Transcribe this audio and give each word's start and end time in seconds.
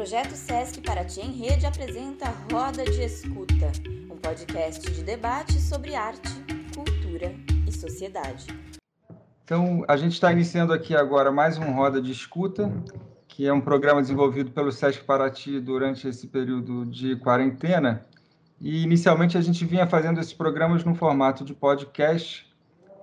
projeto 0.00 0.34
Sesc 0.34 0.80
Paraty 0.80 1.20
em 1.20 1.32
Rede 1.32 1.66
apresenta 1.66 2.34
Roda 2.50 2.84
de 2.84 3.04
Escuta, 3.04 3.70
um 4.10 4.16
podcast 4.16 4.90
de 4.90 5.02
debate 5.02 5.60
sobre 5.60 5.94
arte, 5.94 6.42
cultura 6.74 7.34
e 7.68 7.70
sociedade. 7.70 8.46
Então, 9.44 9.84
a 9.86 9.98
gente 9.98 10.14
está 10.14 10.32
iniciando 10.32 10.72
aqui 10.72 10.96
agora 10.96 11.30
mais 11.30 11.58
um 11.58 11.74
Roda 11.74 12.00
de 12.00 12.12
Escuta, 12.12 12.72
que 13.28 13.46
é 13.46 13.52
um 13.52 13.60
programa 13.60 14.00
desenvolvido 14.00 14.50
pelo 14.52 14.72
Sesc 14.72 15.04
Paraty 15.04 15.60
durante 15.60 16.08
esse 16.08 16.26
período 16.28 16.86
de 16.86 17.16
quarentena. 17.16 18.06
E 18.58 18.82
inicialmente 18.82 19.36
a 19.36 19.42
gente 19.42 19.66
vinha 19.66 19.86
fazendo 19.86 20.18
esses 20.18 20.32
programas 20.32 20.82
no 20.82 20.94
formato 20.94 21.44
de 21.44 21.52
podcast, 21.52 22.50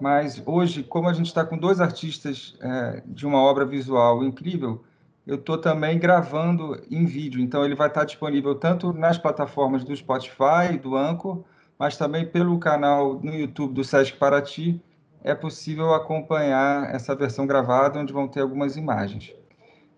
mas 0.01 0.41
hoje, 0.43 0.81
como 0.81 1.07
a 1.07 1.13
gente 1.13 1.27
está 1.27 1.45
com 1.45 1.59
dois 1.59 1.79
artistas 1.79 2.57
é, 2.59 3.03
de 3.05 3.27
uma 3.27 3.37
obra 3.37 3.67
visual 3.67 4.23
incrível, 4.23 4.83
eu 5.27 5.35
estou 5.35 5.57
também 5.57 5.99
gravando 5.99 6.81
em 6.89 7.05
vídeo, 7.05 7.41
então 7.41 7.65
ele 7.65 7.75
vai 7.75 7.89
estar 7.89 8.05
disponível 8.05 8.55
tanto 8.55 8.93
nas 8.93 9.17
plataformas 9.17 9.83
do 9.83 9.93
Spotify, 9.93 10.77
do 10.81 10.95
Anchor, 10.95 11.43
mas 11.77 11.97
também 11.97 12.25
pelo 12.25 12.57
canal 12.57 13.19
no 13.21 13.33
YouTube 13.33 13.73
do 13.73 13.83
Sesc 13.83 14.17
Paraty, 14.17 14.81
é 15.21 15.35
possível 15.35 15.93
acompanhar 15.93 16.95
essa 16.95 17.13
versão 17.13 17.45
gravada, 17.45 17.99
onde 17.99 18.13
vão 18.13 18.25
ter 18.25 18.39
algumas 18.39 18.77
imagens. 18.77 19.35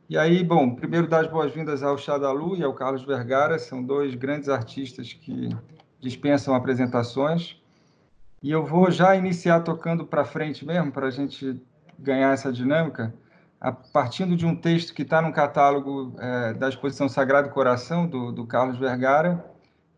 E 0.09 0.17
aí, 0.17 0.43
bom, 0.43 0.73
primeiro 0.73 1.07
dar 1.07 1.20
as 1.20 1.27
boas-vindas 1.27 1.84
ao 1.84 1.95
Xadalu 1.95 2.57
e 2.57 2.63
ao 2.63 2.73
Carlos 2.73 3.03
Vergara, 3.03 3.59
são 3.59 3.84
dois 3.84 4.15
grandes 4.15 4.49
artistas 4.49 5.13
que 5.13 5.49
dispensam 5.99 6.55
apresentações. 6.55 7.61
E 8.41 8.49
eu 8.49 8.65
vou 8.65 8.89
já 8.89 9.15
iniciar 9.15 9.59
tocando 9.59 10.03
para 10.03 10.25
frente 10.25 10.65
mesmo, 10.65 10.91
para 10.91 11.05
a 11.05 11.11
gente 11.11 11.61
ganhar 11.99 12.34
essa 12.34 12.51
dinâmica 12.51 13.13
a, 13.59 13.72
partindo 13.72 14.36
de 14.36 14.45
um 14.45 14.55
texto 14.55 14.94
que 14.94 15.02
está 15.02 15.22
no 15.22 15.34
catálogo 15.34 16.16
é, 16.20 16.54
da 16.54 16.70
exposição 16.70 17.09
Sagrado 17.09 17.49
Coração, 17.49 18.07
do, 18.07 18.32
do, 18.32 18.46
Carlos 18.46 18.77
Vergara, 18.77 19.43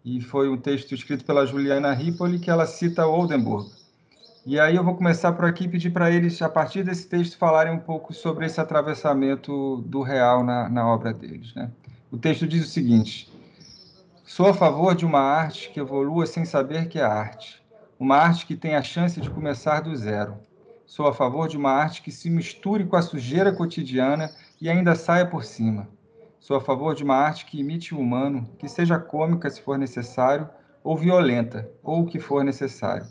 e 0.03 0.19
foi 0.19 0.49
um 0.49 0.57
texto 0.57 0.93
escrito 0.95 1.23
pela 1.23 1.45
Juliana 1.45 1.93
Ripoli, 1.93 2.39
que 2.39 2.49
ela 2.49 2.65
cita 2.65 3.05
Oldenburg. 3.05 3.69
E 4.43 4.59
aí 4.59 4.75
eu 4.75 4.83
vou 4.83 4.95
começar 4.95 5.33
por 5.33 5.45
aqui 5.45 5.65
e 5.65 5.69
pedir 5.69 5.91
para 5.91 6.09
eles, 6.09 6.41
a 6.41 6.49
partir 6.49 6.83
desse 6.83 7.07
texto, 7.07 7.37
falarem 7.37 7.71
um 7.71 7.79
pouco 7.79 8.11
sobre 8.11 8.47
esse 8.47 8.59
atravessamento 8.59 9.77
do 9.85 10.01
real 10.01 10.43
na, 10.43 10.67
na 10.67 10.87
obra 10.87 11.13
deles. 11.13 11.53
Né? 11.53 11.69
O 12.09 12.17
texto 12.17 12.47
diz 12.47 12.65
o 12.65 12.69
seguinte: 12.69 13.31
Sou 14.25 14.47
a 14.47 14.53
favor 14.55 14.95
de 14.95 15.05
uma 15.05 15.19
arte 15.19 15.69
que 15.69 15.79
evolua 15.79 16.25
sem 16.25 16.43
saber 16.43 16.87
que 16.87 16.97
é 16.97 17.03
arte, 17.03 17.61
uma 17.99 18.15
arte 18.17 18.47
que 18.47 18.55
tem 18.55 18.75
a 18.75 18.81
chance 18.81 19.21
de 19.21 19.29
começar 19.29 19.81
do 19.81 19.95
zero 19.95 20.39
Sou 20.91 21.07
a 21.07 21.13
favor 21.13 21.47
de 21.47 21.55
uma 21.55 21.71
arte 21.71 22.01
que 22.01 22.11
se 22.11 22.29
misture 22.29 22.85
com 22.85 22.97
a 22.97 23.01
sujeira 23.01 23.53
cotidiana 23.53 24.29
e 24.59 24.69
ainda 24.69 24.93
saia 24.93 25.25
por 25.25 25.45
cima. 25.45 25.87
Sou 26.37 26.57
a 26.57 26.59
favor 26.59 26.93
de 26.93 27.01
uma 27.01 27.15
arte 27.15 27.45
que 27.45 27.57
imite 27.57 27.95
o 27.95 27.97
humano, 27.97 28.49
que 28.59 28.67
seja 28.67 28.99
cômica 28.99 29.49
se 29.49 29.61
for 29.61 29.79
necessário, 29.79 30.49
ou 30.83 30.97
violenta, 30.97 31.71
ou 31.81 32.01
o 32.01 32.05
que 32.05 32.19
for 32.19 32.43
necessário. 32.43 33.07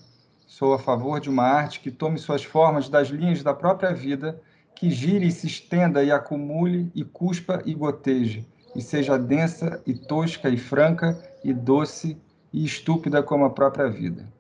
Sou 0.47 0.75
a 0.75 0.79
favor 0.79 1.21
de 1.21 1.31
uma 1.31 1.45
arte 1.45 1.81
que 1.81 1.91
tome 1.91 2.19
suas 2.19 2.45
formas 2.45 2.91
das 2.91 3.09
linhas 3.09 3.43
da 3.43 3.55
própria 3.55 3.95
vida, 3.95 4.39
que 4.77 4.91
gire 4.91 5.27
e 5.27 5.33
se 5.33 5.47
estenda 5.47 6.05
e 6.05 6.13
acumule 6.13 6.93
e 6.95 7.03
cuspa 7.03 7.63
e 7.65 7.73
goteje, 7.73 8.47
e 8.77 8.83
seja 8.83 9.19
densa 9.19 9.83
e 9.87 9.95
tosca 9.95 10.51
e 10.51 10.59
franca 10.59 11.19
e 11.43 11.55
doce 11.55 12.21
e 12.53 12.63
estúpida 12.63 13.23
como 13.23 13.47
a 13.47 13.51
própria 13.51 13.89
vida. 13.89 14.31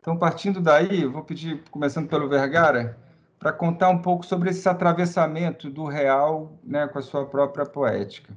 Então, 0.00 0.16
partindo 0.16 0.60
daí, 0.60 1.04
vou 1.04 1.22
pedir, 1.22 1.62
começando 1.70 2.08
pelo 2.08 2.28
Vergara, 2.28 2.98
para 3.38 3.52
contar 3.52 3.90
um 3.90 4.00
pouco 4.00 4.24
sobre 4.24 4.50
esse 4.50 4.68
atravessamento 4.68 5.70
do 5.70 5.84
real 5.86 6.58
né, 6.64 6.88
com 6.88 6.98
a 6.98 7.02
sua 7.02 7.26
própria 7.26 7.66
poética. 7.66 8.36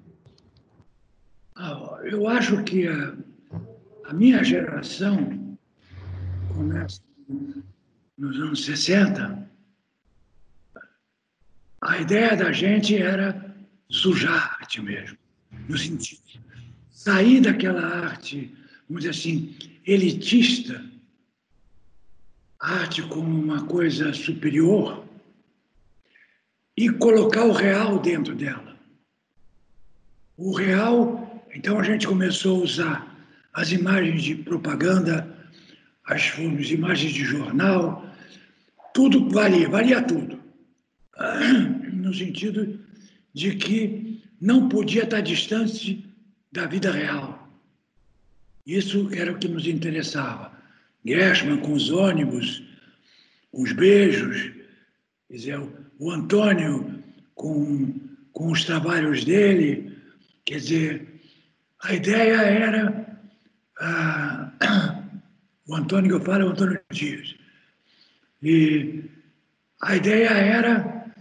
Ah, 1.56 2.00
eu 2.03 2.28
acho 2.28 2.64
que 2.64 2.88
a, 2.88 3.14
a 4.09 4.14
minha 4.14 4.44
geração 4.44 5.57
começa 6.56 7.02
nos 8.18 8.38
anos 8.38 8.66
60. 8.66 9.50
A 11.81 11.97
ideia 11.97 12.35
da 12.35 12.52
gente 12.52 13.02
era 13.02 13.56
sujar 13.90 14.57
arte 14.59 14.81
mesmo, 14.81 15.18
no 15.68 15.78
sentido 15.78 16.23
sair 17.03 17.41
daquela 17.41 17.85
arte, 17.85 18.56
vamos 18.88 19.03
dizer 19.03 19.09
assim, 19.09 19.56
elitista, 19.85 20.81
arte 22.63 23.01
como 23.03 23.28
uma 23.28 23.66
coisa 23.66 24.13
superior 24.13 25.06
e 26.78 26.90
colocar 26.90 27.44
o 27.44 27.51
real 27.51 28.00
dentro 28.00 28.34
dela. 28.34 28.78
O 30.38 30.56
real, 30.56 31.46
então 31.53 31.78
a 31.78 31.84
gente 31.84 32.07
começou 32.07 32.62
a 32.62 32.63
usar 32.63 33.28
as 33.53 33.72
imagens 33.73 34.23
de 34.23 34.35
propaganda, 34.35 35.38
as, 36.06 36.22
as 36.22 36.72
imagens 36.72 37.12
de 37.12 37.25
jornal, 37.25 38.09
tudo 38.94 39.29
valia, 39.29 39.68
valia 39.68 40.02
tudo. 40.02 40.41
No 42.03 42.13
sentido 42.13 42.81
de 43.34 43.56
que 43.56 44.22
não 44.41 44.68
podia 44.68 45.03
estar 45.03 45.22
distante 45.22 46.06
da 46.52 46.66
vida 46.66 46.91
real. 46.91 47.50
Isso 48.68 49.09
era 49.13 49.31
o 49.31 49.38
que 49.38 49.47
nos 49.47 49.66
interessava. 49.66 50.53
Gershman 51.06 51.58
com 51.58 51.74
os 51.74 51.90
ônibus, 51.90 52.64
com 53.52 53.64
os 53.64 53.72
beijos, 53.72 54.52
dizer, 55.30 55.59
o 56.00 56.12
Antônio 56.12 57.03
com, 57.36 57.94
com 58.31 58.52
os 58.52 58.64
trabalhos 58.64 59.24
dele, 59.24 59.97
quer 60.46 60.58
dizer, 60.58 61.22
a 61.84 61.94
ideia 61.94 62.36
era 62.36 63.19
ah, 63.80 64.52
o 65.68 65.75
Antônio 65.75 66.09
que 66.09 66.16
eu 66.16 66.22
falo 66.22 66.44
é 66.44 66.46
o 66.46 66.50
Antônio 66.50 66.80
Dias. 66.91 67.35
E 68.41 69.03
a 69.81 69.96
ideia 69.96 70.30
era 70.30 71.12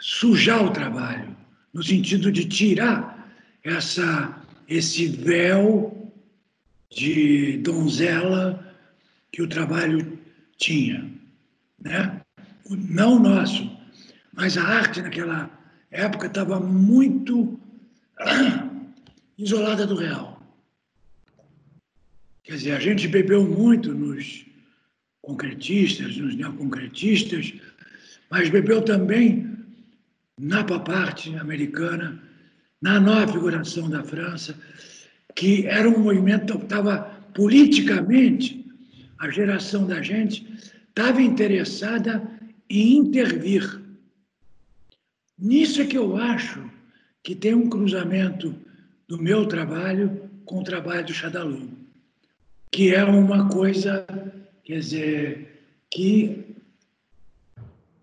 sujar 0.00 0.64
o 0.64 0.72
trabalho, 0.72 1.36
no 1.72 1.82
sentido 1.82 2.30
de 2.30 2.44
tirar 2.44 3.32
essa, 3.64 4.42
esse 4.68 5.08
véu 5.08 6.12
de 6.90 7.58
donzela 7.58 8.65
que 9.32 9.42
o 9.42 9.48
trabalho 9.48 10.18
tinha. 10.56 11.10
Né? 11.82 12.20
Não 12.68 13.18
nosso, 13.18 13.70
mas 14.32 14.56
a 14.56 14.64
arte 14.64 15.02
naquela 15.02 15.50
época 15.90 16.26
estava 16.26 16.58
muito 16.60 17.58
isolada 19.38 19.86
do 19.86 19.96
real. 19.96 20.42
Quer 22.42 22.56
dizer, 22.56 22.72
a 22.72 22.80
gente 22.80 23.08
bebeu 23.08 23.44
muito 23.46 23.92
nos 23.92 24.46
concretistas, 25.20 26.16
nos 26.16 26.34
neoconcretistas, 26.36 27.52
mas 28.30 28.48
bebeu 28.48 28.82
também 28.82 29.56
na 30.38 30.62
pop 30.62 30.90
art 30.90 31.26
americana, 31.40 32.22
na 32.80 33.00
nova 33.00 33.32
figuração 33.32 33.88
da 33.88 34.04
França, 34.04 34.56
que 35.34 35.66
era 35.66 35.88
um 35.88 35.98
movimento 35.98 36.58
que 36.58 36.64
estava 36.64 36.98
politicamente 37.34 38.65
a 39.18 39.30
geração 39.30 39.86
da 39.86 40.02
gente 40.02 40.46
estava 40.88 41.20
interessada 41.20 42.22
em 42.68 42.96
intervir. 42.96 43.82
Nisso 45.38 45.82
é 45.82 45.86
que 45.86 45.98
eu 45.98 46.16
acho 46.16 46.70
que 47.22 47.34
tem 47.34 47.54
um 47.54 47.68
cruzamento 47.68 48.54
do 49.08 49.20
meu 49.20 49.46
trabalho 49.46 50.30
com 50.44 50.60
o 50.60 50.64
trabalho 50.64 51.04
do 51.04 51.12
Xadalu, 51.12 51.70
que 52.70 52.94
é 52.94 53.04
uma 53.04 53.48
coisa, 53.48 54.06
quer 54.64 54.78
dizer, 54.78 55.62
que 55.90 56.56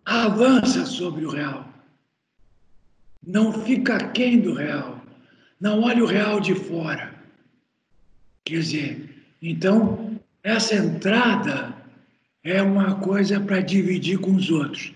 avança 0.05 0.85
sobre 0.85 1.25
o 1.25 1.29
real. 1.29 1.67
Não 3.25 3.53
fica 3.63 3.95
aquém 3.95 4.39
do 4.41 4.53
real. 4.53 5.01
Não 5.59 5.81
olha 5.81 6.03
o 6.03 6.07
real 6.07 6.39
de 6.39 6.53
fora. 6.53 7.13
Quer 8.43 8.59
dizer, 8.59 9.25
então 9.41 10.12
essa 10.43 10.75
entrada 10.75 11.73
é 12.43 12.61
uma 12.61 12.99
coisa 12.99 13.39
para 13.39 13.61
dividir 13.61 14.19
com 14.19 14.35
os 14.35 14.49
outros. 14.49 14.93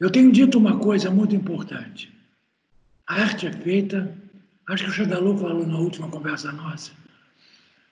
Eu 0.00 0.10
tenho 0.10 0.32
dito 0.32 0.58
uma 0.58 0.78
coisa 0.78 1.10
muito 1.10 1.36
importante. 1.36 2.10
A 3.06 3.20
arte 3.20 3.46
é 3.46 3.52
feita, 3.52 4.16
acho 4.68 4.84
que 4.84 4.90
o 4.90 4.92
Xadalu 4.92 5.38
falou 5.38 5.66
na 5.66 5.78
última 5.78 6.08
conversa 6.08 6.50
nossa, 6.50 6.92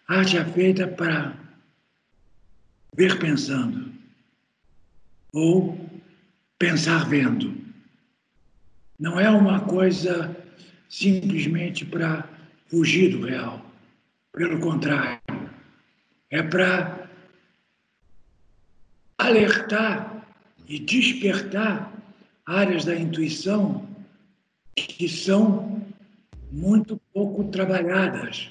a 0.09 0.19
arte 0.19 0.39
é 0.39 0.45
feita 0.45 0.89
para 0.89 1.35
ver 2.97 3.19
pensando 3.19 3.93
ou 5.33 5.79
pensar 6.59 7.09
vendo. 7.09 7.55
Não 8.99 9.21
é 9.21 9.29
uma 9.29 9.61
coisa 9.61 10.35
simplesmente 10.89 11.85
para 11.85 12.29
fugir 12.69 13.11
do 13.11 13.27
real. 13.27 13.65
Pelo 14.33 14.61
contrário, 14.61 15.21
é 16.35 16.43
para 16.43 17.09
alertar 19.17 20.27
e 20.67 20.81
despertar 20.81 21.93
áreas 22.45 22.85
da 22.85 22.97
intuição 22.97 23.87
que 24.75 25.09
são 25.09 25.81
muito 26.51 27.01
pouco 27.13 27.45
trabalhadas. 27.45 28.51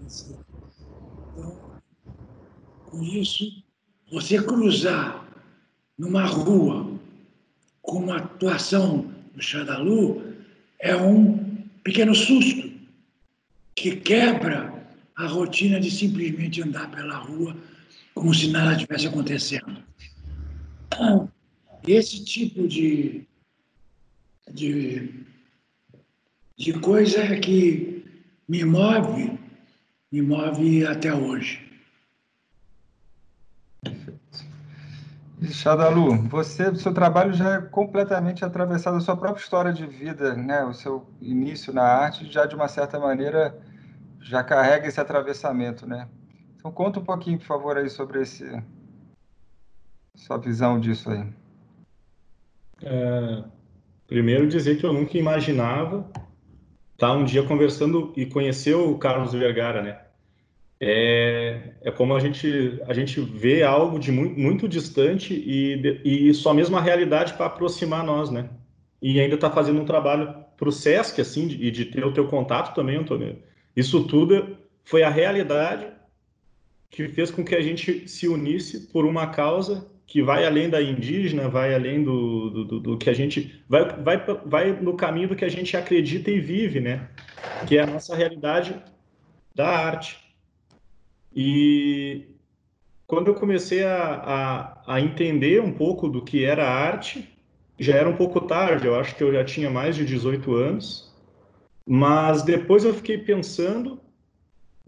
Então, 0.00 1.60
com 2.86 3.02
isso, 3.02 3.62
você 4.10 4.42
cruzar 4.42 5.28
numa 5.98 6.24
rua 6.24 6.98
com 7.82 7.98
uma 7.98 8.16
atuação 8.16 9.12
do 9.34 9.42
Xadalu 9.42 10.22
é 10.78 10.96
um 10.96 11.36
pequeno 11.84 12.14
susto 12.14 12.72
que 13.74 13.96
quebra 13.96 14.75
a 15.16 15.26
rotina 15.26 15.80
de 15.80 15.90
simplesmente 15.90 16.62
andar 16.62 16.90
pela 16.90 17.16
rua 17.16 17.56
como 18.14 18.34
se 18.34 18.50
nada 18.50 18.72
estivesse 18.72 19.06
acontecendo. 19.06 19.82
Então, 20.86 21.30
esse 21.86 22.24
tipo 22.24 22.68
de, 22.68 23.26
de, 24.52 25.24
de 26.56 26.72
coisa 26.80 27.20
é 27.20 27.38
que 27.38 28.04
me 28.48 28.64
move, 28.64 29.38
me 30.12 30.22
move 30.22 30.86
até 30.86 31.14
hoje. 31.14 31.64
Xadalu, 35.42 36.22
você, 36.28 36.74
seu 36.74 36.92
trabalho 36.92 37.32
já 37.32 37.54
é 37.54 37.60
completamente 37.60 38.44
atravessado 38.44 38.96
a 38.96 39.00
sua 39.00 39.16
própria 39.16 39.42
história 39.42 39.72
de 39.72 39.86
vida, 39.86 40.34
né? 40.34 40.64
O 40.64 40.72
seu 40.72 41.06
início 41.20 41.72
na 41.72 41.82
arte 41.82 42.30
já 42.30 42.46
de 42.46 42.54
uma 42.54 42.68
certa 42.68 42.98
maneira 42.98 43.54
já 44.26 44.42
carrega 44.42 44.88
esse 44.88 45.00
atravessamento, 45.00 45.86
né? 45.86 46.08
Então 46.56 46.70
conta 46.72 46.98
um 46.98 47.04
pouquinho, 47.04 47.38
por 47.38 47.46
favor, 47.46 47.76
aí 47.76 47.88
sobre 47.88 48.20
esse 48.22 48.44
sua 50.16 50.38
visão 50.38 50.80
disso 50.80 51.10
aí. 51.10 51.24
É, 52.82 53.44
primeiro 54.06 54.48
dizer 54.48 54.78
que 54.78 54.84
eu 54.84 54.92
nunca 54.92 55.16
imaginava 55.16 56.10
estar 56.92 57.12
um 57.12 57.24
dia 57.24 57.42
conversando 57.42 58.12
e 58.16 58.26
conhecer 58.26 58.74
o 58.74 58.98
Carlos 58.98 59.32
Vergara, 59.32 59.82
né? 59.82 60.00
É, 60.80 61.74
é 61.82 61.90
como 61.90 62.14
a 62.14 62.20
gente 62.20 62.82
a 62.86 62.92
gente 62.92 63.20
vê 63.20 63.62
algo 63.62 63.98
de 63.98 64.12
muito, 64.12 64.38
muito 64.38 64.68
distante 64.68 65.32
e, 65.34 66.28
e 66.28 66.34
só 66.34 66.52
mesmo 66.52 66.76
a 66.76 66.82
realidade 66.82 67.34
para 67.34 67.46
aproximar 67.46 68.04
nós, 68.04 68.30
né? 68.30 68.50
E 69.00 69.20
ainda 69.20 69.36
está 69.36 69.50
fazendo 69.50 69.80
um 69.80 69.86
trabalho 69.86 70.34
para 70.56 70.68
o 70.68 70.72
Sesc, 70.72 71.20
assim, 71.20 71.44
e 71.44 71.46
de, 71.46 71.70
de 71.70 71.84
ter 71.84 72.04
o 72.04 72.12
teu 72.12 72.26
contato 72.26 72.74
também, 72.74 72.96
Antônio. 72.96 73.38
Isso 73.76 74.04
tudo 74.04 74.56
foi 74.84 75.02
a 75.02 75.10
realidade 75.10 75.88
que 76.90 77.08
fez 77.08 77.30
com 77.30 77.44
que 77.44 77.54
a 77.54 77.60
gente 77.60 78.08
se 78.08 78.26
unisse 78.26 78.88
por 78.88 79.04
uma 79.04 79.26
causa 79.26 79.86
que 80.06 80.22
vai 80.22 80.46
além 80.46 80.70
da 80.70 80.80
indígena, 80.80 81.48
vai 81.48 81.74
além 81.74 82.02
do, 82.02 82.48
do, 82.50 82.64
do, 82.64 82.80
do, 82.80 82.98
que 82.98 83.10
a 83.10 83.12
gente 83.12 83.62
vai, 83.68 83.84
vai, 83.96 84.24
vai 84.46 84.72
no 84.72 84.94
caminho 84.94 85.28
do 85.28 85.36
que 85.36 85.44
a 85.44 85.48
gente 85.48 85.76
acredita 85.76 86.30
e 86.30 86.40
vive, 86.40 86.80
né? 86.80 87.08
Que 87.66 87.76
é 87.76 87.82
a 87.82 87.86
nossa 87.86 88.14
realidade 88.14 88.74
da 89.54 89.68
arte. 89.68 90.16
E 91.34 92.28
quando 93.06 93.28
eu 93.28 93.34
comecei 93.34 93.84
a, 93.84 94.82
a, 94.86 94.94
a 94.94 95.00
entender 95.00 95.60
um 95.60 95.72
pouco 95.72 96.08
do 96.08 96.22
que 96.22 96.44
era 96.44 96.66
arte, 96.68 97.28
já 97.78 97.96
era 97.96 98.08
um 98.08 98.16
pouco 98.16 98.40
tarde, 98.40 98.86
eu 98.86 98.98
acho 98.98 99.14
que 99.16 99.22
eu 99.22 99.32
já 99.32 99.44
tinha 99.44 99.68
mais 99.68 99.96
de 99.96 100.04
18 100.04 100.54
anos, 100.54 101.05
mas 101.86 102.42
depois 102.42 102.84
eu 102.84 102.92
fiquei 102.92 103.18
pensando, 103.18 104.00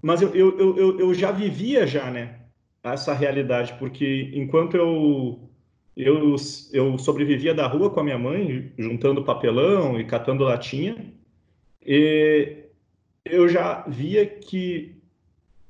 mas 0.02 0.20
eu, 0.20 0.34
eu, 0.34 0.76
eu, 0.76 1.00
eu 1.00 1.14
já 1.14 1.30
vivia 1.30 1.86
já, 1.86 2.10
né? 2.10 2.40
Essa 2.82 3.14
realidade, 3.14 3.74
porque 3.78 4.30
enquanto 4.34 4.76
eu, 4.76 5.48
eu, 5.96 6.34
eu 6.72 6.98
sobrevivia 6.98 7.54
da 7.54 7.66
rua 7.66 7.90
com 7.90 8.00
a 8.00 8.04
minha 8.04 8.18
mãe, 8.18 8.72
juntando 8.76 9.24
papelão 9.24 10.00
e 10.00 10.04
catando 10.04 10.44
latinha, 10.44 11.12
e 11.86 12.64
eu 13.24 13.48
já 13.48 13.84
via 13.86 14.26
que 14.26 14.96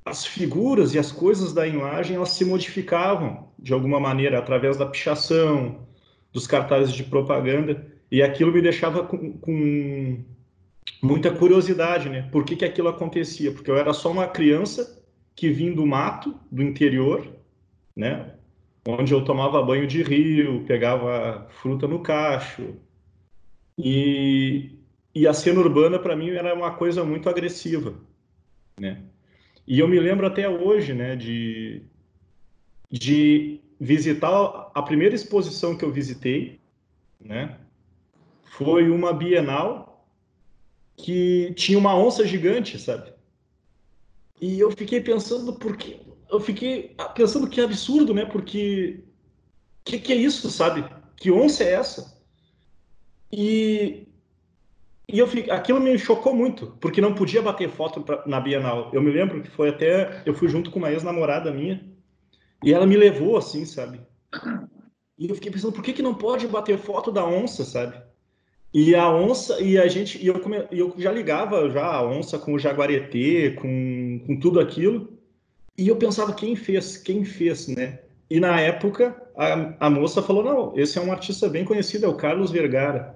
as 0.05 0.25
figuras 0.25 0.95
e 0.95 0.99
as 0.99 1.11
coisas 1.11 1.53
da 1.53 1.67
imagem 1.67 2.15
elas 2.15 2.29
se 2.29 2.43
modificavam 2.43 3.49
de 3.57 3.73
alguma 3.73 3.99
maneira 3.99 4.39
através 4.39 4.77
da 4.77 4.85
pichação, 4.85 5.87
dos 6.31 6.47
cartazes 6.47 6.93
de 6.93 7.03
propaganda, 7.03 7.85
e 8.11 8.21
aquilo 8.23 8.51
me 8.51 8.61
deixava 8.61 9.03
com, 9.03 9.33
com 9.33 10.23
muita 11.01 11.31
curiosidade, 11.31 12.09
né? 12.09 12.23
Por 12.31 12.43
que, 12.43 12.55
que 12.55 12.65
aquilo 12.65 12.89
acontecia? 12.89 13.51
Porque 13.51 13.69
eu 13.69 13.77
era 13.77 13.93
só 13.93 14.11
uma 14.11 14.27
criança 14.27 15.01
que 15.35 15.49
vinha 15.49 15.73
do 15.73 15.85
mato, 15.85 16.37
do 16.51 16.61
interior, 16.61 17.27
né? 17.95 18.35
Onde 18.87 19.13
eu 19.13 19.23
tomava 19.23 19.63
banho 19.63 19.87
de 19.87 20.03
rio, 20.03 20.63
pegava 20.65 21.47
fruta 21.49 21.87
no 21.87 22.01
cacho. 22.01 22.75
E, 23.77 24.77
e 25.15 25.27
a 25.27 25.33
cena 25.33 25.59
urbana, 25.59 25.99
para 25.99 26.15
mim, 26.15 26.29
era 26.31 26.53
uma 26.53 26.71
coisa 26.71 27.03
muito 27.03 27.29
agressiva, 27.29 27.93
né? 28.79 29.03
E 29.65 29.79
eu 29.79 29.87
me 29.87 29.99
lembro 29.99 30.25
até 30.25 30.49
hoje, 30.49 30.93
né, 30.93 31.15
de, 31.15 31.83
de 32.89 33.61
visitar 33.79 34.71
a 34.73 34.81
primeira 34.81 35.13
exposição 35.13 35.77
que 35.77 35.85
eu 35.85 35.91
visitei, 35.91 36.59
né? 37.23 37.57
Foi 38.57 38.89
uma 38.89 39.13
Bienal 39.13 39.88
que 41.03 41.53
tinha 41.55 41.77
uma 41.77 41.95
onça 41.95 42.25
gigante, 42.25 42.77
sabe? 42.77 43.13
E 44.41 44.59
eu 44.59 44.71
fiquei 44.71 45.01
pensando 45.01 45.53
porque 45.53 45.99
eu 46.29 46.39
fiquei 46.39 46.95
pensando 47.15 47.49
que 47.49 47.61
absurdo, 47.61 48.13
né? 48.13 48.25
Porque 48.25 49.03
que 49.83 49.99
que 49.99 50.13
é 50.13 50.15
isso, 50.15 50.49
sabe? 50.49 50.85
Que 51.17 51.31
onça 51.31 51.63
é 51.63 51.73
essa? 51.73 52.21
E 53.31 54.05
e 55.11 55.17
eu 55.17 55.25
fiquei, 55.27 55.51
aquilo 55.51 55.79
me 55.79 55.97
chocou 55.97 56.35
muito, 56.35 56.77
porque 56.79 57.01
não 57.01 57.15
podia 57.15 57.41
bater 57.41 57.67
foto 57.67 58.01
pra, 58.01 58.23
na 58.27 58.39
Bienal. 58.39 58.91
Eu 58.93 59.01
me 59.01 59.09
lembro 59.09 59.41
que 59.41 59.49
foi 59.49 59.69
até 59.69 60.21
eu 60.25 60.35
fui 60.35 60.47
junto 60.47 60.69
com 60.69 60.79
uma 60.79 60.91
ex-namorada 60.91 61.51
minha 61.51 61.83
e 62.63 62.73
ela 62.73 62.85
me 62.85 62.97
levou 62.97 63.37
assim, 63.37 63.65
sabe? 63.65 64.01
E 65.17 65.27
eu 65.29 65.35
fiquei 65.35 65.51
pensando, 65.51 65.73
por 65.73 65.83
que 65.83 65.93
que 65.93 66.01
não 66.01 66.13
pode 66.13 66.47
bater 66.47 66.77
foto 66.77 67.11
da 67.11 67.25
onça, 67.25 67.65
sabe? 67.65 68.08
E 68.73 68.93
a 68.95 69.09
onça, 69.09 69.59
e 69.61 69.77
a 69.79 69.87
gente, 69.87 70.23
e 70.23 70.27
eu, 70.27 70.39
come, 70.39 70.63
eu 70.71 70.93
já 70.97 71.11
ligava 71.11 71.69
já 71.69 71.85
a 71.85 72.05
onça 72.05 72.37
com 72.37 72.53
o 72.53 72.59
jaguaretê, 72.59 73.51
com, 73.51 74.21
com 74.27 74.39
tudo 74.39 74.59
aquilo, 74.59 75.09
e 75.77 75.87
eu 75.87 75.95
pensava, 75.95 76.33
quem 76.33 76.55
fez? 76.55 76.97
Quem 76.97 77.23
fez, 77.23 77.67
né? 77.67 77.99
E 78.29 78.39
na 78.39 78.59
época, 78.59 79.15
a, 79.35 79.87
a 79.87 79.89
moça 79.89 80.21
falou, 80.21 80.43
não, 80.43 80.77
esse 80.77 80.99
é 80.99 81.01
um 81.01 81.11
artista 81.11 81.49
bem 81.49 81.65
conhecido, 81.65 82.05
é 82.05 82.09
o 82.09 82.15
Carlos 82.15 82.51
Vergara. 82.51 83.15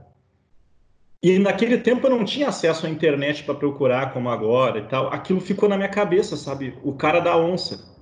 E 1.21 1.37
naquele 1.37 1.77
tempo 1.77 2.07
eu 2.07 2.11
não 2.11 2.25
tinha 2.25 2.49
acesso 2.49 2.85
à 2.85 2.89
internet 2.89 3.43
para 3.43 3.55
procurar 3.55 4.11
como 4.11 4.29
agora 4.29 4.79
e 4.79 4.87
tal. 4.87 5.07
Aquilo 5.07 5.39
ficou 5.39 5.69
na 5.69 5.77
minha 5.77 5.87
cabeça, 5.87 6.35
sabe? 6.35 6.77
O 6.83 6.93
cara 6.93 7.19
da 7.19 7.37
onça. 7.37 7.92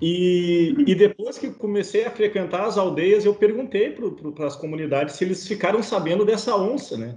E, 0.00 0.74
e 0.86 0.94
depois 0.94 1.36
que 1.36 1.50
comecei 1.50 2.06
a 2.06 2.10
frequentar 2.10 2.64
as 2.64 2.78
aldeias, 2.78 3.24
eu 3.24 3.34
perguntei 3.34 3.90
para 4.34 4.46
as 4.46 4.56
comunidades 4.56 5.16
se 5.16 5.24
eles 5.24 5.46
ficaram 5.46 5.82
sabendo 5.82 6.24
dessa 6.24 6.56
onça, 6.56 6.96
né? 6.96 7.16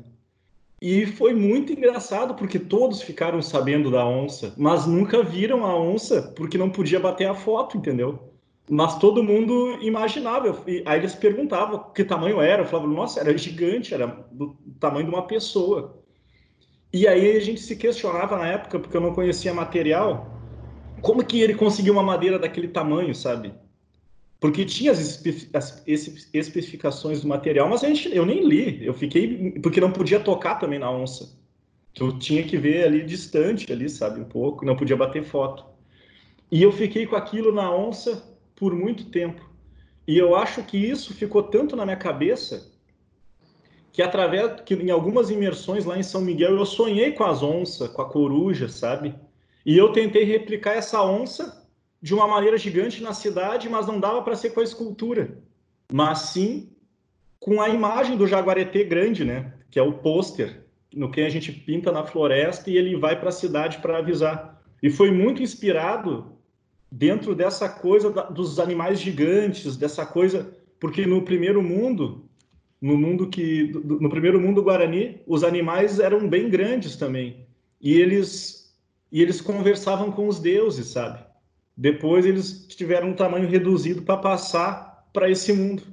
E 0.81 1.05
foi 1.05 1.33
muito 1.33 1.71
engraçado, 1.71 2.35
porque 2.35 2.59
todos 2.59 3.01
ficaram 3.01 3.41
sabendo 3.41 3.89
da 3.89 4.05
onça, 4.05 4.53
mas 4.57 4.85
nunca 4.85 5.23
viram 5.23 5.65
a 5.65 5.79
onça 5.79 6.33
porque 6.35 6.57
não 6.57 6.69
podia 6.69 6.99
bater 6.99 7.25
a 7.25 7.33
foto, 7.33 7.77
entendeu? 7.77 8.33
Mas 8.69 8.97
todo 8.97 9.23
mundo 9.23 9.77
imaginava. 9.81 10.61
E 10.67 10.83
aí 10.85 10.99
eles 10.99 11.15
perguntavam 11.15 11.91
que 11.93 12.03
tamanho 12.03 12.41
era. 12.41 12.63
Eu 12.63 12.67
falava, 12.67 12.89
nossa, 12.89 13.21
era 13.21 13.37
gigante, 13.37 13.93
era 13.93 14.07
do 14.29 14.57
tamanho 14.77 15.05
de 15.05 15.13
uma 15.13 15.25
pessoa. 15.25 16.03
E 16.91 17.07
aí 17.07 17.37
a 17.37 17.39
gente 17.39 17.61
se 17.61 17.77
questionava 17.77 18.37
na 18.37 18.47
época, 18.47 18.77
porque 18.77 18.95
eu 18.95 19.01
não 19.01 19.13
conhecia 19.13 19.53
material, 19.53 20.32
como 21.03 21.23
que 21.23 21.41
ele 21.41 21.53
conseguiu 21.53 21.93
uma 21.93 22.01
madeira 22.01 22.39
daquele 22.39 22.69
tamanho, 22.69 23.13
sabe? 23.13 23.53
Porque 24.39 24.63
tinha 24.63 24.91
as, 24.91 24.99
espe 24.99 25.49
as 25.53 25.83
especificações 26.33 27.21
do 27.21 27.27
material, 27.27 27.69
mas 27.69 27.83
a 27.83 27.87
gente, 27.87 28.13
eu 28.15 28.25
nem 28.25 28.47
li. 28.47 28.85
Eu 28.85 28.93
fiquei 28.93 29.51
porque 29.61 29.81
não 29.81 29.91
podia 29.91 30.19
tocar 30.19 30.55
também 30.55 30.79
na 30.79 30.89
onça. 30.89 31.37
Eu 31.99 32.17
tinha 32.17 32.41
que 32.43 32.57
ver 32.57 32.85
ali 32.85 33.03
distante, 33.03 33.71
ali, 33.71 33.89
sabe, 33.89 34.21
um 34.21 34.23
pouco. 34.23 34.65
Não 34.65 34.77
podia 34.77 34.95
bater 34.95 35.23
foto. 35.23 35.65
E 36.49 36.63
eu 36.63 36.71
fiquei 36.71 37.05
com 37.05 37.17
aquilo 37.17 37.53
na 37.53 37.69
onça 37.69 38.23
por 38.55 38.73
muito 38.73 39.05
tempo. 39.05 39.49
E 40.07 40.17
eu 40.17 40.35
acho 40.35 40.63
que 40.63 40.77
isso 40.77 41.13
ficou 41.13 41.43
tanto 41.43 41.75
na 41.75 41.85
minha 41.85 41.97
cabeça 41.97 42.71
que 43.91 44.01
através 44.01 44.61
que 44.61 44.73
em 44.73 44.89
algumas 44.89 45.29
imersões 45.29 45.85
lá 45.85 45.97
em 45.97 46.03
São 46.03 46.21
Miguel 46.21 46.55
eu 46.55 46.65
sonhei 46.65 47.11
com 47.11 47.25
as 47.25 47.43
onças, 47.43 47.89
com 47.89 48.01
a 48.01 48.09
coruja, 48.09 48.69
sabe? 48.69 49.13
E 49.65 49.77
eu 49.77 49.91
tentei 49.91 50.23
replicar 50.23 50.73
essa 50.73 51.03
onça 51.03 51.67
de 52.01 52.13
uma 52.13 52.27
maneira 52.27 52.57
gigante 52.57 53.01
na 53.01 53.13
cidade, 53.13 53.69
mas 53.69 53.87
não 53.87 53.99
dava 53.99 54.21
para 54.21 54.35
ser 54.35 54.49
com 54.49 54.59
a 54.59 54.63
escultura, 54.63 55.37
mas 55.91 56.19
sim 56.19 56.69
com 57.39 57.61
a 57.61 57.69
imagem 57.69 58.17
do 58.17 58.27
jaguaretê 58.27 58.83
grande, 58.83 59.23
né? 59.23 59.53
Que 59.69 59.79
é 59.79 59.83
o 59.83 59.93
pôster, 59.93 60.65
no 60.93 61.09
que 61.09 61.21
a 61.21 61.29
gente 61.29 61.51
pinta 61.51 61.91
na 61.91 62.05
floresta 62.05 62.69
e 62.69 62.77
ele 62.77 62.95
vai 62.95 63.19
para 63.19 63.29
a 63.29 63.33
cidade 63.33 63.79
para 63.79 63.97
avisar. 63.97 64.61
E 64.81 64.89
foi 64.89 65.11
muito 65.11 65.41
inspirado 65.41 66.37
dentro 66.91 67.33
dessa 67.33 67.67
coisa 67.67 68.11
da, 68.11 68.23
dos 68.23 68.59
animais 68.59 68.99
gigantes, 68.99 69.75
dessa 69.75 70.05
coisa, 70.05 70.55
porque 70.79 71.05
no 71.05 71.23
primeiro 71.23 71.61
mundo 71.63 72.29
no 72.83 72.97
mundo 72.97 73.29
que 73.29 73.71
no 73.81 74.09
primeiro 74.09 74.41
mundo 74.41 74.61
guarani, 74.61 75.21
os 75.25 75.41
animais 75.41 76.01
eram 76.01 76.27
bem 76.27 76.49
grandes 76.49 76.97
também. 76.97 77.47
E 77.79 77.93
eles 77.93 78.62
e 79.13 79.21
eles 79.21 79.39
conversavam 79.39 80.11
com 80.11 80.27
os 80.27 80.39
deuses, 80.39 80.87
sabe? 80.87 81.23
Depois 81.77 82.25
eles 82.25 82.65
tiveram 82.65 83.09
um 83.09 83.15
tamanho 83.15 83.47
reduzido 83.47 84.01
para 84.01 84.17
passar 84.17 85.07
para 85.13 85.29
esse 85.29 85.53
mundo. 85.53 85.83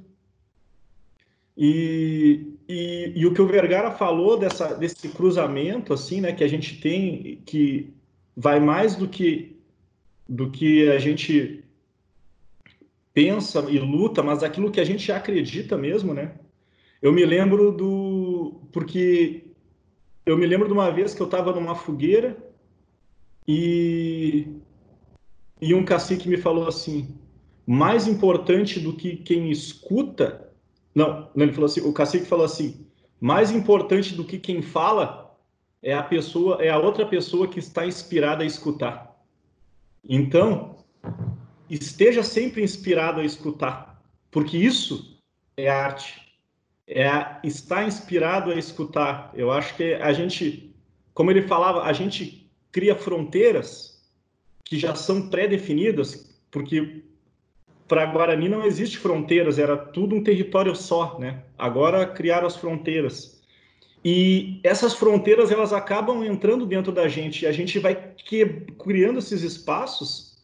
E, 1.55 2.57
e, 2.67 3.13
e, 3.15 3.25
o 3.27 3.31
que 3.31 3.41
o 3.41 3.45
Vergara 3.45 3.91
falou 3.91 4.39
dessa, 4.39 4.73
desse 4.73 5.07
cruzamento, 5.09 5.93
assim, 5.93 6.19
né, 6.19 6.33
que 6.33 6.43
a 6.43 6.47
gente 6.47 6.81
tem, 6.81 7.43
que 7.45 7.93
vai 8.35 8.59
mais 8.59 8.95
do 8.95 9.07
que 9.07 9.55
do 10.27 10.49
que 10.49 10.89
a 10.89 10.97
gente 10.97 11.63
pensa 13.13 13.59
e 13.69 13.77
luta, 13.77 14.23
mas 14.23 14.41
aquilo 14.41 14.71
que 14.71 14.79
a 14.79 14.85
gente 14.85 15.11
acredita 15.11 15.77
mesmo, 15.77 16.13
né? 16.13 16.35
Eu 17.01 17.11
me 17.11 17.25
lembro 17.25 17.71
do. 17.71 18.61
Porque 18.71 19.43
eu 20.25 20.37
me 20.37 20.47
lembro 20.47 20.67
de 20.67 20.73
uma 20.73 20.89
vez 20.89 21.13
que 21.13 21.21
eu 21.21 21.25
estava 21.25 21.53
numa 21.53 21.75
fogueira 21.75 22.50
e, 23.47 24.47
e 25.61 25.73
um 25.73 25.83
cacique 25.83 26.29
me 26.29 26.37
falou 26.37 26.67
assim: 26.67 27.17
mais 27.65 28.07
importante 28.07 28.79
do 28.79 28.93
que 28.93 29.17
quem 29.17 29.51
escuta. 29.51 30.49
Não, 30.93 31.29
ele 31.35 31.53
falou 31.53 31.65
assim: 31.65 31.81
o 31.81 31.93
cacique 31.93 32.25
falou 32.25 32.45
assim: 32.45 32.85
mais 33.19 33.51
importante 33.51 34.13
do 34.13 34.23
que 34.23 34.37
quem 34.37 34.61
fala 34.61 35.37
é 35.81 35.93
a 35.93 36.03
pessoa, 36.03 36.63
é 36.63 36.69
a 36.69 36.77
outra 36.77 37.05
pessoa 37.05 37.47
que 37.47 37.59
está 37.59 37.85
inspirada 37.85 38.43
a 38.43 38.47
escutar. 38.47 39.15
Então, 40.07 40.77
esteja 41.69 42.23
sempre 42.23 42.63
inspirado 42.63 43.21
a 43.21 43.23
escutar, 43.23 44.01
porque 44.29 44.57
isso 44.57 45.19
é 45.55 45.69
arte. 45.69 46.19
É 46.87 47.37
estar 47.43 47.87
inspirado 47.87 48.51
a 48.51 48.55
escutar. 48.55 49.31
Eu 49.33 49.49
acho 49.49 49.75
que 49.77 49.93
a 49.93 50.11
gente, 50.11 50.75
como 51.13 51.31
ele 51.31 51.43
falava, 51.43 51.83
a 51.83 51.93
gente 51.93 52.40
cria 52.71 52.95
fronteiras 52.95 54.01
que 54.63 54.77
já 54.77 54.95
são 54.95 55.29
pré-definidas, 55.29 56.29
porque 56.49 57.03
para 57.87 58.05
Guarani 58.05 58.47
não 58.47 58.65
existe 58.65 58.97
fronteiras, 58.97 59.59
era 59.59 59.75
tudo 59.75 60.15
um 60.15 60.23
território 60.23 60.73
só, 60.75 61.19
né? 61.19 61.43
Agora 61.57 62.05
criaram 62.05 62.47
as 62.47 62.55
fronteiras. 62.55 63.41
E 64.03 64.59
essas 64.63 64.93
fronteiras 64.93 65.51
elas 65.51 65.73
acabam 65.73 66.23
entrando 66.23 66.65
dentro 66.65 66.91
da 66.91 67.07
gente 67.07 67.43
e 67.43 67.47
a 67.47 67.51
gente 67.51 67.77
vai 67.79 67.95
que, 68.15 68.45
criando 68.79 69.19
esses 69.19 69.41
espaços 69.43 70.37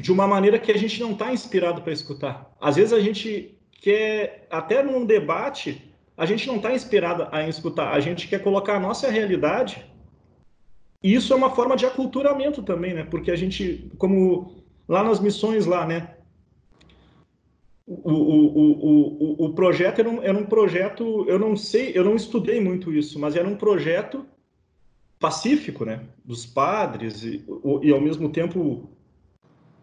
de 0.00 0.10
uma 0.10 0.26
maneira 0.26 0.58
que 0.58 0.72
a 0.72 0.78
gente 0.78 1.00
não 1.00 1.12
está 1.12 1.32
inspirado 1.32 1.82
para 1.82 1.92
escutar. 1.92 2.50
Às 2.60 2.76
vezes 2.76 2.92
a 2.92 3.00
gente 3.00 3.56
quer, 3.80 4.46
até 4.50 4.82
num 4.82 5.04
debate, 5.04 5.92
a 6.16 6.26
gente 6.26 6.46
não 6.46 6.56
está 6.56 6.72
inspirado 6.72 7.28
a 7.30 7.46
escutar, 7.48 7.92
a 7.92 8.00
gente 8.00 8.26
quer 8.26 8.42
colocar 8.42 8.76
a 8.76 8.80
nossa 8.80 9.10
realidade. 9.10 9.84
E 11.02 11.14
isso 11.14 11.32
é 11.32 11.36
uma 11.36 11.50
forma 11.50 11.76
de 11.76 11.86
aculturamento 11.86 12.62
também, 12.62 12.94
né? 12.94 13.04
Porque 13.04 13.30
a 13.30 13.36
gente, 13.36 13.90
como 13.98 14.56
lá 14.88 15.02
nas 15.02 15.20
missões 15.20 15.66
lá, 15.66 15.86
né? 15.86 16.16
o, 17.86 18.10
o, 18.10 19.44
o, 19.44 19.46
o, 19.46 19.54
projeto 19.54 20.00
era 20.00 20.10
um, 20.10 20.22
era 20.22 20.36
um 20.36 20.44
projeto, 20.44 21.24
eu 21.28 21.38
não 21.38 21.56
sei, 21.56 21.92
eu 21.94 22.04
não 22.04 22.16
estudei 22.16 22.60
muito 22.60 22.92
isso, 22.92 23.18
mas 23.18 23.36
era 23.36 23.46
um 23.46 23.56
projeto 23.56 24.26
pacífico, 25.20 25.84
né? 25.84 26.04
Dos 26.24 26.44
padres 26.44 27.22
e, 27.22 27.44
e 27.82 27.92
ao 27.92 28.00
mesmo 28.00 28.28
tempo, 28.28 28.90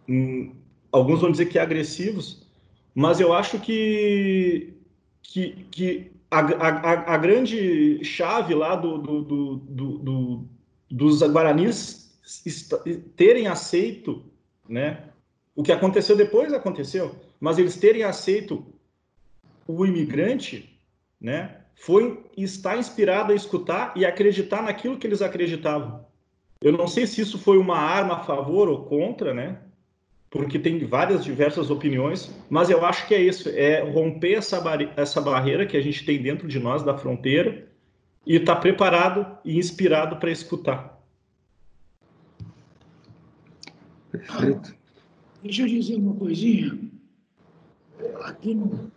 hum, 0.08 0.53
alguns 0.91 1.22
vão 1.22 1.32
dizer 1.32 1.46
que 1.46 1.58
agressivos, 1.58 2.46
mas 2.93 3.22
eu 3.22 3.32
acho 3.32 3.58
que, 3.60 4.74
que, 5.22 5.65
que 5.72 6.12
a, 6.29 6.39
a, 6.39 7.13
a 7.13 7.17
grande 7.17 8.03
chave 8.03 8.53
lá 8.53 8.75
do, 8.75 8.98
do, 8.98 9.22
do, 9.55 9.98
do 9.98 10.50
dos 10.93 11.21
guaranis 11.21 12.19
terem 13.15 13.47
aceito, 13.47 14.23
né? 14.67 15.03
O 15.55 15.63
que 15.63 15.71
aconteceu 15.71 16.15
depois 16.15 16.53
aconteceu 16.53 17.15
mas 17.43 17.57
eles 17.57 17.75
terem 17.75 18.03
aceito 18.03 18.65
o 19.67 19.85
imigrante, 19.85 20.79
né, 21.19 21.57
foi 21.75 22.23
estar 22.38 22.77
inspirado 22.77 23.33
a 23.33 23.35
escutar 23.35 23.91
e 23.97 24.05
acreditar 24.05 24.63
naquilo 24.63 24.97
que 24.97 25.05
eles 25.05 25.21
acreditavam. 25.21 26.05
Eu 26.62 26.71
não 26.71 26.88
sei 26.88 27.05
se 27.05 27.19
isso 27.19 27.38
foi 27.38 27.57
uma 27.57 27.77
arma 27.77 28.13
a 28.13 28.23
favor 28.23 28.69
ou 28.69 28.85
contra, 28.85 29.33
né? 29.33 29.57
Porque 30.29 30.57
tem 30.57 30.85
várias 30.85 31.21
diversas 31.21 31.69
opiniões, 31.69 32.33
mas 32.50 32.69
eu 32.69 32.85
acho 32.85 33.05
que 33.09 33.13
é 33.13 33.21
isso, 33.21 33.50
é 33.50 33.81
romper 33.81 34.35
essa, 34.35 34.62
bar 34.62 34.79
essa 34.95 35.19
barreira 35.19 35.65
que 35.65 35.75
a 35.75 35.81
gente 35.81 36.05
tem 36.05 36.21
dentro 36.21 36.47
de 36.47 36.59
nós 36.59 36.81
da 36.81 36.97
fronteira 36.97 37.67
e 38.25 38.35
estar 38.35 38.55
tá 38.55 38.61
preparado 38.61 39.37
e 39.43 39.57
inspirado 39.57 40.17
para 40.17 40.31
escutar. 40.31 40.99
Perfeito. 44.11 44.75
Deixa 45.41 45.63
eu 45.63 45.67
dizer 45.67 45.95
uma 45.95 46.13
coisinha 46.15 46.77
aqui 48.23 48.53
no, 48.53 48.91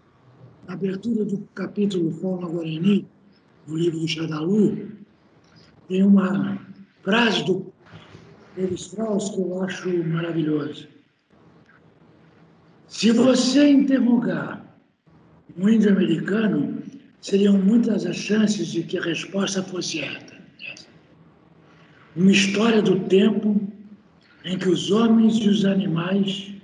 na 0.67 0.75
abertura 0.75 1.25
do 1.25 1.39
capítulo 1.55 2.11
Fauna 2.13 2.47
Guarani, 2.49 3.07
no 3.67 3.77
livro 3.77 4.01
do 4.01 4.09
Xadalu, 4.09 4.93
tem 5.89 6.03
uma 6.03 6.59
frase 7.03 7.45
do 7.45 7.73
Pedro 8.55 8.75
Strauss 8.75 9.31
que 9.31 9.41
eu 9.41 9.63
acho 9.63 10.05
maravilhosa. 10.05 10.89
Se 12.89 13.11
você 13.13 13.69
interrogar 13.69 14.65
um 15.57 15.69
índio 15.69 15.91
americano, 15.91 16.76
seriam 17.27 17.59
muitas 17.59 18.07
as 18.07 18.15
chances 18.15 18.69
de 18.69 18.85
que 18.85 18.97
a 18.97 19.03
resposta 19.03 19.61
fosse 19.61 19.99
certa. 19.99 20.37
Uma 22.15 22.31
história 22.31 22.81
do 22.81 23.01
tempo 23.09 23.61
em 24.45 24.57
que 24.57 24.69
os 24.69 24.93
homens 24.93 25.35
e 25.39 25.49
os 25.49 25.65
animais 25.65 26.55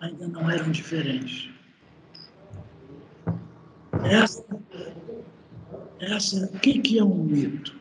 ainda 0.00 0.28
não 0.28 0.48
eram 0.48 0.70
diferentes. 0.70 1.50
Essa, 4.04 4.44
essa, 5.98 6.46
o 6.54 6.60
que, 6.60 6.78
que 6.78 7.00
é 7.00 7.02
um 7.02 7.24
mito? 7.24 7.74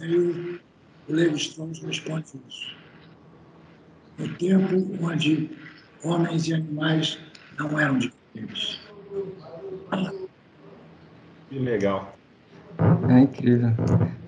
Aí 0.00 0.18
o, 0.18 0.60
o 1.08 1.12
Levi 1.12 1.36
Strauss 1.36 1.80
responde 1.80 2.40
isso. 2.48 2.74
No 4.18 4.34
tempo 4.34 4.74
onde 5.00 5.48
homens 6.02 6.48
e 6.48 6.54
animais 6.54 7.20
não 7.56 7.78
eram 7.78 7.98
diferentes. 7.98 8.80
Que 11.48 11.58
legal. 11.58 12.14
É 13.08 13.20
incrível. 13.20 13.70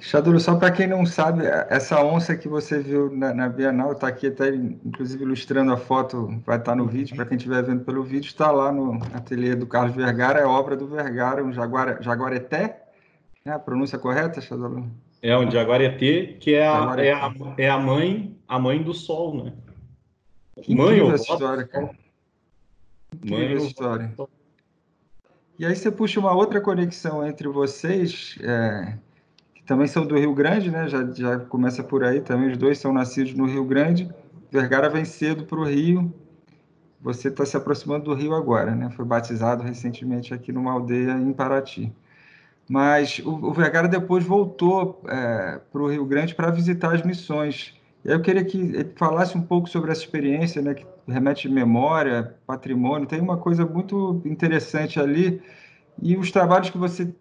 Xaduro, 0.00 0.40
só 0.40 0.56
para 0.56 0.70
quem 0.70 0.86
não 0.86 1.04
sabe, 1.04 1.44
essa 1.68 2.02
onça 2.02 2.36
que 2.36 2.48
você 2.48 2.78
viu 2.78 3.14
na, 3.14 3.34
na 3.34 3.48
Bienal, 3.48 3.92
está 3.92 4.08
aqui 4.08 4.28
até, 4.28 4.48
inclusive, 4.48 5.22
ilustrando 5.22 5.72
a 5.72 5.76
foto, 5.76 6.28
vai 6.46 6.56
estar 6.56 6.72
tá 6.72 6.76
no 6.76 6.86
vídeo, 6.86 7.14
para 7.14 7.26
quem 7.26 7.36
estiver 7.36 7.62
vendo 7.62 7.84
pelo 7.84 8.02
vídeo, 8.02 8.28
está 8.28 8.50
lá 8.50 8.72
no 8.72 8.94
ateliê 9.12 9.54
do 9.54 9.66
Carlos 9.66 9.94
Vergara, 9.94 10.40
é 10.40 10.46
obra 10.46 10.76
do 10.76 10.86
Vergara, 10.86 11.44
um 11.44 11.52
jaguar, 11.52 12.02
jaguareté, 12.02 12.84
é 13.44 13.50
a 13.50 13.58
pronúncia 13.58 13.98
correta, 13.98 14.40
Xaduro? 14.40 14.86
É 15.20 15.36
um 15.36 15.50
jaguareté, 15.50 16.36
que 16.40 16.54
é 16.54 16.66
a, 16.66 16.94
é 16.96 17.12
a, 17.12 17.34
é 17.58 17.68
a 17.68 17.78
mãe 17.78 18.38
a 18.48 18.58
mãe 18.58 18.82
do 18.82 18.94
sol, 18.94 19.44
né? 19.44 19.52
Que 20.62 20.74
mãe 20.74 21.00
ou 21.02 21.12
essa 21.12 21.32
história, 21.32 21.66
cara. 21.66 21.90
Mãe 23.22 23.54
essa 23.54 23.66
história. 23.66 24.14
E 25.58 25.66
aí 25.66 25.74
você 25.74 25.90
puxa 25.90 26.20
uma 26.20 26.32
outra 26.32 26.60
conexão 26.60 27.26
entre 27.26 27.48
vocês, 27.48 28.38
é, 28.42 28.96
que 29.56 29.64
também 29.64 29.88
são 29.88 30.06
do 30.06 30.16
Rio 30.16 30.32
Grande, 30.32 30.70
né? 30.70 30.86
Já, 30.86 31.04
já 31.12 31.38
começa 31.38 31.82
por 31.82 32.04
aí 32.04 32.20
também, 32.20 32.52
os 32.52 32.56
dois 32.56 32.78
são 32.78 32.92
nascidos 32.92 33.34
no 33.34 33.44
Rio 33.44 33.64
Grande. 33.64 34.08
Vergara 34.52 34.88
vem 34.88 35.04
cedo 35.04 35.44
para 35.44 35.58
o 35.58 35.64
Rio. 35.64 36.14
Você 37.00 37.26
está 37.26 37.44
se 37.44 37.56
aproximando 37.56 38.04
do 38.04 38.14
Rio 38.14 38.34
agora, 38.34 38.72
né? 38.74 38.88
Foi 38.90 39.04
batizado 39.04 39.64
recentemente 39.64 40.32
aqui 40.32 40.52
numa 40.52 40.70
aldeia 40.70 41.12
em 41.12 41.32
Paraty. 41.32 41.92
Mas 42.68 43.18
o, 43.24 43.30
o 43.30 43.52
Vergara 43.52 43.88
depois 43.88 44.24
voltou 44.24 45.02
é, 45.08 45.60
para 45.72 45.82
o 45.82 45.90
Rio 45.90 46.04
Grande 46.06 46.36
para 46.36 46.52
visitar 46.52 46.94
as 46.94 47.02
missões. 47.02 47.74
E 48.04 48.10
aí 48.10 48.14
eu 48.14 48.22
queria 48.22 48.44
que 48.44 48.58
ele 48.58 48.92
falasse 48.94 49.36
um 49.36 49.42
pouco 49.42 49.68
sobre 49.68 49.90
essa 49.90 50.02
experiência, 50.02 50.62
né, 50.62 50.74
que 50.74 50.86
remete 51.08 51.48
memória, 51.48 52.36
patrimônio. 52.46 53.08
Tem 53.08 53.20
uma 53.20 53.38
coisa 53.38 53.64
muito 53.64 54.22
interessante 54.24 55.00
ali. 55.00 55.42
E 56.00 56.16
os 56.16 56.30
trabalhos 56.30 56.70
que 56.70 56.78
você 56.78 57.12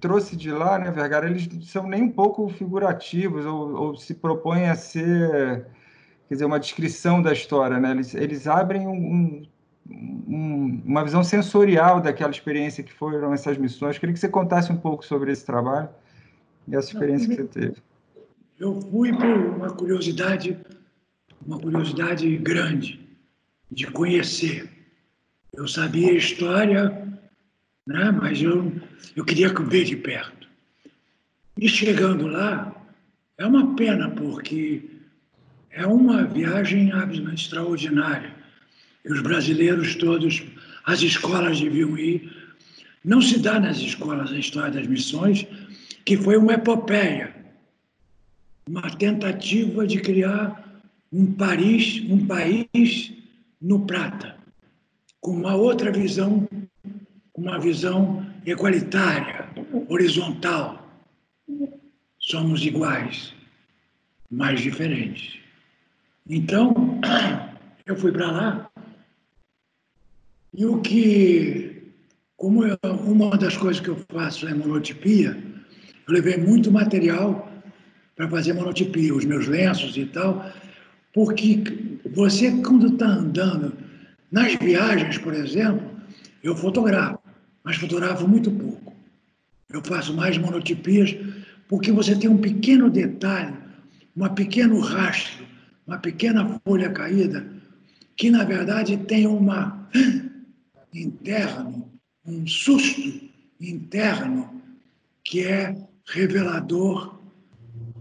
trouxe 0.00 0.36
de 0.36 0.50
lá, 0.50 0.78
né, 0.78 0.90
Vergara, 0.90 1.28
eles 1.28 1.48
são 1.68 1.86
nem 1.86 2.02
um 2.02 2.10
pouco 2.10 2.48
figurativos 2.48 3.46
ou, 3.46 3.74
ou 3.74 3.96
se 3.96 4.14
propõem 4.14 4.68
a 4.68 4.74
ser, 4.74 5.66
quer 6.28 6.34
dizer, 6.34 6.44
uma 6.44 6.58
descrição 6.58 7.22
da 7.22 7.32
história, 7.32 7.78
né? 7.78 7.92
Eles, 7.92 8.14
eles 8.14 8.46
abrem 8.46 8.86
um, 8.88 9.46
um, 9.88 10.82
uma 10.84 11.04
visão 11.04 11.22
sensorial 11.22 12.00
daquela 12.00 12.30
experiência 12.30 12.82
que 12.82 12.92
foram 12.92 13.32
essas 13.32 13.56
missões. 13.56 13.98
Queria 13.98 14.12
que 14.12 14.20
você 14.20 14.28
contasse 14.28 14.72
um 14.72 14.76
pouco 14.76 15.04
sobre 15.04 15.32
esse 15.32 15.44
trabalho 15.44 15.88
e 16.66 16.74
essa 16.74 16.92
experiência 16.92 17.28
que 17.28 17.36
você 17.36 17.44
teve. 17.44 17.76
Eu 18.58 18.80
fui 18.80 19.12
por 19.12 19.24
uma 19.24 19.70
curiosidade, 19.70 20.58
uma 21.46 21.58
curiosidade 21.58 22.36
grande 22.36 23.09
de 23.70 23.86
conhecer. 23.86 24.68
Eu 25.52 25.66
sabia 25.66 26.10
a 26.10 26.14
história 26.14 27.10
né? 27.90 28.10
mas 28.12 28.40
eu, 28.40 28.72
eu 29.16 29.24
queria 29.24 29.52
ver 29.52 29.84
de 29.84 29.96
perto. 29.96 30.48
E 31.58 31.68
chegando 31.68 32.26
lá, 32.28 32.74
é 33.36 33.44
uma 33.44 33.74
pena, 33.74 34.08
porque 34.10 34.82
é 35.70 35.84
uma 35.86 36.24
viagem 36.24 36.90
extraordinária. 37.32 38.34
E 39.04 39.12
os 39.12 39.20
brasileiros 39.20 39.96
todos, 39.96 40.42
as 40.84 41.02
escolas 41.02 41.60
deviam 41.60 41.98
ir. 41.98 42.30
Não 43.04 43.20
se 43.20 43.38
dá 43.40 43.58
nas 43.58 43.78
escolas 43.78 44.30
a 44.30 44.38
história 44.38 44.70
das 44.70 44.86
missões, 44.86 45.46
que 46.04 46.16
foi 46.16 46.36
uma 46.36 46.54
epopeia, 46.54 47.34
uma 48.68 48.88
tentativa 48.96 49.86
de 49.86 50.00
criar 50.00 50.80
um 51.12 51.26
Paris, 51.32 52.02
um 52.08 52.26
país 52.26 53.12
no 53.60 53.86
prata, 53.86 54.36
com 55.20 55.32
uma 55.32 55.54
outra 55.54 55.92
visão, 55.92 56.48
uma 57.34 57.58
visão 57.58 58.26
igualitária, 58.46 59.48
horizontal. 59.88 60.88
Somos 62.18 62.64
iguais, 62.64 63.34
mas 64.30 64.60
diferentes. 64.60 65.38
Então, 66.28 67.00
eu 67.86 67.96
fui 67.96 68.12
para 68.12 68.30
lá 68.30 68.70
e 70.52 70.64
o 70.66 70.80
que, 70.80 71.92
como 72.36 72.64
eu, 72.64 72.76
uma 73.04 73.36
das 73.36 73.56
coisas 73.56 73.80
que 73.80 73.88
eu 73.88 73.96
faço 74.10 74.48
é 74.48 74.54
monotipia, 74.54 75.36
eu 76.06 76.14
levei 76.14 76.36
muito 76.36 76.72
material 76.72 77.50
para 78.16 78.28
fazer 78.28 78.52
monotipia, 78.52 79.14
os 79.14 79.24
meus 79.24 79.46
lenços 79.46 79.96
e 79.96 80.04
tal, 80.06 80.44
porque 81.12 81.62
você, 82.14 82.50
quando 82.62 82.88
está 82.88 83.06
andando, 83.06 83.72
nas 84.30 84.54
viagens, 84.56 85.18
por 85.18 85.34
exemplo, 85.34 85.90
eu 86.42 86.54
fotografo, 86.54 87.18
mas 87.64 87.76
fotografo 87.76 88.26
muito 88.26 88.50
pouco. 88.50 88.94
Eu 89.68 89.82
faço 89.84 90.14
mais 90.14 90.38
monotipias 90.38 91.16
porque 91.68 91.92
você 91.92 92.16
tem 92.16 92.28
um 92.28 92.38
pequeno 92.38 92.90
detalhe, 92.90 93.54
um 94.16 94.28
pequeno 94.28 94.80
rastro, 94.80 95.46
uma 95.86 95.98
pequena 95.98 96.60
folha 96.64 96.90
caída, 96.90 97.46
que 98.16 98.30
na 98.30 98.44
verdade 98.44 98.96
tem 98.96 99.26
uma 99.26 99.88
interno, 100.92 101.90
um 102.24 102.46
susto 102.46 103.28
interno 103.60 104.62
que 105.24 105.46
é 105.46 105.76
revelador 106.06 107.20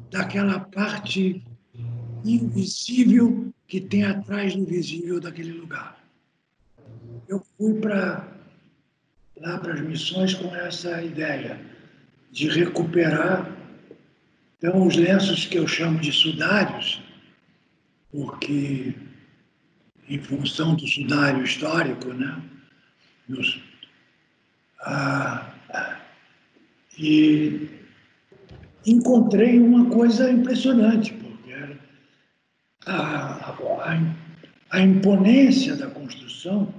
daquela 0.09 0.59
parte 0.59 1.43
invisível 2.23 3.53
que 3.67 3.79
tem 3.79 4.03
atrás 4.03 4.55
do 4.55 4.65
visível 4.65 5.19
daquele 5.19 5.53
lugar. 5.53 6.03
Eu 7.27 7.43
fui 7.57 7.79
para 7.79 8.27
lá 9.37 9.57
para 9.57 9.73
as 9.73 9.81
missões 9.81 10.33
com 10.33 10.53
essa 10.55 11.01
ideia 11.01 11.59
de 12.31 12.49
recuperar 12.49 13.59
então 14.59 14.85
os 14.85 14.97
lenços 14.97 15.45
que 15.45 15.57
eu 15.57 15.65
chamo 15.65 15.99
de 15.99 16.11
sudários, 16.11 17.01
porque 18.11 18.93
em 20.09 20.19
função 20.19 20.75
do 20.75 20.85
sudário 20.85 21.43
histórico, 21.43 22.09
né? 22.13 22.41
Nos, 23.25 23.61
ah, 24.81 25.49
e 26.97 27.69
encontrei 28.85 29.59
uma 29.59 29.89
coisa 29.89 30.29
impressionante, 30.29 31.13
porque 31.13 31.28
a, 32.89 33.51
a, 33.51 34.15
a 34.71 34.81
imponência 34.81 35.75
da 35.75 35.87
construção, 35.87 36.73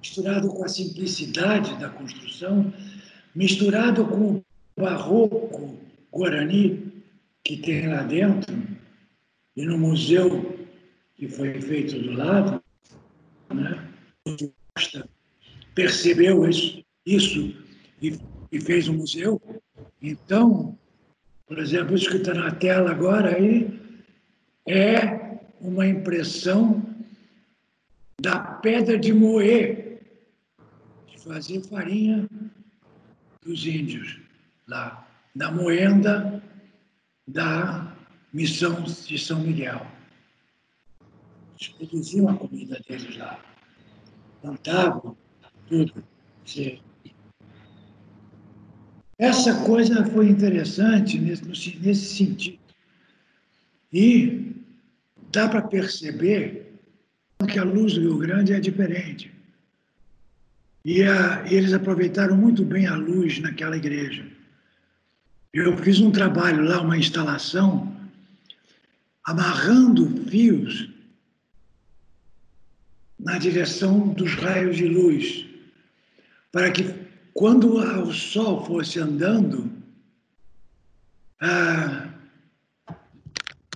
misturado 0.00 0.48
com 0.48 0.64
a 0.64 0.68
simplicidade 0.68 1.78
da 1.78 1.88
construção, 1.88 2.72
misturado 3.34 4.04
com 4.06 4.36
o 4.36 4.44
barroco 4.76 5.78
guarani 6.12 6.92
que 7.44 7.56
tem 7.58 7.88
lá 7.88 8.02
dentro, 8.02 8.54
e 9.56 9.64
no 9.64 9.78
museu 9.78 10.66
que 11.14 11.28
foi 11.28 11.60
feito 11.60 11.96
do 12.00 12.12
lado, 12.12 12.62
né? 13.52 13.88
percebeu 15.74 16.48
isso, 16.48 16.82
isso 17.06 17.54
e, 18.02 18.18
e 18.50 18.60
fez 18.60 18.88
um 18.88 18.94
museu. 18.94 19.40
Então, 20.02 20.76
por 21.46 21.58
exemplo, 21.58 21.94
isso 21.94 22.10
que 22.10 22.16
está 22.16 22.34
na 22.34 22.50
tela 22.50 22.90
agora 22.90 23.36
aí 23.36 23.83
é 24.66 25.38
uma 25.60 25.86
impressão 25.86 26.82
da 28.20 28.38
pedra 28.38 28.98
de 28.98 29.12
moer, 29.12 30.00
de 31.06 31.18
fazer 31.18 31.62
farinha 31.62 32.28
dos 33.42 33.66
índios 33.66 34.20
lá, 34.66 35.06
da 35.34 35.50
moenda 35.50 36.42
da 37.26 37.94
missão 38.32 38.82
de 38.82 39.18
São 39.18 39.40
Miguel. 39.40 39.86
Eles 41.60 41.68
produziam 41.68 42.28
a 42.28 42.36
comida 42.36 42.80
deles 42.88 43.16
lá, 43.16 43.40
plantavam 44.40 45.16
tudo. 45.68 46.04
Essa 49.18 49.64
coisa 49.64 50.04
foi 50.06 50.28
interessante 50.28 51.18
nesse, 51.18 51.78
nesse 51.78 52.16
sentido. 52.16 52.63
E 53.94 54.52
dá 55.30 55.48
para 55.48 55.62
perceber 55.62 56.74
que 57.48 57.58
a 57.60 57.64
luz 57.64 57.94
do 57.94 58.00
Rio 58.00 58.18
Grande 58.18 58.52
é 58.52 58.58
diferente. 58.58 59.32
E, 60.84 61.04
a, 61.04 61.46
e 61.48 61.54
eles 61.54 61.72
aproveitaram 61.72 62.36
muito 62.36 62.64
bem 62.64 62.88
a 62.88 62.96
luz 62.96 63.38
naquela 63.38 63.76
igreja. 63.76 64.26
Eu 65.52 65.76
fiz 65.78 66.00
um 66.00 66.10
trabalho 66.10 66.64
lá, 66.64 66.80
uma 66.80 66.98
instalação, 66.98 67.96
amarrando 69.22 70.24
fios 70.28 70.90
na 73.18 73.38
direção 73.38 74.08
dos 74.08 74.34
raios 74.34 74.76
de 74.76 74.88
luz, 74.88 75.46
para 76.50 76.72
que 76.72 76.92
quando 77.32 77.76
o 77.76 78.12
sol 78.12 78.66
fosse 78.66 78.98
andando, 78.98 79.70
ah, 81.40 82.03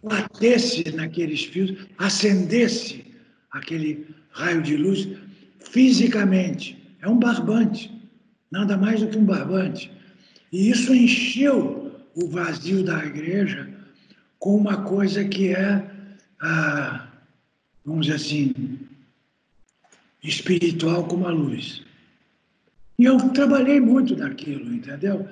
batesse 0.02 0.90
naqueles 0.94 1.44
fios, 1.44 1.86
acendesse 1.96 3.04
aquele 3.50 4.06
raio 4.30 4.62
de 4.62 4.76
luz 4.76 5.08
fisicamente. 5.60 6.76
É 7.00 7.08
um 7.08 7.18
barbante, 7.18 7.90
nada 8.50 8.76
mais 8.76 9.00
do 9.00 9.08
que 9.08 9.18
um 9.18 9.24
barbante. 9.24 9.90
E 10.52 10.70
isso 10.70 10.94
encheu 10.94 11.92
o 12.14 12.28
vazio 12.28 12.82
da 12.82 13.04
igreja 13.04 13.68
com 14.38 14.56
uma 14.56 14.82
coisa 14.82 15.24
que 15.24 15.54
é, 15.54 15.90
ah, 16.40 17.08
vamos 17.84 18.06
dizer 18.06 18.16
assim, 18.16 18.78
espiritual 20.22 21.04
como 21.06 21.26
a 21.26 21.30
luz. 21.30 21.82
E 22.98 23.04
eu 23.04 23.16
trabalhei 23.30 23.80
muito 23.80 24.16
naquilo, 24.16 24.72
entendeu? 24.72 25.28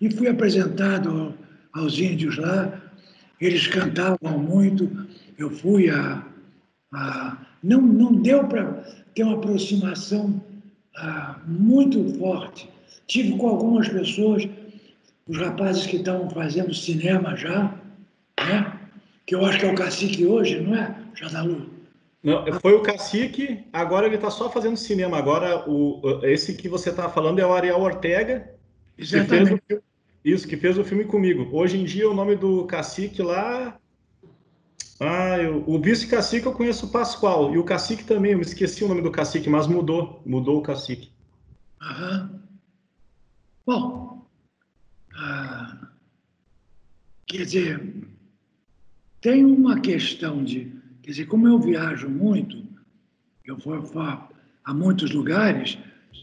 E 0.00 0.10
fui 0.10 0.28
apresentado 0.28 1.34
aos 1.72 1.98
índios 1.98 2.36
lá, 2.36 2.81
eles 3.46 3.66
cantavam 3.66 4.38
muito, 4.38 4.90
eu 5.38 5.50
fui 5.50 5.90
a. 5.90 6.24
a 6.92 7.38
não, 7.62 7.80
não 7.80 8.14
deu 8.14 8.46
para 8.46 8.84
ter 9.14 9.24
uma 9.24 9.34
aproximação 9.34 10.42
a, 10.96 11.40
muito 11.46 12.18
forte. 12.18 12.68
Tive 13.06 13.36
com 13.36 13.48
algumas 13.48 13.88
pessoas, 13.88 14.48
os 15.26 15.38
rapazes 15.38 15.86
que 15.86 15.96
estavam 15.96 16.30
fazendo 16.30 16.72
cinema 16.74 17.36
já, 17.36 17.74
né? 18.38 18.78
que 19.26 19.34
eu 19.34 19.44
acho 19.44 19.58
que 19.58 19.66
é 19.66 19.72
o 19.72 19.74
cacique 19.74 20.26
hoje, 20.26 20.60
não 20.60 20.74
é, 20.74 20.96
Jadalu? 21.14 21.70
Não, 22.22 22.44
foi 22.60 22.74
o 22.74 22.82
Cacique, 22.82 23.64
agora 23.72 24.06
ele 24.06 24.14
está 24.14 24.30
só 24.30 24.48
fazendo 24.48 24.76
cinema. 24.76 25.18
Agora, 25.18 25.68
o, 25.68 26.20
esse 26.22 26.54
que 26.54 26.68
você 26.68 26.90
está 26.90 27.08
falando 27.08 27.40
é 27.40 27.46
o 27.46 27.52
Ariel 27.52 27.80
Ortega, 27.80 28.48
Exatamente. 28.96 29.60
que 29.60 29.60
fez 29.66 29.80
o, 29.80 29.91
isso, 30.24 30.46
que 30.46 30.56
fez 30.56 30.78
o 30.78 30.84
filme 30.84 31.04
comigo. 31.04 31.48
Hoje 31.52 31.78
em 31.78 31.84
dia, 31.84 32.08
o 32.08 32.14
nome 32.14 32.36
do 32.36 32.64
Cacique 32.66 33.22
lá. 33.22 33.78
Ah, 35.00 35.38
eu, 35.38 35.64
o 35.66 35.80
vice-cacique 35.80 36.46
eu 36.46 36.52
conheço 36.52 36.86
o 36.86 36.90
Pascoal, 36.90 37.52
e 37.52 37.58
o 37.58 37.64
cacique 37.64 38.04
também, 38.04 38.32
eu 38.32 38.38
me 38.38 38.44
esqueci 38.44 38.84
o 38.84 38.88
nome 38.88 39.02
do 39.02 39.10
cacique, 39.10 39.50
mas 39.50 39.66
mudou, 39.66 40.22
mudou 40.24 40.58
o 40.58 40.62
cacique. 40.62 41.10
Aham. 41.80 42.40
Bom, 43.66 44.28
ah, 45.16 45.88
quer 47.26 47.44
dizer, 47.44 47.94
tem 49.20 49.44
uma 49.44 49.80
questão 49.80 50.44
de 50.44 50.82
Quer 51.02 51.10
dizer, 51.10 51.26
como 51.26 51.48
eu 51.48 51.58
viajo 51.58 52.08
muito, 52.08 52.62
eu 53.44 53.56
vou, 53.56 53.74
a 54.64 54.72
muitos 54.72 55.10
lugares, 55.10 55.76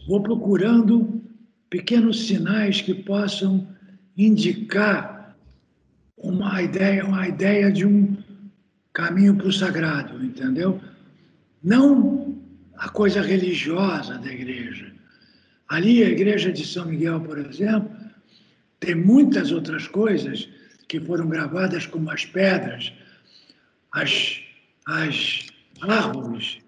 vou 0.06 0.22
procurando 0.22 1.22
pequenos 1.68 2.26
sinais 2.26 2.80
que 2.80 2.94
possam 2.94 3.68
indicar 4.26 5.36
uma 6.16 6.62
ideia, 6.62 7.04
uma 7.04 7.26
ideia 7.28 7.72
de 7.72 7.86
um 7.86 8.16
caminho 8.92 9.36
para 9.36 9.46
o 9.46 9.52
sagrado, 9.52 10.22
entendeu? 10.24 10.80
Não 11.62 12.38
a 12.76 12.88
coisa 12.88 13.20
religiosa 13.20 14.18
da 14.18 14.32
igreja, 14.32 14.90
Ali, 15.70 16.02
a 16.02 16.08
igreja 16.08 16.52
de 16.52 16.66
São 16.66 16.86
Miguel, 16.86 17.20
por 17.20 17.38
exemplo, 17.38 17.96
tem 18.80 18.96
muitas 18.96 19.52
outras 19.52 19.86
coisas 19.86 20.48
que 20.88 20.98
foram 20.98 21.28
gravadas 21.28 21.86
como 21.86 22.10
as 22.10 22.24
pedras, 22.24 22.92
as, 23.92 24.40
as 24.84 25.46
árvores, 25.80 26.58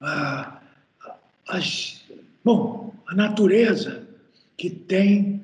a, 0.00 0.58
as, 1.48 2.02
bom, 2.42 2.94
a 3.06 3.14
natureza 3.14 4.08
que 4.56 4.70
tem 4.70 5.43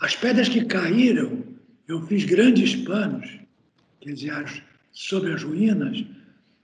as 0.00 0.14
pedras 0.14 0.48
que 0.48 0.64
caíram, 0.64 1.44
eu 1.88 2.02
fiz 2.06 2.24
grandes 2.24 2.74
panos, 2.84 3.28
quer 4.00 4.12
dizer, 4.12 4.30
as, 4.30 4.62
sobre 4.92 5.32
as 5.32 5.42
ruínas, 5.42 6.04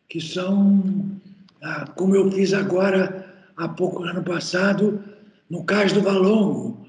que 0.09 0.21
são, 0.21 1.21
ah, 1.63 1.87
como 1.97 2.15
eu 2.15 2.31
fiz 2.31 2.53
agora, 2.53 3.35
há 3.57 3.69
pouco, 3.69 4.03
ano 4.05 4.23
passado, 4.23 5.03
no 5.49 5.65
Cais 5.65 5.93
do 5.93 6.03
Valongo, 6.03 6.87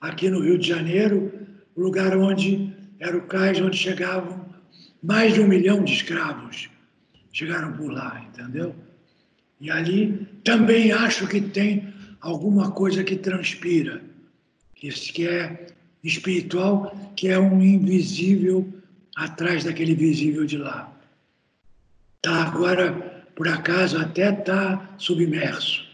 aqui 0.00 0.28
no 0.28 0.40
Rio 0.40 0.58
de 0.58 0.68
Janeiro, 0.68 1.32
o 1.74 1.80
lugar 1.80 2.16
onde 2.16 2.72
era 3.00 3.16
o 3.16 3.26
cais 3.26 3.60
onde 3.60 3.76
chegavam 3.76 4.44
mais 5.02 5.34
de 5.34 5.40
um 5.40 5.48
milhão 5.48 5.84
de 5.84 5.92
escravos. 5.92 6.70
Chegaram 7.32 7.72
por 7.72 7.92
lá, 7.92 8.24
entendeu? 8.28 8.74
E 9.60 9.70
ali 9.70 10.26
também 10.44 10.92
acho 10.92 11.26
que 11.26 11.40
tem 11.40 11.92
alguma 12.20 12.70
coisa 12.70 13.04
que 13.04 13.16
transpira, 13.16 14.02
que 14.74 15.26
é 15.26 15.66
espiritual, 16.04 16.94
que 17.16 17.28
é 17.28 17.38
um 17.38 17.60
invisível 17.60 18.72
atrás 19.16 19.64
daquele 19.64 19.94
visível 19.94 20.44
de 20.44 20.58
lá. 20.58 20.92
Tá 22.22 22.44
agora, 22.44 22.92
por 23.34 23.48
acaso, 23.48 23.98
até 23.98 24.32
está 24.32 24.94
submerso 24.98 25.84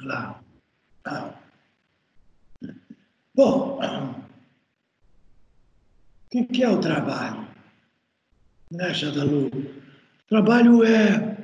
lá. 0.00 0.40
Tá. 1.02 1.40
Bom, 3.34 3.80
o 6.34 6.46
que 6.46 6.62
é 6.62 6.68
o 6.68 6.80
trabalho? 6.80 7.46
Né, 8.70 8.92
Xadalu? 8.92 9.50
Trabalho 10.28 10.82
é 10.84 11.36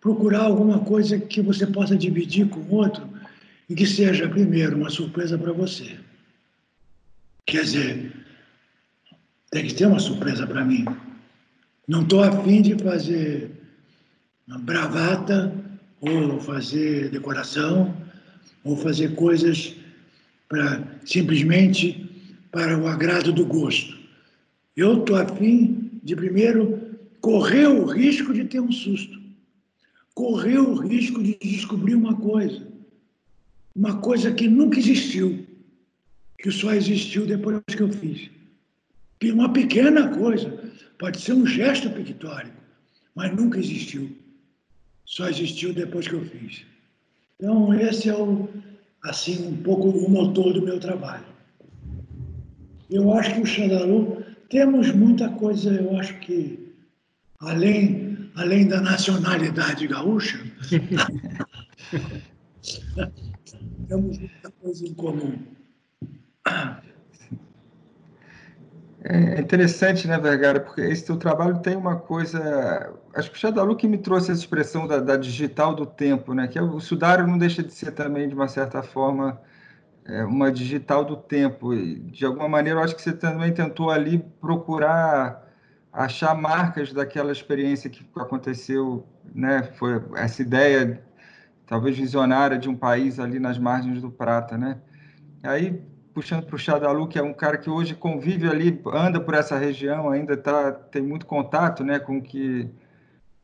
procurar 0.00 0.42
alguma 0.42 0.78
coisa 0.80 1.18
que 1.18 1.42
você 1.42 1.66
possa 1.66 1.96
dividir 1.96 2.48
com 2.48 2.74
outro 2.74 3.08
e 3.68 3.74
que 3.74 3.86
seja, 3.86 4.28
primeiro, 4.28 4.76
uma 4.76 4.90
surpresa 4.90 5.36
para 5.36 5.52
você. 5.52 5.98
Quer 7.48 7.62
dizer, 7.62 8.12
tem 9.50 9.66
que 9.66 9.72
ter 9.72 9.86
uma 9.86 9.98
surpresa 9.98 10.46
para 10.46 10.62
mim. 10.66 10.84
Não 11.88 12.02
estou 12.02 12.22
afim 12.22 12.60
de 12.60 12.74
fazer 12.76 13.50
bravata, 14.46 15.50
ou 15.98 16.38
fazer 16.40 17.08
decoração, 17.08 17.96
ou 18.62 18.76
fazer 18.76 19.14
coisas 19.14 19.74
para 20.46 20.84
simplesmente 21.06 22.06
para 22.52 22.78
o 22.78 22.86
agrado 22.86 23.32
do 23.32 23.46
gosto. 23.46 23.96
Eu 24.76 25.00
estou 25.00 25.16
afim 25.16 25.90
de 26.02 26.14
primeiro 26.14 26.98
correr 27.22 27.66
o 27.66 27.86
risco 27.86 28.34
de 28.34 28.44
ter 28.44 28.60
um 28.60 28.70
susto, 28.70 29.18
correr 30.14 30.58
o 30.58 30.74
risco 30.74 31.22
de 31.22 31.38
descobrir 31.42 31.94
uma 31.94 32.14
coisa, 32.14 32.68
uma 33.74 33.96
coisa 33.96 34.30
que 34.32 34.46
nunca 34.46 34.78
existiu, 34.78 35.47
que 36.38 36.50
só 36.50 36.72
existiu 36.72 37.26
depois 37.26 37.60
que 37.66 37.82
eu 37.82 37.92
fiz. 37.92 38.30
E 39.20 39.32
uma 39.32 39.52
pequena 39.52 40.16
coisa, 40.16 40.62
pode 40.98 41.20
ser 41.20 41.32
um 41.32 41.44
gesto 41.44 41.90
pictórico, 41.90 42.56
mas 43.14 43.34
nunca 43.34 43.58
existiu. 43.58 44.16
Só 45.04 45.28
existiu 45.28 45.74
depois 45.74 46.06
que 46.06 46.14
eu 46.14 46.24
fiz. 46.24 46.64
Então, 47.36 47.74
esse 47.74 48.08
é 48.08 48.14
o, 48.14 48.48
assim, 49.02 49.48
um 49.48 49.56
pouco 49.56 49.88
o 49.88 50.08
motor 50.08 50.52
do 50.52 50.62
meu 50.62 50.78
trabalho. 50.78 51.26
Eu 52.90 53.12
acho 53.12 53.34
que 53.34 53.40
o 53.40 53.46
Xandalu, 53.46 54.24
temos 54.48 54.92
muita 54.92 55.28
coisa, 55.30 55.74
eu 55.74 55.96
acho 55.96 56.18
que, 56.20 56.72
além, 57.40 58.30
além 58.34 58.68
da 58.68 58.80
nacionalidade 58.80 59.86
gaúcha, 59.86 60.40
temos 63.88 64.18
muita 64.18 64.50
coisa 64.60 64.86
em 64.86 64.94
comum. 64.94 65.57
É 69.10 69.40
interessante, 69.40 70.08
né, 70.08 70.18
Vergara, 70.18 70.60
porque 70.60 70.80
esse 70.80 71.06
teu 71.06 71.16
trabalho 71.16 71.60
tem 71.60 71.76
uma 71.76 71.96
coisa. 71.96 72.92
Acho 73.14 73.30
que 73.30 73.36
o 73.36 73.40
Xadalu 73.40 73.76
que 73.76 73.88
me 73.88 73.96
trouxe 73.96 74.30
essa 74.30 74.40
expressão 74.40 74.86
da, 74.86 74.98
da, 74.98 75.16
digital 75.16 75.74
do 75.74 75.86
tempo, 75.86 76.34
né? 76.34 76.48
Que 76.48 76.58
é, 76.58 76.62
o 76.62 76.80
Sudário 76.80 77.26
não 77.26 77.38
deixa 77.38 77.62
de 77.62 77.72
ser 77.72 77.92
também, 77.92 78.28
de 78.28 78.34
uma 78.34 78.48
certa 78.48 78.82
forma, 78.82 79.40
é, 80.04 80.24
uma 80.24 80.50
digital 80.52 81.04
do 81.04 81.16
tempo. 81.16 81.72
E, 81.72 82.00
de 82.00 82.26
alguma 82.26 82.48
maneira, 82.48 82.80
eu 82.80 82.84
acho 82.84 82.96
que 82.96 83.02
você 83.02 83.12
também 83.12 83.52
tentou 83.52 83.90
ali 83.90 84.18
procurar 84.40 85.46
achar 85.92 86.34
marcas 86.34 86.92
daquela 86.92 87.32
experiência 87.32 87.88
que 87.88 88.06
aconteceu, 88.16 89.06
né? 89.34 89.62
Foi 89.78 90.02
essa 90.16 90.42
ideia, 90.42 91.02
talvez 91.66 91.96
visionária, 91.96 92.58
de 92.58 92.68
um 92.68 92.76
país 92.76 93.18
ali 93.18 93.38
nas 93.38 93.58
margens 93.58 94.02
do 94.02 94.10
Prata, 94.10 94.58
né? 94.58 94.78
Aí 95.42 95.82
puxando 96.18 96.46
para 96.46 96.56
o 96.56 96.58
Xadalu, 96.58 97.06
que 97.06 97.16
é 97.16 97.22
um 97.22 97.32
cara 97.32 97.56
que 97.56 97.70
hoje 97.70 97.94
convive 97.94 98.48
ali, 98.48 98.82
anda 98.92 99.20
por 99.20 99.34
essa 99.34 99.56
região, 99.56 100.10
ainda 100.10 100.36
tá, 100.36 100.72
tem 100.72 101.00
muito 101.00 101.24
contato 101.24 101.84
né, 101.84 102.00
com 102.00 102.18
o 102.18 102.22
que 102.22 102.68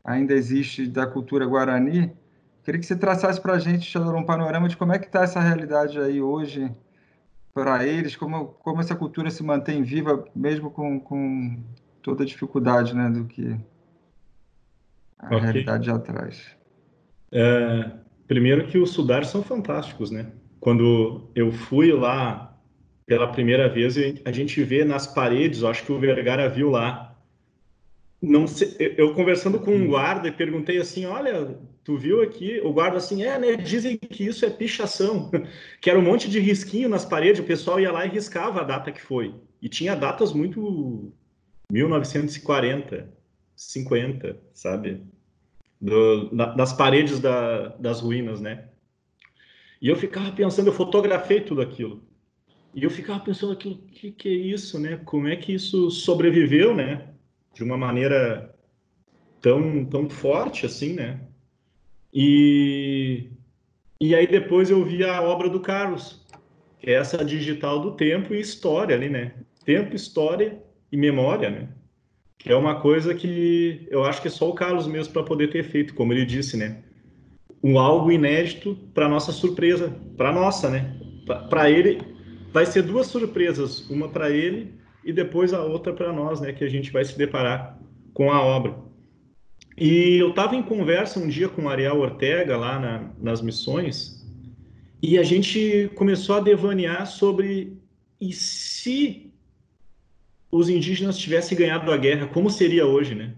ainda 0.03 0.33
existe 0.33 0.85
da 0.85 1.07
cultura 1.07 1.45
guarani. 1.45 2.11
Queria 2.65 2.77
que 2.77 2.85
você 2.85 2.97
traçasse 2.97 3.39
para 3.39 3.53
a 3.53 3.59
gente, 3.59 3.89
Xadalu, 3.89 4.17
um 4.17 4.25
panorama 4.25 4.67
de 4.67 4.75
como 4.75 4.91
é 4.91 4.99
que 4.99 5.05
está 5.05 5.23
essa 5.23 5.39
realidade 5.39 5.97
aí 5.97 6.21
hoje 6.21 6.69
para 7.53 7.87
eles, 7.87 8.17
como, 8.17 8.47
como 8.47 8.81
essa 8.81 8.93
cultura 8.93 9.31
se 9.31 9.41
mantém 9.41 9.81
viva, 9.81 10.25
mesmo 10.35 10.69
com, 10.69 10.99
com 10.99 11.57
toda 12.01 12.23
a 12.23 12.25
dificuldade 12.25 12.93
né, 12.93 13.09
do 13.09 13.23
que 13.23 13.57
a 15.17 15.27
okay. 15.27 15.39
realidade 15.39 15.85
já 15.85 15.97
traz. 15.97 16.45
É, 17.31 17.89
primeiro 18.27 18.67
que 18.67 18.77
os 18.77 18.89
sudares 18.89 19.29
são 19.29 19.41
fantásticos, 19.41 20.11
né? 20.11 20.27
Quando 20.59 21.29
eu 21.33 21.53
fui 21.53 21.93
lá 21.93 22.54
pela 23.05 23.31
primeira 23.31 23.69
vez, 23.69 23.95
a 24.25 24.31
gente 24.31 24.63
vê 24.63 24.83
nas 24.83 25.05
paredes, 25.05 25.61
eu 25.61 25.67
acho 25.67 25.83
que 25.83 25.91
o 25.91 25.99
Vergara 25.99 26.49
viu 26.49 26.69
lá. 26.71 27.15
Não 28.21 28.47
sei, 28.47 28.75
eu 28.97 29.13
conversando 29.13 29.59
com 29.59 29.75
um 29.75 29.87
guarda 29.87 30.27
e 30.27 30.31
perguntei 30.31 30.77
assim: 30.79 31.05
Olha, 31.05 31.55
tu 31.83 31.97
viu 31.97 32.23
aqui? 32.23 32.59
O 32.61 32.73
guarda 32.73 32.97
assim: 32.97 33.23
É, 33.23 33.37
né? 33.37 33.55
Dizem 33.55 33.97
que 33.97 34.25
isso 34.25 34.43
é 34.45 34.49
pichação, 34.49 35.29
que 35.79 35.89
era 35.89 35.99
um 35.99 36.01
monte 36.01 36.29
de 36.29 36.39
risquinho 36.39 36.89
nas 36.89 37.05
paredes, 37.05 37.41
o 37.41 37.45
pessoal 37.45 37.79
ia 37.79 37.91
lá 37.91 38.05
e 38.05 38.09
riscava 38.09 38.61
a 38.61 38.63
data 38.63 38.91
que 38.91 39.01
foi. 39.01 39.35
E 39.61 39.69
tinha 39.69 39.95
datas 39.95 40.33
muito 40.33 41.13
1940, 41.71 43.09
50, 43.55 44.37
sabe? 44.53 45.03
Do, 45.79 46.29
das 46.55 46.73
paredes 46.73 47.19
da, 47.19 47.67
das 47.77 47.99
ruínas, 47.99 48.41
né? 48.41 48.69
E 49.79 49.89
eu 49.89 49.95
ficava 49.95 50.31
pensando, 50.31 50.67
eu 50.67 50.73
fotografei 50.73 51.41
tudo 51.41 51.61
aquilo. 51.61 52.01
E 52.75 52.83
eu 52.83 52.89
ficava 52.89 53.21
pensando 53.21 53.53
aquilo, 53.53 53.77
que, 53.77 54.11
que 54.11 54.27
é 54.27 54.33
isso, 54.33 54.77
né? 54.77 54.99
Como 55.05 55.29
é 55.29 55.37
que 55.37 55.53
isso 55.53 55.89
sobreviveu, 55.89 56.75
né? 56.75 57.07
De 57.53 57.63
uma 57.63 57.77
maneira 57.77 58.53
tão, 59.39 59.85
tão 59.85 60.09
forte 60.09 60.65
assim, 60.65 60.91
né? 60.91 61.21
E, 62.13 63.29
e 64.01 64.13
aí 64.13 64.27
depois 64.27 64.69
eu 64.69 64.83
vi 64.83 65.05
a 65.05 65.21
obra 65.21 65.49
do 65.49 65.61
Carlos, 65.61 66.21
que 66.77 66.89
é 66.89 66.95
essa 66.95 67.23
digital 67.23 67.79
do 67.79 67.91
tempo 67.91 68.33
e 68.33 68.41
história 68.41 68.93
ali, 68.93 69.07
né? 69.07 69.35
Tempo, 69.63 69.95
história 69.95 70.61
e 70.91 70.97
memória, 70.97 71.49
né? 71.49 71.69
Que 72.37 72.51
é 72.51 72.55
uma 72.57 72.81
coisa 72.81 73.15
que 73.15 73.87
eu 73.89 74.03
acho 74.03 74.21
que 74.21 74.27
é 74.27 74.31
só 74.31 74.49
o 74.49 74.53
Carlos 74.53 74.85
mesmo 74.85 75.13
para 75.13 75.23
poder 75.23 75.49
ter 75.49 75.63
feito, 75.63 75.93
como 75.93 76.11
ele 76.11 76.25
disse, 76.25 76.57
né? 76.57 76.83
Um 77.63 77.79
algo 77.79 78.11
inédito 78.11 78.77
para 78.93 79.07
nossa 79.07 79.31
surpresa, 79.31 79.97
para 80.17 80.33
nossa, 80.33 80.69
né? 80.69 80.99
Para 81.49 81.71
ele 81.71 82.14
vai 82.55 82.65
ser 82.65 82.83
duas 82.83 83.07
surpresas, 83.07 83.81
uma 83.89 84.07
para 84.07 84.29
ele 84.29 84.75
e 85.03 85.11
depois 85.11 85.53
a 85.53 85.61
outra 85.61 85.91
para 85.91 86.13
nós, 86.13 86.39
né, 86.39 86.53
que 86.53 86.63
a 86.63 86.69
gente 86.69 86.89
vai 86.89 87.03
se 87.03 87.17
deparar 87.17 87.77
com 88.13 88.31
a 88.31 88.41
obra. 88.41 88.77
E 89.77 90.15
eu 90.15 90.29
estava 90.29 90.55
em 90.55 90.63
conversa 90.63 91.19
um 91.19 91.27
dia 91.27 91.49
com 91.49 91.63
o 91.63 91.69
Ariel 91.69 91.99
Ortega 91.99 92.55
lá 92.55 92.79
na, 92.79 93.11
nas 93.19 93.41
missões 93.41 94.25
e 95.01 95.17
a 95.17 95.23
gente 95.23 95.91
começou 95.95 96.37
a 96.37 96.39
devanear 96.39 97.05
sobre 97.05 97.77
e 98.21 98.31
se 98.31 99.33
os 100.49 100.69
indígenas 100.69 101.17
tivessem 101.17 101.57
ganhado 101.57 101.91
a 101.91 101.97
guerra, 101.97 102.27
como 102.27 102.49
seria 102.49 102.85
hoje, 102.85 103.13
né? 103.13 103.35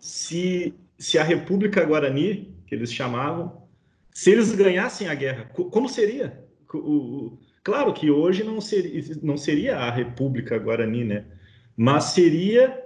Se, 0.00 0.74
se 0.98 1.18
a 1.18 1.22
República 1.22 1.84
Guarani, 1.84 2.52
que 2.66 2.74
eles 2.74 2.92
chamavam, 2.92 3.62
se 4.10 4.32
eles 4.32 4.52
ganhassem 4.52 5.06
a 5.06 5.14
guerra, 5.14 5.44
como 5.54 5.88
seria? 5.88 6.44
O, 6.74 7.38
Claro 7.64 7.92
que 7.94 8.10
hoje 8.10 8.44
não 8.44 8.60
seria, 8.60 9.02
não 9.22 9.36
seria 9.36 9.78
a 9.78 9.90
República 9.90 10.58
Guarani, 10.58 11.02
né? 11.02 11.24
Mas 11.76 12.04
seria 12.04 12.84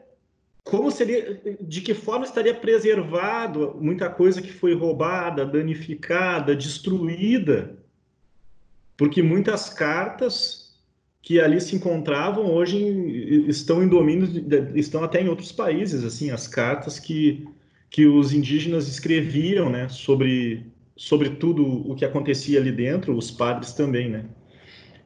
como 0.62 0.90
seria, 0.90 1.40
de 1.62 1.80
que 1.80 1.94
forma 1.94 2.26
estaria 2.26 2.54
preservado 2.54 3.76
muita 3.80 4.10
coisa 4.10 4.42
que 4.42 4.52
foi 4.52 4.74
roubada, 4.74 5.46
danificada, 5.46 6.54
destruída, 6.54 7.74
porque 8.94 9.22
muitas 9.22 9.70
cartas 9.70 10.76
que 11.22 11.40
ali 11.40 11.58
se 11.58 11.74
encontravam 11.74 12.52
hoje 12.52 12.76
estão 13.48 13.82
em 13.82 13.88
domínio, 13.88 14.28
estão 14.74 15.02
até 15.02 15.22
em 15.22 15.28
outros 15.28 15.50
países, 15.52 16.04
assim, 16.04 16.30
as 16.30 16.46
cartas 16.46 16.98
que, 16.98 17.48
que 17.88 18.06
os 18.06 18.34
indígenas 18.34 18.88
escreviam, 18.88 19.70
né, 19.70 19.88
sobre, 19.88 20.66
sobre 20.94 21.30
tudo 21.30 21.64
o 21.90 21.94
que 21.94 22.04
acontecia 22.04 22.60
ali 22.60 22.72
dentro, 22.72 23.16
os 23.16 23.30
padres 23.30 23.72
também, 23.72 24.10
né. 24.10 24.26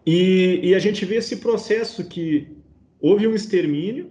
E, 0.05 0.61
e 0.63 0.75
a 0.75 0.79
gente 0.79 1.05
vê 1.05 1.17
esse 1.17 1.37
processo 1.37 2.09
que 2.09 2.49
houve 3.01 3.27
um 3.27 3.35
extermínio 3.35 4.11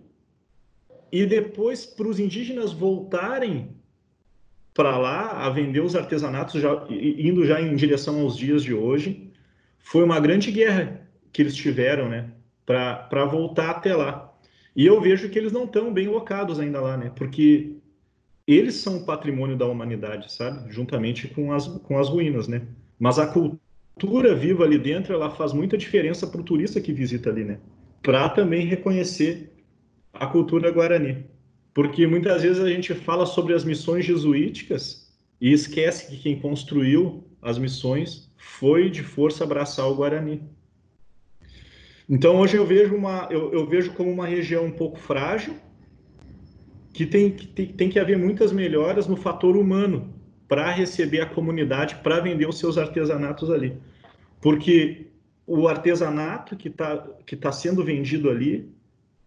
e 1.11 1.25
depois 1.25 1.85
para 1.85 2.07
os 2.07 2.19
indígenas 2.19 2.71
voltarem 2.71 3.75
para 4.73 4.97
lá 4.97 5.45
a 5.45 5.49
vender 5.49 5.81
os 5.81 5.95
artesanatos 5.95 6.61
já, 6.61 6.87
indo 6.89 7.45
já 7.45 7.61
em 7.61 7.75
direção 7.75 8.21
aos 8.21 8.37
dias 8.37 8.63
de 8.63 8.73
hoje 8.73 9.29
foi 9.79 10.03
uma 10.03 10.19
grande 10.19 10.49
guerra 10.51 11.09
que 11.33 11.41
eles 11.41 11.55
tiveram 11.55 12.07
né 12.07 12.31
para 12.65 13.25
voltar 13.25 13.71
até 13.71 13.93
lá. 13.93 14.33
E 14.73 14.85
eu 14.85 15.01
vejo 15.01 15.29
que 15.29 15.37
eles 15.37 15.51
não 15.51 15.65
estão 15.65 15.91
bem 15.93 16.07
locados 16.07 16.59
ainda 16.59 16.79
lá 16.79 16.95
né 16.95 17.11
porque 17.13 17.75
eles 18.47 18.75
são 18.75 19.03
patrimônio 19.03 19.57
da 19.57 19.65
humanidade 19.65 20.31
sabe 20.31 20.71
juntamente 20.71 21.27
com 21.27 21.51
as 21.51 21.67
com 21.67 21.99
as 21.99 22.07
ruínas 22.07 22.47
né. 22.47 22.61
Mas 22.97 23.19
a 23.19 23.27
cultura 23.27 23.70
viva 24.39 24.63
ali 24.63 24.77
dentro 24.77 25.13
ela 25.13 25.29
faz 25.29 25.53
muita 25.53 25.77
diferença 25.77 26.25
para 26.27 26.41
o 26.41 26.43
turista 26.43 26.81
que 26.81 26.91
visita 26.91 27.29
ali 27.29 27.43
né 27.43 27.59
para 28.01 28.29
também 28.29 28.65
reconhecer 28.65 29.51
a 30.13 30.25
cultura 30.27 30.71
guarani. 30.71 31.25
Porque 31.73 32.05
muitas 32.05 32.41
vezes 32.41 32.61
a 32.61 32.69
gente 32.69 32.93
fala 32.93 33.25
sobre 33.25 33.53
as 33.53 33.63
missões 33.63 34.05
jesuíticas 34.05 35.09
e 35.39 35.53
esquece 35.53 36.09
que 36.09 36.17
quem 36.17 36.39
construiu 36.39 37.23
as 37.41 37.57
missões 37.57 38.29
foi 38.37 38.89
de 38.89 39.01
força 39.01 39.43
abraçar 39.43 39.87
o 39.87 39.95
Guarani. 39.95 40.43
Então 42.09 42.37
hoje 42.37 42.57
eu 42.57 42.65
vejo 42.65 42.95
uma 42.95 43.27
eu, 43.31 43.53
eu 43.53 43.65
vejo 43.65 43.93
como 43.93 44.11
uma 44.11 44.27
região 44.27 44.65
um 44.65 44.71
pouco 44.71 44.99
frágil 44.99 45.55
que 46.93 47.05
tem 47.05 47.31
que 47.31 47.47
tem, 47.47 47.67
tem 47.67 47.89
que 47.89 47.99
haver 47.99 48.17
muitas 48.17 48.51
melhoras 48.51 49.07
no 49.07 49.15
fator 49.15 49.55
humano 49.55 50.13
para 50.51 50.69
receber 50.69 51.21
a 51.21 51.25
comunidade 51.25 51.95
para 52.03 52.19
vender 52.19 52.45
os 52.45 52.59
seus 52.59 52.77
artesanatos 52.77 53.49
ali, 53.49 53.73
porque 54.41 55.07
o 55.47 55.65
artesanato 55.65 56.57
que 56.57 56.67
está 56.67 57.07
que 57.25 57.37
tá 57.37 57.53
sendo 57.53 57.85
vendido 57.85 58.29
ali 58.29 58.69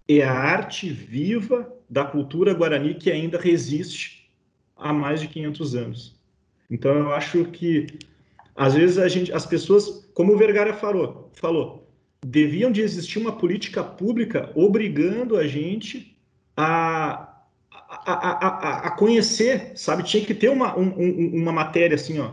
é 0.07 0.23
a 0.23 0.31
arte 0.31 0.91
viva 0.91 1.73
da 1.89 2.05
cultura 2.05 2.53
guarani 2.53 2.93
que 2.97 3.11
ainda 3.11 3.39
resiste 3.39 4.31
há 4.77 4.93
mais 4.93 5.19
de 5.19 5.29
500 5.29 5.75
anos. 5.75 6.15
Então 6.71 6.95
eu 6.95 7.11
acho 7.15 7.47
que 7.47 7.87
às 8.55 8.75
vezes 8.75 8.99
a 8.99 9.09
gente, 9.09 9.33
as 9.33 9.47
pessoas, 9.47 10.07
como 10.13 10.35
o 10.35 10.37
Vergara 10.37 10.75
falou, 10.75 11.31
falou, 11.33 11.89
deviam 12.23 12.71
de 12.71 12.83
existir 12.83 13.19
uma 13.19 13.33
política 13.33 13.83
pública 13.83 14.53
obrigando 14.55 15.39
a 15.39 15.47
gente 15.47 16.19
a 16.55 17.34
a, 18.13 18.47
a, 18.47 18.79
a, 18.89 18.91
conhecer, 18.93 19.73
sabe? 19.75 20.03
Tinha 20.03 20.25
que 20.25 20.35
ter 20.35 20.49
uma, 20.49 20.79
um, 20.79 21.41
uma 21.41 21.53
matéria 21.53 21.95
assim, 21.95 22.19
ó, 22.19 22.33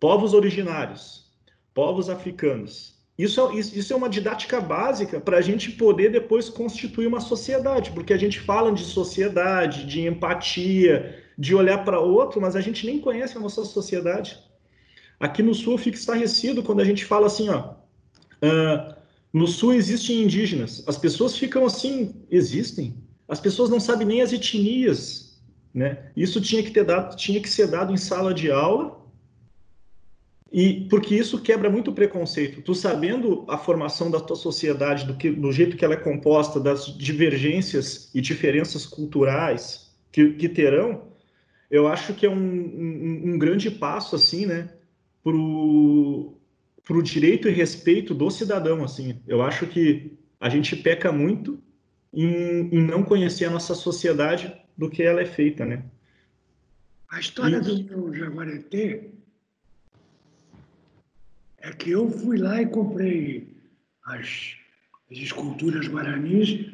povos 0.00 0.34
originários, 0.34 1.30
povos 1.74 2.08
africanos, 2.10 2.92
isso 3.18 3.40
é, 3.40 3.58
isso 3.58 3.92
é 3.92 3.96
uma 3.96 4.08
didática 4.08 4.60
básica 4.60 5.20
para 5.20 5.36
a 5.36 5.40
gente 5.40 5.70
poder 5.72 6.10
depois 6.10 6.48
constituir 6.48 7.06
uma 7.06 7.20
sociedade, 7.20 7.90
porque 7.92 8.12
a 8.12 8.18
gente 8.18 8.40
fala 8.40 8.72
de 8.72 8.84
sociedade, 8.84 9.86
de 9.86 10.06
empatia, 10.06 11.22
de 11.36 11.54
olhar 11.54 11.84
para 11.84 12.00
outro, 12.00 12.40
mas 12.40 12.56
a 12.56 12.60
gente 12.60 12.86
nem 12.86 12.98
conhece 12.98 13.36
a 13.36 13.40
nossa 13.40 13.64
sociedade. 13.64 14.38
Aqui 15.20 15.42
no 15.42 15.54
Sul 15.54 15.76
fica 15.76 15.96
estarrecido 15.96 16.62
quando 16.62 16.80
a 16.80 16.84
gente 16.84 17.04
fala 17.04 17.26
assim, 17.26 17.48
ó, 17.48 17.74
uh, 18.42 18.94
no 19.32 19.46
Sul 19.46 19.74
existem 19.74 20.22
indígenas. 20.22 20.82
As 20.86 20.96
pessoas 20.96 21.36
ficam 21.36 21.66
assim, 21.66 22.24
existem. 22.30 22.96
As 23.32 23.40
pessoas 23.40 23.70
não 23.70 23.80
sabem 23.80 24.06
nem 24.06 24.20
as 24.20 24.30
etnias, 24.30 25.42
né? 25.72 26.10
Isso 26.14 26.38
tinha 26.38 26.62
que 26.62 26.70
ter 26.70 26.84
dado, 26.84 27.16
tinha 27.16 27.40
que 27.40 27.48
ser 27.48 27.66
dado 27.66 27.90
em 27.90 27.96
sala 27.96 28.34
de 28.34 28.50
aula 28.50 29.00
e 30.52 30.86
porque 30.90 31.14
isso 31.14 31.40
quebra 31.40 31.70
muito 31.70 31.94
preconceito. 31.94 32.60
Tu 32.60 32.74
sabendo 32.74 33.46
a 33.48 33.56
formação 33.56 34.10
da 34.10 34.20
tua 34.20 34.36
sociedade, 34.36 35.06
do, 35.06 35.16
que, 35.16 35.30
do 35.30 35.50
jeito 35.50 35.78
que 35.78 35.82
ela 35.82 35.94
é 35.94 35.96
composta, 35.96 36.60
das 36.60 36.94
divergências 36.98 38.10
e 38.14 38.20
diferenças 38.20 38.84
culturais 38.84 39.90
que, 40.12 40.34
que 40.34 40.46
terão, 40.46 41.04
eu 41.70 41.88
acho 41.88 42.12
que 42.12 42.26
é 42.26 42.30
um, 42.30 42.34
um, 42.34 43.22
um 43.32 43.38
grande 43.38 43.70
passo, 43.70 44.14
assim, 44.14 44.44
né, 44.44 44.68
pro, 45.24 46.34
pro 46.84 47.02
direito 47.02 47.48
e 47.48 47.50
respeito 47.50 48.12
do 48.12 48.30
cidadão, 48.30 48.84
assim. 48.84 49.22
Eu 49.26 49.40
acho 49.40 49.66
que 49.68 50.18
a 50.38 50.50
gente 50.50 50.76
peca 50.76 51.10
muito 51.10 51.58
em, 52.12 52.68
em 52.74 52.82
não 52.82 53.02
conhecer 53.02 53.46
a 53.46 53.50
nossa 53.50 53.74
sociedade 53.74 54.54
do 54.76 54.90
que 54.90 55.02
ela 55.02 55.20
é 55.20 55.26
feita, 55.26 55.64
né. 55.64 55.82
A 57.10 57.20
história 57.20 57.56
e... 57.56 57.82
do 57.82 58.14
Jaguareté 58.14 59.10
é 61.58 61.70
que 61.72 61.90
eu 61.90 62.10
fui 62.10 62.38
lá 62.38 62.60
e 62.60 62.66
comprei 62.66 63.54
as, 64.04 64.56
as 65.10 65.18
esculturas 65.18 65.86
guaranis. 65.86 66.72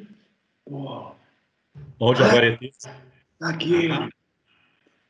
Pô, 0.64 1.12
Onde 2.00 2.20
Jaguareté? 2.20 2.70
Aqui. 3.40 3.88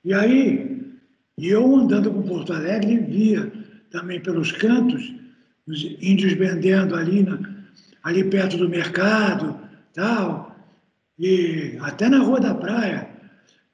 E 0.05 0.15
aí, 0.15 0.99
eu 1.37 1.77
andando 1.77 2.13
por 2.13 2.25
Porto 2.25 2.53
Alegre, 2.53 2.99
via 2.99 3.53
também 3.91 4.21
pelos 4.21 4.53
cantos 4.53 5.15
os 5.67 5.85
índios 6.01 6.33
vendendo 6.33 6.97
ali, 6.97 7.23
na, 7.23 7.39
ali 8.03 8.25
perto 8.25 8.57
do 8.57 8.69
mercado, 8.69 9.68
tal, 9.99 10.55
e 11.19 11.77
até 11.81 12.09
na 12.09 12.21
Rua 12.21 12.39
da 12.39 12.55
Praia. 12.55 13.11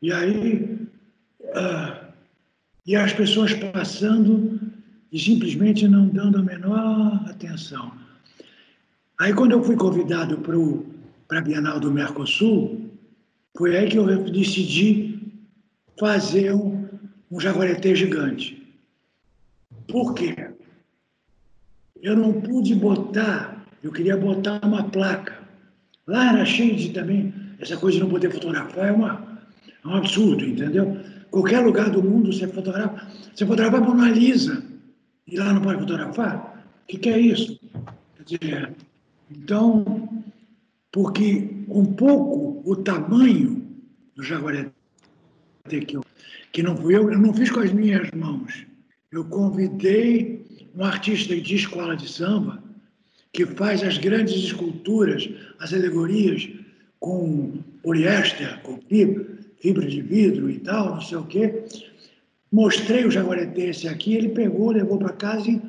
E 0.00 0.10
aí, 0.10 0.88
uh, 1.42 2.06
e 2.87 2.96
as 2.96 3.12
pessoas 3.12 3.52
passando 3.52 4.58
e 5.12 5.18
simplesmente 5.18 5.87
não 5.87 6.08
dando 6.08 6.38
a 6.38 6.42
menor 6.42 7.22
atenção. 7.28 7.92
Aí, 9.20 9.34
quando 9.34 9.52
eu 9.52 9.62
fui 9.62 9.76
convidado 9.76 10.38
para 10.38 11.38
a 11.38 11.42
Bienal 11.42 11.78
do 11.78 11.92
Mercosul, 11.92 12.90
foi 13.56 13.76
aí 13.76 13.90
que 13.90 13.98
eu 13.98 14.24
decidi 14.24 15.20
fazer 16.00 16.54
um, 16.54 16.88
um 17.30 17.38
jaguareté 17.38 17.94
gigante. 17.94 18.66
Por 19.87 20.14
quê? 20.14 20.34
Eu 22.02 22.16
não 22.16 22.40
pude 22.40 22.74
botar, 22.74 23.66
eu 23.82 23.92
queria 23.92 24.16
botar 24.16 24.64
uma 24.64 24.84
placa. 24.84 25.43
Lá 26.07 26.33
era 26.33 26.45
cheio 26.45 26.77
de 26.77 26.90
também, 26.90 27.33
essa 27.59 27.77
coisa 27.77 27.97
de 27.97 28.05
não 28.05 28.11
poder 28.11 28.31
fotografar 28.31 28.88
é, 28.88 28.93
uma, 28.93 29.40
é 29.85 29.88
um 29.88 29.95
absurdo, 29.95 30.45
entendeu? 30.45 30.99
Qualquer 31.31 31.61
lugar 31.61 31.90
do 31.90 32.03
mundo 32.03 32.33
você 32.33 32.47
fotografa, 32.47 33.07
você 33.35 33.47
fotografa 33.47 33.79
a 33.79 33.81
Mona 33.81 34.11
Lisa 34.11 34.62
e 35.27 35.37
lá 35.37 35.53
não 35.53 35.62
pode 35.62 35.81
fotografar? 35.81 36.64
O 36.83 36.87
que, 36.87 36.99
que 36.99 37.09
é 37.09 37.19
isso? 37.19 37.59
Quer 38.17 38.38
dizer, 38.38 38.75
então, 39.31 40.23
porque 40.93 41.64
um 41.69 41.85
pouco 41.85 42.62
o 42.71 42.77
tamanho 42.77 43.67
do 44.14 44.23
jaguaré 44.23 44.71
que, 45.69 45.99
que 46.53 46.62
não 46.62 46.77
fui 46.77 46.95
eu, 46.95 47.11
eu 47.11 47.19
não 47.19 47.33
fiz 47.33 47.51
com 47.51 47.61
as 47.61 47.73
minhas 47.73 48.11
mãos. 48.11 48.67
Eu 49.11 49.25
convidei 49.25 50.45
um 50.75 50.85
artista 50.85 51.35
de 51.40 51.55
escola 51.55 51.97
de 51.97 52.09
samba 52.09 52.62
que 53.35 53.44
faz 53.44 53.83
as 53.83 53.99
grandes 53.99 54.44
esculturas, 54.44 55.29
as 55.59 55.75
alegorias 55.75 56.49
com 57.01 57.59
poliéster, 57.83 58.61
com 58.62 58.81
fibra, 58.88 59.27
fibra 59.61 59.87
de 59.87 60.01
vidro 60.01 60.49
e 60.49 60.61
tal, 60.61 60.94
não 60.94 61.01
sei 61.01 61.18
o 61.18 61.25
quê. 61.25 61.64
Mostrei 62.51 63.05
o 63.05 63.11
jaguareté 63.11 63.70
esse 63.70 63.88
aqui, 63.88 64.14
ele 64.14 64.29
pegou, 64.29 64.70
levou 64.70 64.99
para 64.99 65.12
casa 65.12 65.51
e, 65.51 65.61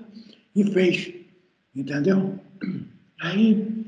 e, 0.56 0.63
fez. 0.71 1.12
Entendeu? 1.75 2.39
Aí 3.19 3.86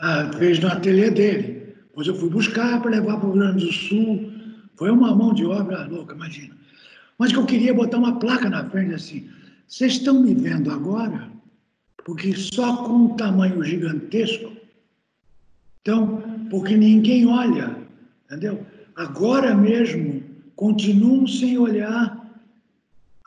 ah, 0.00 0.32
fez 0.36 0.58
no 0.58 0.66
ateliê 0.66 1.10
dele. 1.10 1.74
Depois 1.86 2.08
eu 2.08 2.16
fui 2.16 2.28
buscar 2.28 2.82
para 2.82 2.90
levar 2.90 3.18
para 3.18 3.28
o 3.28 3.32
Rio 3.32 3.42
Grande 3.42 3.64
do 3.64 3.72
Sul. 3.72 4.32
Foi 4.74 4.90
uma 4.90 5.14
mão 5.14 5.32
de 5.32 5.44
obra 5.44 5.86
louca, 5.86 6.16
imagina. 6.16 6.56
Mas 7.16 7.30
que 7.30 7.38
eu 7.38 7.46
queria 7.46 7.72
botar 7.72 7.98
uma 7.98 8.18
placa 8.18 8.50
na 8.50 8.68
frente 8.68 8.94
assim. 8.94 9.30
Vocês 9.68 9.92
estão 9.92 10.20
me 10.20 10.34
vendo 10.34 10.72
agora? 10.72 11.33
Porque 12.04 12.34
só 12.34 12.84
com 12.84 12.92
um 12.92 13.16
tamanho 13.16 13.62
gigantesco. 13.64 14.52
Então, 15.80 16.22
porque 16.50 16.76
ninguém 16.76 17.26
olha, 17.26 17.76
entendeu? 18.26 18.66
Agora 18.96 19.54
mesmo 19.54 20.22
continuam 20.56 21.26
sem 21.26 21.58
olhar 21.58 22.24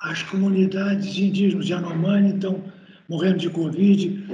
as 0.02 0.22
comunidades 0.24 1.18
indígenas 1.18 1.66
de 1.66 1.74
Anomani 1.74 2.36
estão 2.36 2.64
morrendo 3.10 3.40
de 3.40 3.50
Covid, 3.50 4.26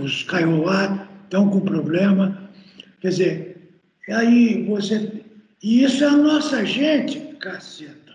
os 0.00 0.22
Kaiowá 0.22 1.08
estão 1.24 1.50
com 1.50 1.60
problema. 1.60 2.50
Quer 3.00 3.08
dizer, 3.08 3.72
aí 4.08 4.64
você. 4.64 5.22
E 5.62 5.84
isso 5.84 6.04
é 6.04 6.08
a 6.08 6.16
nossa 6.16 6.64
gente, 6.64 7.18
caceta. 7.36 8.14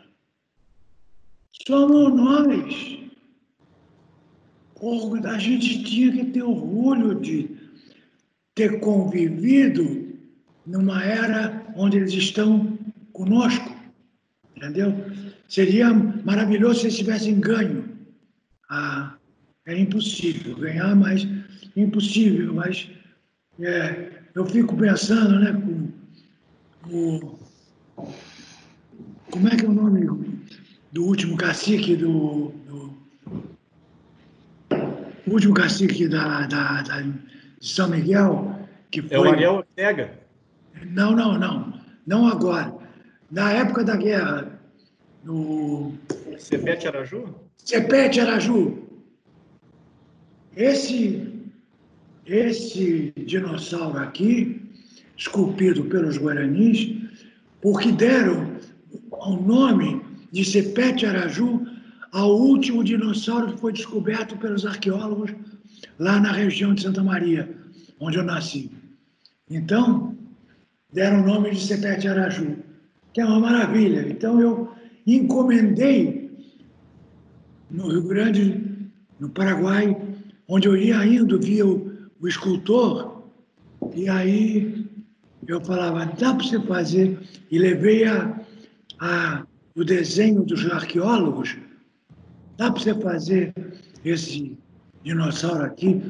Somos 1.67 2.13
nós. 2.15 2.98
A 5.25 5.37
gente 5.37 5.83
tinha 5.83 6.11
que 6.11 6.31
ter 6.31 6.43
orgulho 6.43 7.19
de 7.19 7.49
ter 8.55 8.79
convivido 8.79 10.17
numa 10.65 11.03
era 11.03 11.65
onde 11.75 11.97
eles 11.97 12.13
estão 12.13 12.77
conosco, 13.13 13.75
entendeu? 14.55 14.93
Seria 15.47 15.93
maravilhoso 15.93 16.81
se 16.81 16.85
eles 16.87 16.97
tivessem 16.97 17.39
ganho. 17.39 17.89
Ah, 18.69 19.15
é 19.65 19.77
impossível 19.77 20.55
ganhar, 20.55 20.95
mas 20.95 21.27
impossível. 21.75 22.53
Mas 22.53 22.89
é, 23.59 24.11
eu 24.35 24.45
fico 24.45 24.75
pensando, 24.77 25.39
né, 25.39 25.53
com 25.53 27.39
como 29.31 29.47
é 29.47 29.55
que 29.55 29.65
é 29.65 29.69
o 29.69 29.73
nome 29.73 30.07
do 30.91 31.05
último 31.05 31.37
cacique 31.37 31.95
do 31.95 32.53
o 35.27 35.31
último 35.31 35.53
cacique 35.53 36.07
da, 36.07 36.45
da, 36.47 36.81
da, 36.81 37.01
de 37.01 37.13
São 37.61 37.89
Miguel, 37.89 38.59
que 38.91 39.01
foi... 39.01 39.17
É 39.17 39.19
o 39.19 39.23
Ariel 39.23 39.53
Ortega. 39.55 40.19
Não, 40.85 41.15
não, 41.15 41.37
não. 41.37 41.73
Não 42.05 42.27
agora. 42.27 42.73
Na 43.31 43.51
época 43.51 43.83
da 43.83 43.95
guerra, 43.95 44.59
no... 45.23 45.93
Cepete 46.37 46.87
Araju? 46.87 47.35
Cepete 47.57 48.19
Araju. 48.19 48.87
Esse, 50.55 51.31
esse 52.25 53.13
dinossauro 53.15 53.99
aqui, 53.99 54.61
esculpido 55.15 55.83
pelos 55.85 56.17
guaranis, 56.17 56.95
porque 57.61 57.91
deram 57.91 58.55
o 59.11 59.35
nome 59.35 60.01
de 60.31 60.43
Cepete 60.43 61.05
Araju 61.05 61.65
ao 62.11 62.35
último 62.35 62.83
dinossauro 62.83 63.53
que 63.53 63.59
foi 63.59 63.73
descoberto 63.73 64.37
pelos 64.37 64.65
arqueólogos 64.65 65.31
lá 65.97 66.19
na 66.19 66.31
região 66.31 66.73
de 66.73 66.81
Santa 66.81 67.03
Maria, 67.03 67.49
onde 67.99 68.17
eu 68.17 68.23
nasci. 68.23 68.71
Então, 69.49 70.15
deram 70.91 71.21
o 71.21 71.25
nome 71.25 71.51
de 71.51 71.61
Cepete 71.61 72.07
Araju, 72.07 72.57
que 73.13 73.21
é 73.21 73.25
uma 73.25 73.39
maravilha. 73.39 74.07
Então, 74.09 74.39
eu 74.39 74.71
encomendei 75.05 76.31
no 77.69 77.89
Rio 77.89 78.03
Grande, 78.03 78.89
no 79.19 79.29
Paraguai, 79.29 79.95
onde 80.47 80.67
eu 80.67 80.75
ia 80.75 81.05
indo, 81.05 81.39
via 81.39 81.65
o, 81.65 81.91
o 82.19 82.27
escultor, 82.27 83.23
e 83.93 84.09
aí 84.09 84.85
eu 85.47 85.61
falava, 85.61 86.05
dá 86.05 86.33
para 86.33 86.43
você 86.43 86.59
fazer, 86.61 87.19
e 87.51 87.57
levei 87.57 88.05
a, 88.05 88.39
a, 88.99 89.45
o 89.75 89.83
desenho 89.83 90.43
dos 90.43 90.65
arqueólogos 90.69 91.57
Dá 92.59 92.69
para 92.69 92.83
você 92.83 92.93
fazer 92.93 93.53
esse 94.03 94.57
dinossauro 95.01 95.63
aqui? 95.63 96.03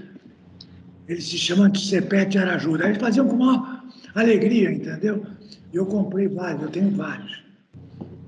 Ele 1.07 1.21
se 1.21 1.37
chama 1.37 1.69
de 1.69 1.79
Cepete 1.79 2.39
Arajuda. 2.39 2.85
Eles 2.85 2.97
faziam 2.97 3.27
com 3.27 3.35
maior 3.35 3.83
alegria, 4.15 4.71
entendeu? 4.71 5.23
Eu 5.71 5.85
comprei 5.85 6.27
vários, 6.27 6.63
eu 6.63 6.69
tenho 6.69 6.89
vários. 6.89 7.43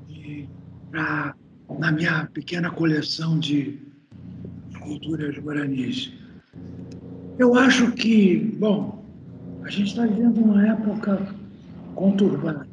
E 0.07 0.47
pra, 0.91 1.33
na 1.79 1.91
minha 1.91 2.27
pequena 2.31 2.69
coleção 2.69 3.39
de 3.39 3.79
culturas 4.79 5.35
guaranis. 5.39 6.13
Eu 7.39 7.55
acho 7.55 7.91
que, 7.93 8.37
bom, 8.59 9.03
a 9.63 9.69
gente 9.71 9.87
está 9.87 10.05
vivendo 10.05 10.37
uma 10.37 10.67
época 10.67 11.27
conturbada. 11.95 12.67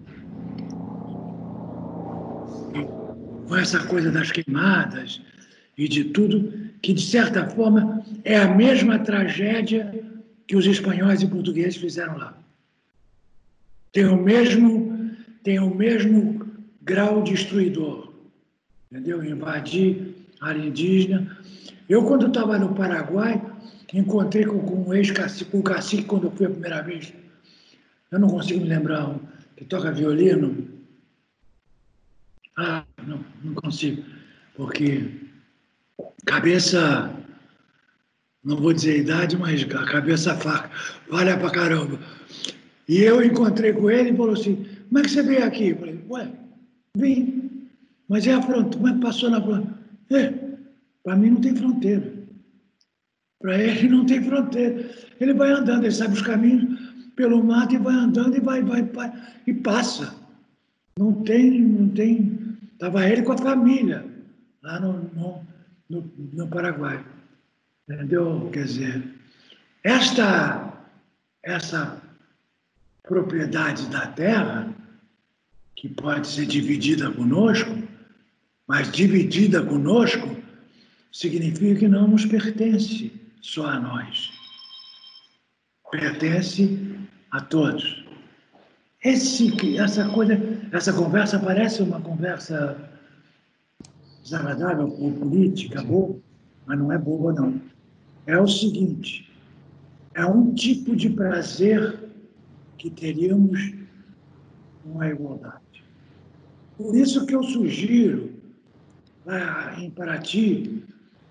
Com 3.47 3.57
essa 3.57 3.83
coisa 3.87 4.11
das 4.11 4.31
queimadas, 4.31 5.23
e 5.79 5.87
de 5.87 6.05
tudo, 6.05 6.53
que 6.83 6.93
de 6.93 7.03
certa 7.03 7.49
forma 7.49 8.05
é 8.25 8.37
a 8.37 8.53
mesma 8.53 8.99
tragédia 8.99 10.05
que 10.47 10.57
os 10.57 10.67
espanhóis 10.67 11.23
e 11.23 11.27
portugueses 11.27 11.77
fizeram 11.77 12.19
lá. 12.19 12.37
Tem 13.93 14.05
o 14.05 14.17
mesmo, 14.17 15.15
tem 15.45 15.61
o 15.61 15.73
mesmo 15.73 16.45
grau 16.83 17.23
destruidor, 17.23 18.13
entendeu? 18.91 19.25
Invadir 19.25 20.15
área 20.41 20.61
indígena. 20.61 21.39
Eu, 21.89 22.05
quando 22.05 22.27
estava 22.27 22.59
no 22.59 22.75
Paraguai, 22.75 23.41
encontrei 23.95 24.45
com, 24.45 24.59
com 24.61 24.89
um 24.89 24.95
ex-cacique, 24.95 25.57
o 25.57 25.63
cacique, 25.63 26.05
quando 26.05 26.25
eu 26.25 26.33
fui 26.33 26.47
a 26.47 26.51
primeira 26.51 26.83
vez. 26.83 27.13
Eu 28.11 28.19
não 28.19 28.29
consigo 28.29 28.61
me 28.61 28.69
lembrar, 28.69 29.17
que 29.57 29.65
toca 29.65 29.93
violino. 29.93 30.69
Ah, 32.57 32.85
não, 33.07 33.25
não 33.45 33.55
consigo, 33.55 34.03
porque 34.57 35.28
cabeça, 36.29 37.11
não 38.45 38.57
vou 38.57 38.73
dizer 38.73 38.93
a 38.93 38.99
idade, 38.99 39.37
mas 39.37 39.63
a 39.63 39.85
cabeça 39.87 40.37
faca, 40.37 40.71
vale 41.11 41.37
pra 41.37 41.51
caramba. 41.51 41.99
E 42.89 42.99
eu 42.99 43.23
encontrei 43.23 43.73
com 43.73 43.91
ele 43.91 44.11
e 44.11 44.17
falou 44.17 44.35
assim, 44.35 44.67
como 44.89 44.99
é 44.99 45.03
que 45.03 45.11
você 45.11 45.23
veio 45.23 45.45
aqui? 45.45 45.69
Eu 45.71 45.79
falei, 45.79 46.05
ué, 46.09 46.29
vim, 46.97 47.69
mas 48.09 48.27
é 48.27 48.35
a 48.35 48.43
fronteira, 48.43 48.77
como 48.77 48.89
é 48.89 48.93
que 48.93 49.01
passou 49.01 49.31
na 49.31 49.43
fronteira? 49.43 49.79
É, 50.11 50.35
para 51.03 51.17
mim 51.17 51.31
não 51.31 51.41
tem 51.41 51.57
fronteira. 51.57 52.13
Para 53.41 53.59
ele 53.59 53.89
não 53.89 54.05
tem 54.05 54.23
fronteira. 54.23 54.91
Ele 55.21 55.33
vai 55.33 55.51
andando, 55.51 55.85
ele 55.85 55.93
sabe 55.93 56.15
os 56.15 56.23
caminhos 56.23 56.79
pelo 57.15 57.43
mato 57.43 57.75
e 57.75 57.79
vai 57.79 57.95
andando 57.95 58.37
e 58.37 58.41
vai, 58.41 58.63
vai, 58.63 58.83
vai 58.83 59.13
e 59.47 59.53
passa. 59.53 60.15
Não 60.99 61.13
tem, 61.23 61.61
não 61.61 61.89
tem. 61.89 62.57
Estava 62.73 63.09
ele 63.09 63.23
com 63.23 63.33
a 63.33 63.39
família 63.39 64.05
lá 64.63 64.81
no, 64.81 64.93
no 65.15 65.48
no, 65.89 66.11
no 66.33 66.49
Paraguai. 66.49 67.05
Entendeu? 67.89 68.51
Quer 68.53 68.65
dizer, 68.65 69.15
esta, 69.83 70.73
essa 71.43 72.03
propriedade 73.03 73.87
da 73.89 74.07
terra, 74.09 74.75
que 75.75 75.89
pode 75.89 76.27
ser 76.27 76.47
dividida 76.47 77.11
conosco, 77.13 77.71
mas 78.67 78.91
dividida 78.91 79.65
conosco 79.65 80.37
significa 81.13 81.81
que 81.81 81.89
não 81.89 82.09
nos 82.09 82.27
pertence 82.27 83.13
só 83.41 83.67
a 83.67 83.81
nós. 83.81 84.31
Pertence 85.91 86.99
a 87.31 87.41
todos. 87.41 88.05
Esse, 89.03 89.79
essa 89.79 90.09
coisa, 90.09 90.39
essa 90.73 90.93
conversa 90.93 91.39
parece 91.39 91.83
uma 91.83 92.01
conversa 92.01 92.88
desagradável 94.29 94.95
ou 94.99 95.13
política, 95.13 95.83
boa, 95.83 96.17
mas 96.67 96.79
não 96.79 96.93
é 96.93 96.99
boa, 96.99 97.33
não. 97.33 97.61
É 98.27 98.39
o 98.39 98.47
seguinte: 98.47 99.31
é 100.15 100.25
um 100.25 100.55
tipo 100.55 100.95
de 100.95 101.11
prazer 101.11 101.99
que 102.77 102.91
teríamos 102.91 103.75
com 104.83 105.01
a 105.01 105.09
igualdade. 105.09 105.83
Por 106.77 106.95
isso 106.95 107.27
que 107.27 107.35
eu 107.35 107.43
sugiro, 107.43 108.31
lá 109.25 109.75
em 109.81 109.91
Paraty, 109.91 110.85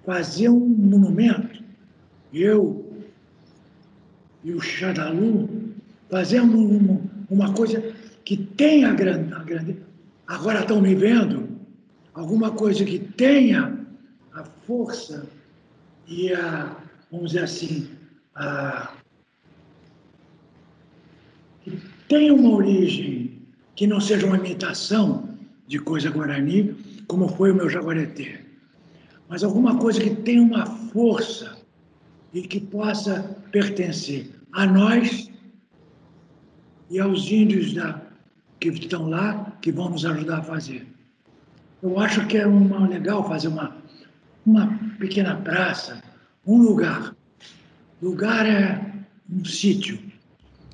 fazer 0.06 0.50
um 0.50 0.68
monumento, 0.68 1.64
eu 2.34 2.86
e 4.44 4.54
o 4.54 4.60
Xadalu, 4.60 5.50
fazer 6.10 6.42
uma, 6.42 7.00
uma 7.30 7.54
coisa 7.54 7.82
que 8.26 8.38
tenha 8.38 8.90
a 8.90 8.94
grande. 8.94 9.78
Agora 10.28 10.62
estão 10.62 10.82
me 10.82 10.94
vendo, 10.94 11.47
alguma 12.18 12.50
coisa 12.52 12.84
que 12.84 12.98
tenha 12.98 13.86
a 14.34 14.44
força 14.44 15.28
e 16.08 16.34
a, 16.34 16.76
vamos 17.12 17.32
dizer 17.32 17.44
assim, 17.44 17.90
a, 18.34 18.92
que 21.62 21.80
tenha 22.10 22.34
uma 22.34 22.50
origem 22.50 23.40
que 23.76 23.86
não 23.86 24.02
seja 24.02 24.26
uma 24.26 24.38
imitação 24.38 25.30
de 25.68 25.78
coisa 25.78 26.10
guarani, 26.10 26.76
como 27.08 27.28
foi 27.28 27.52
o 27.52 27.56
meu 27.56 27.70
jaguareté, 27.70 28.44
mas 29.30 29.44
alguma 29.44 29.78
coisa 29.78 30.02
que 30.02 30.10
tenha 30.10 30.42
uma 30.42 30.66
força 30.66 31.56
e 32.34 32.42
que 32.42 32.60
possa 32.60 33.22
pertencer 33.52 34.32
a 34.54 34.66
nós 34.66 35.30
e 36.90 37.00
aos 37.00 37.30
índios 37.30 37.74
da, 37.76 38.02
que 38.60 38.70
estão 38.70 39.08
lá, 39.08 39.56
que 39.62 39.72
vão 39.72 39.90
nos 39.90 40.04
ajudar 40.04 40.40
a 40.40 40.44
fazer. 40.44 40.97
Eu 41.82 42.00
acho 42.00 42.26
que 42.26 42.38
é 42.38 42.48
uma, 42.48 42.88
legal 42.88 43.28
fazer 43.28 43.50
uma, 43.50 43.76
uma 44.46 44.80
pequena 44.98 45.36
praça, 45.36 46.02
um 46.46 46.58
lugar. 46.58 47.16
Lugar 48.02 48.48
é 48.48 48.94
um 49.30 49.46
sítio. 49.46 50.00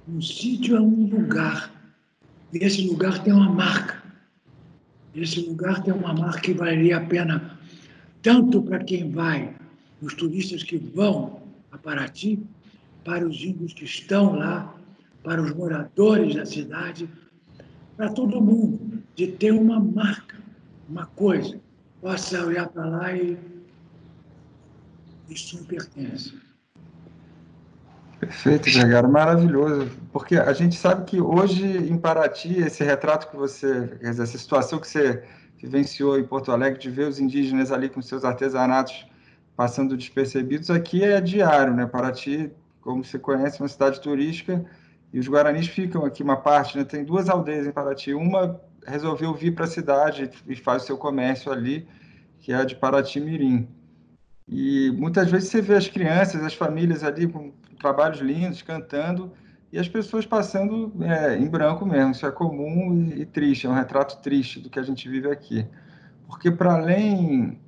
Um 0.08 0.22
sítio 0.22 0.78
é 0.78 0.82
um 0.82 1.08
lugar. 1.08 1.72
E 2.54 2.58
esse 2.60 2.88
lugar 2.88 3.22
tem 3.22 3.34
uma 3.34 3.52
marca. 3.52 4.02
Esse 5.14 5.42
lugar 5.42 5.84
tem 5.84 5.94
uma 5.94 6.14
marca 6.14 6.40
que 6.40 6.54
valeria 6.54 6.98
a 6.98 7.06
pena 7.06 7.60
tanto 8.22 8.62
para 8.62 8.82
quem 8.82 9.12
vai, 9.12 9.54
os 10.02 10.14
turistas 10.14 10.64
que 10.64 10.78
vão 10.78 11.42
a 11.72 11.78
Paraty, 11.78 12.40
para 13.04 13.28
os 13.28 13.44
índios 13.44 13.74
que 13.74 13.84
estão 13.84 14.34
lá, 14.34 14.74
para 15.22 15.42
os 15.42 15.54
moradores 15.54 16.36
da 16.36 16.46
cidade, 16.46 17.10
para 17.98 18.10
todo 18.10 18.42
mundo, 18.42 19.04
de 19.16 19.28
ter 19.28 19.52
uma 19.52 19.80
marca 19.80 20.43
uma 20.94 21.08
coisa, 21.08 21.60
possa 22.00 22.46
olhar 22.46 22.70
para 22.70 22.86
lá 22.86 23.12
e 23.14 23.38
Isso 25.28 25.58
me 25.58 25.66
pertence. 25.66 26.40
Perfeito, 28.20 28.70
Vergara, 28.70 29.08
maravilhoso. 29.08 29.90
Porque 30.12 30.38
a 30.38 30.54
gente 30.54 30.76
sabe 30.76 31.06
que 31.06 31.20
hoje 31.20 31.66
em 31.66 31.98
Paraty, 31.98 32.60
esse 32.60 32.84
retrato 32.84 33.30
que 33.30 33.36
você, 33.36 33.98
essa 34.02 34.26
situação 34.26 34.80
que 34.80 34.88
você 34.88 35.24
vivenciou 35.58 36.20
em 36.20 36.24
Porto 36.24 36.52
Alegre, 36.52 36.80
de 36.80 36.92
ver 36.92 37.08
os 37.08 37.20
indígenas 37.20 37.72
ali 37.72 37.90
com 37.90 38.02
seus 38.02 38.24
artesanatos 38.24 39.08
passando 39.56 39.98
despercebidos, 39.98 40.70
aqui 40.70 41.04
é 41.04 41.20
diário, 41.20 41.74
né? 41.74 41.86
Paraty, 41.86 42.52
como 42.82 43.04
você 43.04 43.18
conhece, 43.18 43.60
é 43.60 43.64
uma 43.64 43.68
cidade 43.68 44.00
turística 44.00 44.64
e 45.12 45.20
os 45.20 45.28
guaranis 45.28 45.68
ficam 45.68 46.06
aqui 46.06 46.22
uma 46.24 46.38
parte, 46.38 46.78
né? 46.78 46.84
Tem 46.84 47.04
duas 47.04 47.30
aldeias 47.30 47.66
em 47.66 47.72
Paraty. 47.72 48.14
Uma 48.14 48.60
resolveu 48.86 49.34
vir 49.34 49.54
para 49.54 49.66
a 49.66 49.68
cidade 49.68 50.30
e 50.48 50.56
faz 50.56 50.84
o 50.84 50.86
seu 50.86 50.98
comércio 50.98 51.52
ali, 51.52 51.88
que 52.40 52.52
é 52.52 52.56
a 52.56 52.64
de 52.64 52.76
Paraty 52.76 53.20
Mirim. 53.20 53.68
E 54.48 54.92
muitas 54.98 55.30
vezes 55.32 55.50
você 55.50 55.62
vê 55.62 55.76
as 55.76 55.88
crianças, 55.88 56.44
as 56.44 56.54
famílias 56.54 57.04
ali 57.04 57.28
com 57.28 57.52
trabalhos 57.80 58.20
lindos, 58.20 58.62
cantando, 58.62 59.32
e 59.72 59.80
as 59.80 59.88
pessoas 59.88 60.26
passando 60.26 60.94
é, 61.02 61.36
em 61.38 61.48
branco 61.48 61.86
mesmo. 61.86 62.12
Isso 62.12 62.26
é 62.26 62.32
comum 62.32 62.94
e, 62.94 63.22
e, 63.22 63.26
triste, 63.26 63.66
é 63.66 63.70
um 63.70 63.74
retrato 63.74 64.22
triste 64.22 64.60
do 64.60 64.70
que 64.70 64.80
a 64.80 64.84
gente 64.84 65.10
vive 65.10 65.30
aqui. 65.32 65.66
Porque, 66.28 66.52
para 66.52 66.76
além 66.76 67.60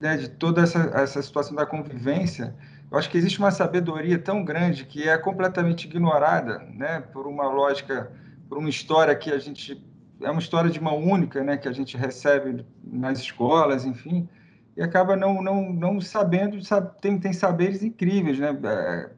né, 0.00 0.16
de 0.16 0.28
toda 0.28 0.62
essa, 0.62 0.90
essa 0.94 1.20
situação 1.20 1.54
da 1.54 1.66
convivência, 1.66 2.54
eu 2.90 2.98
acho 2.98 3.10
que 3.10 3.18
existe 3.18 3.38
uma 3.38 3.50
sabedoria 3.50 4.18
tão 4.18 4.42
grande 4.44 4.84
que 4.84 5.08
é 5.08 5.16
completamente 5.18 5.86
ignorada 5.86 6.58
né, 6.74 7.00
por 7.12 7.26
uma 7.26 7.48
lógica, 7.48 8.10
por 8.48 8.58
uma 8.58 8.68
história 8.68 9.14
que 9.14 9.30
a 9.30 9.38
gente. 9.38 9.80
É 10.22 10.30
uma 10.30 10.40
história 10.40 10.70
de 10.70 10.80
mão 10.80 10.98
única, 10.98 11.42
né, 11.42 11.56
que 11.56 11.68
a 11.68 11.72
gente 11.72 11.96
recebe 11.96 12.64
nas 12.84 13.18
escolas, 13.18 13.84
enfim, 13.84 14.28
e 14.76 14.82
acaba 14.82 15.16
não, 15.16 15.42
não, 15.42 15.72
não 15.72 16.00
sabendo, 16.00 16.62
sabe, 16.64 16.90
tem, 17.00 17.18
tem 17.18 17.32
saberes 17.32 17.82
incríveis, 17.82 18.38
né? 18.38 18.58
É, 18.64 19.10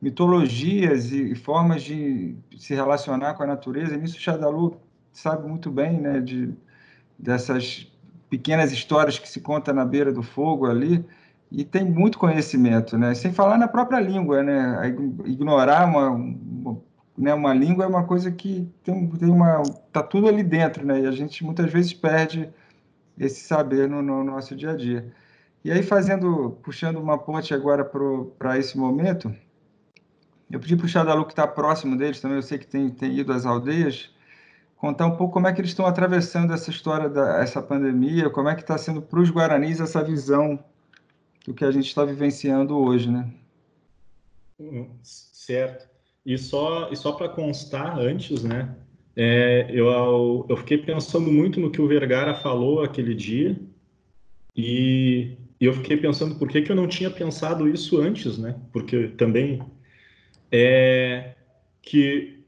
mitologias 0.00 1.10
e, 1.12 1.34
formas 1.34 1.82
de 1.82 2.36
se 2.56 2.74
relacionar 2.74 3.34
com 3.34 3.42
a 3.42 3.46
natureza. 3.46 3.94
E 3.94 3.98
nisso 3.98 4.16
o 4.16 4.20
Xadalu 4.20 4.80
sabe 5.12 5.48
muito 5.48 5.70
bem, 5.70 6.00
né, 6.00 6.20
de, 6.20 6.54
dessas 7.18 7.90
pequenas 8.30 8.72
histórias 8.72 9.18
que 9.18 9.28
se 9.28 9.40
conta 9.40 9.72
na 9.72 9.84
beira 9.84 10.12
do 10.12 10.22
fogo 10.22 10.66
ali, 10.66 11.04
e 11.50 11.64
tem 11.64 11.84
muito 11.84 12.18
conhecimento, 12.18 12.98
né? 12.98 13.14
Sem 13.14 13.32
falar 13.32 13.56
na 13.56 13.66
própria 13.66 13.98
língua, 13.98 14.42
né? 14.42 14.94
Ignorar 15.24 15.86
uma, 15.86 16.10
né, 17.18 17.34
uma 17.34 17.52
língua 17.52 17.84
é 17.84 17.88
uma 17.88 18.04
coisa 18.04 18.30
que 18.30 18.70
tem, 18.84 19.08
tem 19.10 19.28
uma 19.28 19.62
tá 19.92 20.02
tudo 20.02 20.28
ali 20.28 20.42
dentro, 20.42 20.86
né? 20.86 21.00
E 21.00 21.06
a 21.06 21.10
gente 21.10 21.44
muitas 21.44 21.70
vezes 21.70 21.92
perde 21.92 22.48
esse 23.18 23.40
saber 23.40 23.88
no, 23.88 24.00
no 24.00 24.22
nosso 24.22 24.54
dia 24.54 24.70
a 24.70 24.76
dia. 24.76 25.12
E 25.64 25.72
aí 25.72 25.82
fazendo, 25.82 26.56
puxando 26.62 26.98
uma 26.98 27.18
ponte 27.18 27.52
agora 27.52 27.84
para 27.84 28.56
esse 28.56 28.78
momento, 28.78 29.34
eu 30.48 30.60
pedi 30.60 30.76
para 30.76 30.86
o 30.86 30.88
Xadalu, 30.88 31.26
que 31.26 31.32
está 31.32 31.46
próximo 31.46 31.96
deles 31.96 32.20
também, 32.20 32.36
eu 32.38 32.42
sei 32.42 32.56
que 32.56 32.66
tem, 32.66 32.88
tem 32.88 33.18
ido 33.18 33.32
às 33.32 33.44
aldeias, 33.44 34.10
contar 34.76 35.06
um 35.06 35.16
pouco 35.16 35.34
como 35.34 35.48
é 35.48 35.52
que 35.52 35.60
eles 35.60 35.72
estão 35.72 35.86
atravessando 35.86 36.54
essa 36.54 36.70
história 36.70 37.08
da 37.08 37.42
essa 37.42 37.60
pandemia, 37.60 38.30
como 38.30 38.48
é 38.48 38.54
que 38.54 38.62
está 38.62 38.78
sendo 38.78 39.02
para 39.02 39.18
os 39.18 39.30
guaranis 39.30 39.80
essa 39.80 40.02
visão 40.02 40.62
do 41.44 41.52
que 41.52 41.64
a 41.64 41.70
gente 41.72 41.88
está 41.88 42.04
vivenciando 42.04 42.78
hoje, 42.78 43.10
né? 43.10 43.28
Hum, 44.60 44.88
certo. 45.02 45.87
E 46.28 46.36
só, 46.36 46.90
e 46.92 46.96
só 46.96 47.12
para 47.12 47.30
constar 47.30 47.98
antes, 47.98 48.44
né? 48.44 48.76
É, 49.16 49.66
eu, 49.70 50.44
eu 50.46 50.56
fiquei 50.58 50.76
pensando 50.76 51.32
muito 51.32 51.58
no 51.58 51.70
que 51.70 51.80
o 51.80 51.88
Vergara 51.88 52.34
falou 52.34 52.82
aquele 52.82 53.14
dia 53.14 53.58
e, 54.54 55.38
e 55.58 55.64
eu 55.64 55.72
fiquei 55.72 55.96
pensando 55.96 56.34
por 56.34 56.46
que, 56.46 56.60
que 56.60 56.70
eu 56.70 56.76
não 56.76 56.86
tinha 56.86 57.10
pensado 57.10 57.66
isso 57.66 57.98
antes, 57.98 58.36
né? 58.36 58.60
Porque 58.74 59.08
também 59.16 59.62
é 60.52 61.32
que 61.80 62.44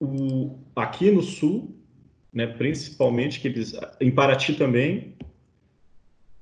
o, 0.00 0.58
aqui 0.74 1.10
no 1.10 1.20
sul, 1.20 1.76
né, 2.32 2.46
principalmente 2.46 3.40
que 3.40 3.48
eles, 3.48 3.74
em 4.00 4.10
Paraty 4.10 4.54
também, 4.54 5.14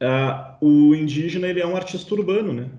uh, 0.01 0.65
o 0.65 0.95
indígena 0.95 1.49
ele 1.49 1.61
é 1.61 1.67
um 1.67 1.75
artista 1.75 2.15
urbano, 2.15 2.53
né? 2.53 2.71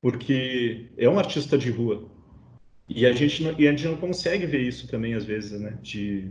Porque 0.00 0.86
é 0.96 1.06
um 1.10 1.18
artista 1.18 1.58
de 1.58 1.70
rua. 1.70 2.10
E 2.94 3.06
a 3.06 3.12
gente 3.12 3.42
não, 3.42 3.54
e 3.58 3.66
a 3.66 3.70
gente 3.70 3.86
não 3.86 3.96
consegue 3.96 4.46
ver 4.46 4.60
isso 4.60 4.88
também 4.88 5.14
às 5.14 5.24
vezes, 5.24 5.58
né? 5.60 5.78
De 5.82 6.30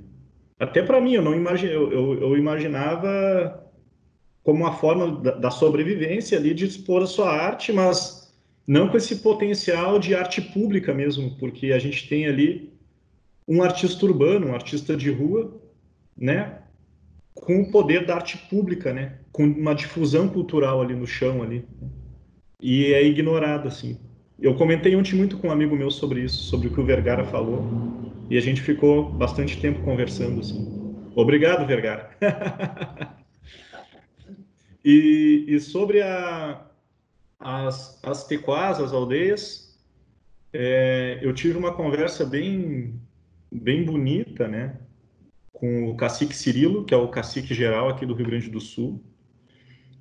até 0.59 0.84
para 0.84 1.01
mim 1.01 1.14
eu 1.14 1.22
não 1.22 1.34
imagine, 1.34 1.74
eu, 1.74 1.91
eu, 1.91 2.22
eu, 2.22 2.38
imaginava 2.38 3.68
como 4.43 4.59
uma 4.59 4.74
forma 4.74 5.20
da, 5.20 5.32
da 5.32 5.51
sobrevivência 5.51 6.38
ali 6.38 6.53
de 6.53 6.66
expor 6.66 7.01
a 7.01 7.07
sua 7.07 7.32
arte, 7.32 7.74
mas 7.74 8.32
não 8.68 8.88
com 8.88 8.97
esse 8.97 9.18
potencial 9.18 9.97
de 9.97 10.14
arte 10.14 10.41
pública 10.41 10.93
mesmo, 10.93 11.36
porque 11.38 11.72
a 11.72 11.80
gente 11.80 12.07
tem 12.07 12.28
ali 12.28 12.72
um 13.47 13.64
artista 13.64 14.05
urbano, 14.05 14.47
um 14.47 14.53
artista 14.53 14.95
de 14.95 15.09
rua, 15.09 15.59
né, 16.16 16.59
com 17.34 17.62
o 17.62 17.72
poder 17.72 18.05
da 18.05 18.16
arte 18.16 18.38
pública, 18.38 18.93
né, 18.93 19.18
com 19.32 19.43
uma 19.43 19.74
difusão 19.74 20.30
cultural 20.30 20.82
ali 20.82 20.93
no 20.93 21.07
chão 21.07 21.41
ali, 21.41 21.66
e 22.62 22.93
é 22.93 23.03
ignorado 23.03 23.68
assim. 23.68 23.97
Eu 24.42 24.56
comentei 24.56 24.96
ontem 24.96 25.16
muito 25.16 25.38
com 25.38 25.50
um 25.50 25.52
amigo 25.52 25.76
meu 25.76 25.92
sobre 25.92 26.22
isso, 26.22 26.46
sobre 26.46 26.68
o 26.68 26.74
que 26.74 26.82
o 26.82 26.86
Vergara 26.86 27.24
falou, 27.24 27.64
e 28.28 28.36
a 28.36 28.42
gente 28.42 28.60
ficou 28.60 29.08
bastante 29.12 29.62
tempo 29.62 29.84
conversando 29.84 30.39
assim. 30.39 30.68
Obrigado, 31.16 31.68
Vergara. 31.68 32.10
e, 34.84 35.46
e 35.48 35.60
sobre 35.60 36.02
a, 36.02 36.66
as, 37.39 38.00
as 38.04 38.26
tequás, 38.26 38.80
as 38.80 38.92
aldeias, 38.92 39.80
é, 40.52 41.20
eu 41.22 41.34
tive 41.34 41.56
uma 41.56 41.74
conversa 41.74 42.26
bem, 42.26 43.00
bem 43.52 43.86
bonita, 43.86 44.48
né, 44.48 44.76
com 45.54 45.88
o 45.88 45.96
cacique 45.96 46.36
Cirilo, 46.36 46.84
que 46.84 46.96
é 46.96 46.98
o 46.98 47.10
cacique 47.10 47.54
geral 47.54 47.89
aqui 47.89 48.08
do 48.08 48.16
Rio 48.16 48.26
Grande 48.26 48.50
do 48.50 48.60
Sul, 48.60 49.04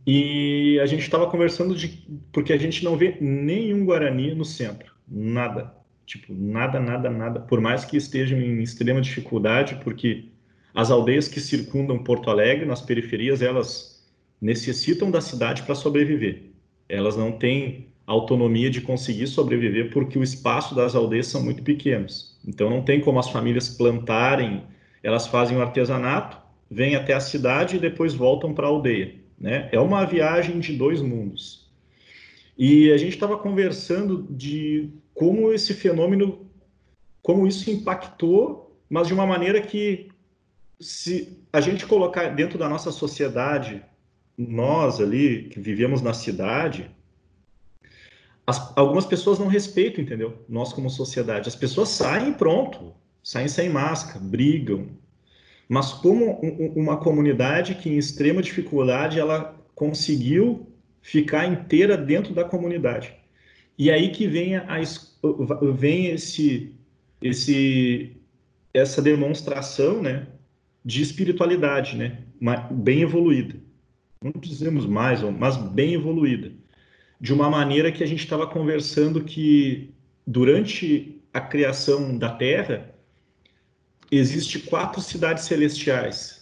e 0.06 0.78
a 0.80 0.86
gente 0.86 1.02
estava 1.02 1.30
conversando 1.30 1.74
de 1.74 1.88
porque 2.32 2.52
a 2.52 2.56
gente 2.56 2.84
não 2.84 2.96
vê 2.96 3.16
nenhum 3.20 3.84
guarani 3.84 4.34
no 4.34 4.44
centro, 4.44 4.94
nada, 5.06 5.74
tipo 6.06 6.32
nada, 6.32 6.80
nada, 6.80 7.10
nada. 7.10 7.40
Por 7.40 7.60
mais 7.60 7.84
que 7.84 7.96
estejam 7.96 8.40
em 8.40 8.62
extrema 8.62 9.00
dificuldade, 9.00 9.78
porque 9.84 10.30
as 10.74 10.90
aldeias 10.90 11.28
que 11.28 11.40
circundam 11.40 12.02
Porto 12.02 12.30
Alegre, 12.30 12.66
nas 12.66 12.80
periferias, 12.80 13.42
elas 13.42 14.08
necessitam 14.40 15.10
da 15.10 15.20
cidade 15.20 15.62
para 15.64 15.74
sobreviver 15.74 16.50
elas 16.90 17.16
não 17.16 17.30
têm 17.32 17.88
autonomia 18.04 18.68
de 18.68 18.80
conseguir 18.80 19.28
sobreviver 19.28 19.90
porque 19.90 20.18
o 20.18 20.22
espaço 20.22 20.74
das 20.74 20.96
aldeias 20.96 21.28
são 21.28 21.42
muito 21.42 21.62
pequenos. 21.62 22.36
Então 22.46 22.68
não 22.68 22.82
tem 22.82 23.00
como 23.00 23.20
as 23.20 23.30
famílias 23.30 23.68
plantarem, 23.68 24.64
elas 25.02 25.28
fazem 25.28 25.56
o 25.56 25.62
artesanato, 25.62 26.36
vêm 26.68 26.96
até 26.96 27.14
a 27.14 27.20
cidade 27.20 27.76
e 27.76 27.78
depois 27.78 28.12
voltam 28.12 28.52
para 28.52 28.66
a 28.66 28.70
aldeia. 28.70 29.14
Né? 29.40 29.68
É 29.72 29.80
uma 29.80 30.04
viagem 30.04 30.60
de 30.60 30.76
dois 30.76 31.00
mundos. 31.00 31.70
E 32.58 32.92
a 32.92 32.98
gente 32.98 33.14
estava 33.14 33.38
conversando 33.38 34.26
de 34.30 34.90
como 35.14 35.52
esse 35.52 35.72
fenômeno, 35.72 36.46
como 37.22 37.46
isso 37.46 37.70
impactou, 37.70 38.76
mas 38.88 39.06
de 39.06 39.14
uma 39.14 39.26
maneira 39.26 39.60
que, 39.62 40.08
se 40.78 41.38
a 41.52 41.60
gente 41.60 41.86
colocar 41.86 42.28
dentro 42.34 42.58
da 42.58 42.68
nossa 42.68 42.92
sociedade 42.92 43.82
nós 44.36 45.00
ali 45.00 45.44
que 45.50 45.60
vivemos 45.60 46.00
na 46.00 46.14
cidade, 46.14 46.90
as, 48.46 48.76
algumas 48.76 49.04
pessoas 49.04 49.38
não 49.38 49.46
respeitam, 49.46 50.02
entendeu? 50.02 50.44
Nós 50.48 50.72
como 50.72 50.88
sociedade, 50.88 51.48
as 51.48 51.56
pessoas 51.56 51.90
saem 51.90 52.32
pronto, 52.32 52.94
saem 53.22 53.48
sem 53.48 53.68
máscara, 53.68 54.18
brigam. 54.20 54.88
Mas 55.70 55.92
como 55.92 56.38
um, 56.44 56.72
uma 56.76 56.98
comunidade 56.98 57.76
que 57.76 57.88
em 57.88 57.96
extrema 57.96 58.42
dificuldade 58.42 59.18
ela 59.18 59.56
conseguiu 59.74 60.68
ficar 61.00 61.46
inteira 61.46 61.96
dentro 61.96 62.34
da 62.34 62.44
comunidade. 62.44 63.14
E 63.78 63.90
aí 63.90 64.10
que 64.10 64.26
vem 64.26 64.56
a, 64.56 64.66
vem 65.72 66.08
esse 66.08 66.74
esse 67.22 68.16
essa 68.74 69.00
demonstração, 69.00 70.02
né, 70.02 70.26
de 70.84 71.02
espiritualidade, 71.02 71.96
né, 71.96 72.18
bem 72.70 73.02
evoluída 73.02 73.56
não 74.22 74.32
dizemos 74.38 74.84
mais, 74.84 75.22
mas 75.22 75.56
bem 75.56 75.94
evoluída, 75.94 76.52
de 77.18 77.32
uma 77.32 77.48
maneira 77.48 77.90
que 77.90 78.04
a 78.04 78.06
gente 78.06 78.22
estava 78.22 78.46
conversando 78.46 79.24
que 79.24 79.94
durante 80.26 81.22
a 81.32 81.40
criação 81.40 82.18
da 82.18 82.28
Terra 82.28 82.89
existe 84.10 84.58
quatro 84.60 85.00
cidades 85.00 85.44
celestiais 85.44 86.40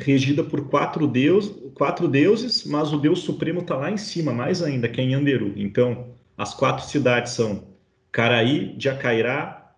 regida 0.00 0.42
por 0.42 0.68
quatro, 0.68 1.06
deus, 1.06 1.52
quatro 1.74 2.08
deuses, 2.08 2.64
mas 2.64 2.92
o 2.92 2.98
Deus 2.98 3.20
Supremo 3.20 3.60
está 3.60 3.76
lá 3.76 3.90
em 3.90 3.96
cima, 3.96 4.32
mais 4.32 4.62
ainda, 4.62 4.88
que 4.88 5.00
é 5.00 5.04
em 5.04 5.14
Anderu. 5.14 5.52
Então, 5.56 6.14
as 6.36 6.54
quatro 6.54 6.84
cidades 6.86 7.32
são 7.32 7.64
Caraí, 8.10 8.74
Jacairá, 8.78 9.74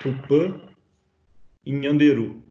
Tupã 0.00 0.60
e 1.64 1.72
Nhanderu, 1.72 2.42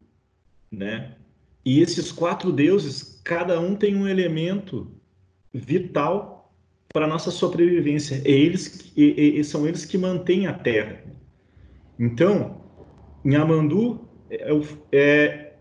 né? 0.70 1.16
E 1.64 1.80
esses 1.80 2.10
quatro 2.10 2.52
deuses, 2.52 3.20
cada 3.24 3.60
um 3.60 3.74
tem 3.74 3.94
um 3.94 4.08
elemento 4.08 4.90
vital 5.52 6.52
para 6.92 7.06
nossa 7.06 7.30
sobrevivência. 7.30 8.20
É 8.24 8.30
eles, 8.30 8.92
e, 8.96 9.38
e, 9.38 9.44
são 9.44 9.66
eles 9.66 9.84
que 9.84 9.96
mantêm 9.96 10.46
a 10.46 10.52
terra. 10.52 11.02
Então, 11.98 12.61
Nhamandu 13.24 14.08
é, 14.30 14.52
o, 14.52 14.62
é, 14.90 15.52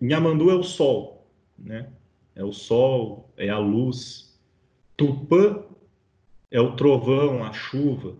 Nhamandu 0.00 0.50
é 0.50 0.54
o 0.54 0.62
sol, 0.62 1.28
né? 1.58 1.88
É 2.34 2.42
o 2.42 2.52
sol, 2.52 3.32
é 3.36 3.48
a 3.48 3.58
luz. 3.58 4.38
Tupã 4.96 5.64
é 6.50 6.60
o 6.60 6.74
trovão, 6.74 7.44
a 7.44 7.52
chuva, 7.52 8.16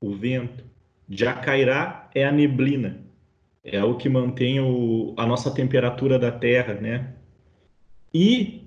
o 0.00 0.14
vento. 0.14 0.64
Jacairá 1.08 2.10
é 2.14 2.24
a 2.24 2.32
neblina, 2.32 3.04
é 3.62 3.82
o 3.82 3.96
que 3.96 4.08
mantém 4.08 4.60
o, 4.60 5.14
a 5.16 5.24
nossa 5.24 5.50
temperatura 5.52 6.18
da 6.18 6.32
Terra, 6.32 6.74
né? 6.74 7.14
E 8.12 8.66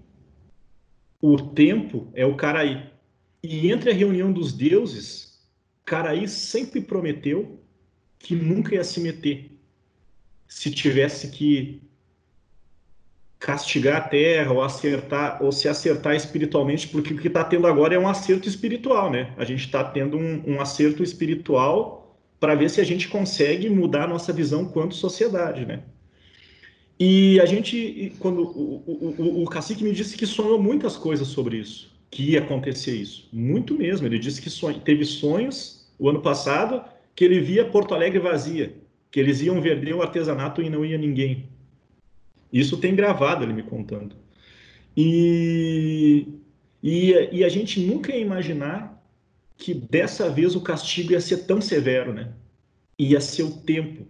o 1.21 1.37
tempo 1.37 2.07
é 2.13 2.25
o 2.25 2.35
Caraí. 2.35 2.89
E 3.43 3.71
entre 3.71 3.91
a 3.91 3.93
reunião 3.93 4.31
dos 4.31 4.53
deuses, 4.53 5.47
Caraí 5.85 6.27
sempre 6.27 6.81
prometeu 6.81 7.59
que 8.17 8.35
nunca 8.35 8.75
ia 8.75 8.83
se 8.83 8.99
meter. 8.99 9.58
Se 10.49 10.69
tivesse 10.69 11.29
que 11.29 11.81
castigar 13.39 13.97
a 13.97 14.01
terra 14.01 14.51
ou 14.51 14.61
acertar 14.61 15.41
ou 15.41 15.51
se 15.51 15.69
acertar 15.69 16.15
espiritualmente, 16.15 16.89
porque 16.89 17.13
o 17.13 17.17
que 17.17 17.27
está 17.27 17.43
tendo 17.43 17.67
agora 17.67 17.95
é 17.95 17.99
um 17.99 18.07
acerto 18.07 18.49
espiritual, 18.49 19.09
né? 19.09 19.33
A 19.37 19.45
gente 19.45 19.65
está 19.65 19.81
tendo 19.81 20.17
um, 20.17 20.43
um, 20.45 20.61
acerto 20.61 21.01
espiritual 21.01 22.19
para 22.37 22.55
ver 22.55 22.69
se 22.69 22.81
a 22.81 22.83
gente 22.83 23.07
consegue 23.07 23.69
mudar 23.69 24.03
a 24.03 24.07
nossa 24.07 24.33
visão 24.33 24.65
quanto 24.65 24.95
sociedade, 24.95 25.65
né? 25.65 25.83
E 26.99 27.39
a 27.39 27.45
gente, 27.45 28.13
quando 28.19 28.41
o, 28.41 28.83
o, 28.85 29.15
o, 29.17 29.43
o 29.43 29.45
cacique 29.47 29.85
me 29.85 29.93
disse 29.93 30.17
que 30.17 30.25
sonhou 30.25 30.61
muitas 30.61 30.97
coisas 30.97 31.29
sobre 31.29 31.57
isso, 31.57 31.95
que 32.11 32.31
ia 32.31 32.39
acontecer 32.39 32.93
isso, 32.93 33.29
muito 33.31 33.73
mesmo. 33.73 34.05
Ele 34.05 34.19
disse 34.19 34.41
que 34.41 34.49
sonho, 34.49 34.81
teve 34.81 35.05
sonhos 35.05 35.89
o 35.97 36.09
ano 36.09 36.21
passado 36.21 36.83
que 37.15 37.23
ele 37.23 37.39
via 37.39 37.63
Porto 37.63 37.93
Alegre 37.93 38.19
vazia, 38.19 38.75
que 39.11 39.19
eles 39.19 39.41
iam 39.41 39.61
vender 39.61 39.93
o 39.93 40.01
artesanato 40.01 40.61
e 40.61 40.69
não 40.69 40.85
ia 40.85 40.97
ninguém. 40.97 41.49
Isso 42.51 42.77
tem 42.77 42.95
gravado 42.95 43.43
ele 43.43 43.53
me 43.53 43.63
contando. 43.63 44.15
E, 44.95 46.27
e, 46.81 47.29
e 47.31 47.43
a 47.43 47.49
gente 47.49 47.79
nunca 47.79 48.13
ia 48.13 48.21
imaginar 48.21 49.01
que 49.57 49.73
dessa 49.73 50.29
vez 50.29 50.55
o 50.55 50.61
castigo 50.61 51.11
ia 51.11 51.21
ser 51.21 51.45
tão 51.45 51.61
severo, 51.61 52.13
né? 52.13 52.33
Ia 52.97 53.19
ser 53.21 53.43
o 53.43 53.51
tempo. 53.51 54.07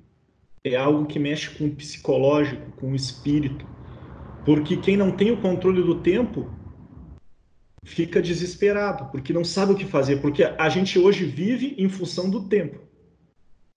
É 0.63 0.75
algo 0.75 1.05
que 1.05 1.19
mexe 1.19 1.49
com 1.51 1.65
o 1.65 1.75
psicológico, 1.75 2.71
com 2.73 2.91
o 2.91 2.95
espírito. 2.95 3.65
Porque 4.45 4.77
quem 4.77 4.95
não 4.95 5.11
tem 5.11 5.31
o 5.31 5.41
controle 5.41 5.81
do 5.81 6.01
tempo 6.01 6.49
fica 7.83 8.21
desesperado, 8.21 9.09
porque 9.11 9.33
não 9.33 9.43
sabe 9.43 9.73
o 9.73 9.75
que 9.75 9.85
fazer, 9.85 10.21
porque 10.21 10.43
a 10.43 10.69
gente 10.69 10.99
hoje 10.99 11.25
vive 11.25 11.75
em 11.77 11.89
função 11.89 12.29
do 12.29 12.47
tempo. 12.47 12.88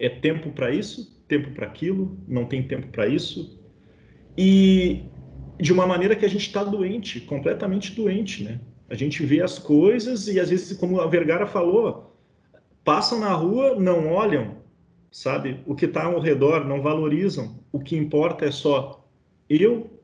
É 0.02 0.08
tempo 0.08 0.50
para 0.50 0.74
isso, 0.74 1.22
tempo 1.28 1.52
para 1.52 1.64
aquilo, 1.64 2.18
não 2.26 2.44
tem 2.44 2.66
tempo 2.66 2.88
para 2.88 3.06
isso, 3.06 3.62
e 4.36 5.04
de 5.60 5.72
uma 5.72 5.86
maneira 5.86 6.16
que 6.16 6.24
a 6.24 6.28
gente 6.28 6.48
está 6.48 6.64
doente, 6.64 7.20
completamente 7.20 7.94
doente, 7.94 8.42
né? 8.42 8.60
A 8.88 8.96
gente 8.96 9.24
vê 9.24 9.40
as 9.40 9.60
coisas 9.60 10.26
e 10.26 10.40
às 10.40 10.50
vezes, 10.50 10.76
como 10.76 11.00
a 11.00 11.06
Vergara 11.06 11.46
falou, 11.46 12.18
passam 12.84 13.20
na 13.20 13.32
rua, 13.32 13.76
não 13.76 14.08
olham, 14.08 14.56
sabe? 15.08 15.60
O 15.66 15.76
que 15.76 15.84
está 15.84 16.04
ao 16.06 16.18
redor, 16.18 16.66
não 16.66 16.82
valorizam. 16.82 17.60
O 17.70 17.78
que 17.78 17.96
importa 17.96 18.44
é 18.44 18.50
só 18.50 19.08
eu, 19.48 20.02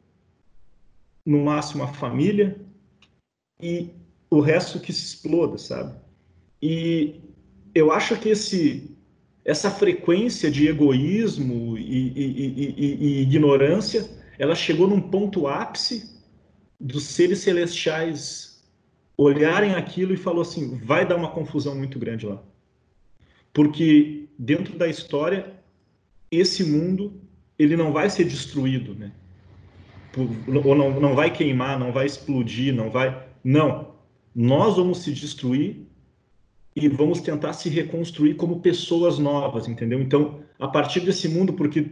no 1.26 1.44
máximo 1.44 1.82
a 1.82 1.88
família 1.88 2.56
e 3.60 3.90
o 4.30 4.40
resto 4.40 4.78
que 4.78 4.92
se 4.92 5.04
exploda, 5.04 5.58
sabe? 5.58 5.98
E 6.62 7.20
eu 7.74 7.90
acho 7.90 8.16
que 8.20 8.28
esse 8.28 8.96
essa 9.44 9.70
frequência 9.70 10.50
de 10.50 10.68
egoísmo 10.68 11.76
e, 11.78 12.12
e, 12.14 12.74
e, 12.76 12.94
e 13.00 13.22
ignorância 13.22 14.08
ela 14.38 14.54
chegou 14.54 14.86
num 14.86 15.00
ponto 15.00 15.48
ápice 15.48 16.16
dos 16.78 17.04
seres 17.04 17.40
celestiais 17.40 18.64
olharem 19.16 19.74
aquilo 19.74 20.14
e 20.14 20.16
falou 20.16 20.42
assim, 20.42 20.78
vai 20.78 21.06
dar 21.06 21.16
uma 21.16 21.30
confusão 21.30 21.74
muito 21.74 21.98
grande 21.98 22.24
lá. 22.24 22.40
Porque 23.52 24.28
dentro 24.38 24.78
da 24.78 24.86
história, 24.86 25.52
esse 26.30 26.62
mundo, 26.62 27.20
ele 27.58 27.76
não 27.76 27.92
vai 27.92 28.08
ser 28.08 28.24
destruído, 28.24 28.94
né? 28.94 29.12
Ou 30.64 30.74
não, 30.74 31.00
não 31.00 31.14
vai 31.16 31.32
queimar, 31.32 31.78
não 31.78 31.92
vai 31.92 32.06
explodir, 32.06 32.72
não 32.72 32.90
vai... 32.90 33.26
Não. 33.42 33.94
Nós 34.34 34.76
vamos 34.76 34.98
se 34.98 35.12
destruir 35.12 35.87
e 36.84 36.88
vamos 36.88 37.20
tentar 37.20 37.52
se 37.52 37.68
reconstruir 37.68 38.34
como 38.34 38.60
pessoas 38.60 39.18
novas, 39.18 39.68
entendeu? 39.68 40.00
Então, 40.00 40.40
a 40.58 40.68
partir 40.68 41.00
desse 41.00 41.28
mundo, 41.28 41.52
porque 41.52 41.86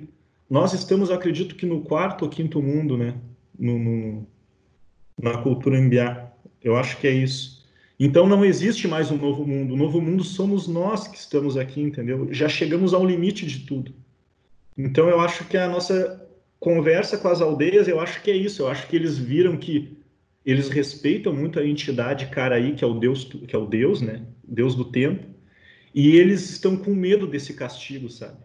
nós 0.48 0.72
estamos, 0.72 1.10
acredito 1.10 1.54
que 1.54 1.66
no 1.66 1.80
quarto 1.80 2.24
ou 2.24 2.30
quinto 2.30 2.62
mundo, 2.62 2.96
né? 2.96 3.14
No, 3.58 3.78
no, 3.78 4.26
na 5.20 5.38
cultura 5.38 5.78
imbiá. 5.78 6.30
Eu 6.62 6.76
acho 6.76 6.98
que 6.98 7.06
é 7.06 7.12
isso. 7.12 7.64
Então 7.98 8.26
não 8.26 8.44
existe 8.44 8.86
mais 8.86 9.10
um 9.10 9.16
novo 9.16 9.46
mundo. 9.46 9.74
O 9.74 9.76
novo 9.76 10.00
mundo 10.00 10.22
somos 10.22 10.68
nós 10.68 11.08
que 11.08 11.16
estamos 11.16 11.56
aqui, 11.56 11.80
entendeu? 11.80 12.28
Já 12.30 12.48
chegamos 12.48 12.92
ao 12.92 13.04
limite 13.04 13.46
de 13.46 13.60
tudo. 13.60 13.92
Então 14.76 15.08
eu 15.08 15.20
acho 15.20 15.44
que 15.46 15.56
a 15.56 15.68
nossa 15.68 16.22
conversa 16.60 17.16
com 17.16 17.28
as 17.28 17.40
aldeias, 17.40 17.88
eu 17.88 17.98
acho 17.98 18.22
que 18.22 18.30
é 18.30 18.36
isso. 18.36 18.62
Eu 18.62 18.68
acho 18.68 18.86
que 18.86 18.96
eles 18.96 19.16
viram 19.16 19.56
que 19.56 19.95
eles 20.46 20.68
respeitam 20.68 21.34
muito 21.34 21.58
a 21.58 21.66
entidade 21.66 22.26
Caraí, 22.26 22.76
que 22.76 22.84
é 22.84 22.86
o 22.86 22.94
Deus, 22.94 23.24
que 23.24 23.54
é 23.54 23.58
o 23.58 23.66
Deus, 23.66 24.00
né? 24.00 24.24
Deus 24.44 24.76
do 24.76 24.84
tempo. 24.84 25.26
E 25.92 26.16
eles 26.16 26.48
estão 26.48 26.76
com 26.76 26.94
medo 26.94 27.26
desse 27.26 27.52
castigo, 27.52 28.08
sabe? 28.08 28.38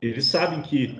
Eles 0.00 0.24
sabem 0.24 0.62
que 0.62 0.96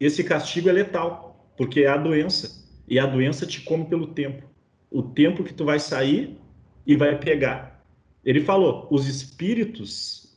esse 0.00 0.24
castigo 0.24 0.70
é 0.70 0.72
letal, 0.72 1.52
porque 1.54 1.80
é 1.80 1.88
a 1.88 1.98
doença. 1.98 2.66
E 2.88 2.98
a 2.98 3.04
doença 3.04 3.46
te 3.46 3.60
come 3.60 3.84
pelo 3.84 4.06
tempo. 4.06 4.48
O 4.90 5.02
tempo 5.02 5.44
que 5.44 5.52
tu 5.52 5.66
vai 5.66 5.78
sair 5.78 6.38
e 6.86 6.96
vai 6.96 7.18
pegar. 7.18 7.84
Ele 8.24 8.40
falou, 8.40 8.88
os 8.90 9.06
espíritos 9.06 10.34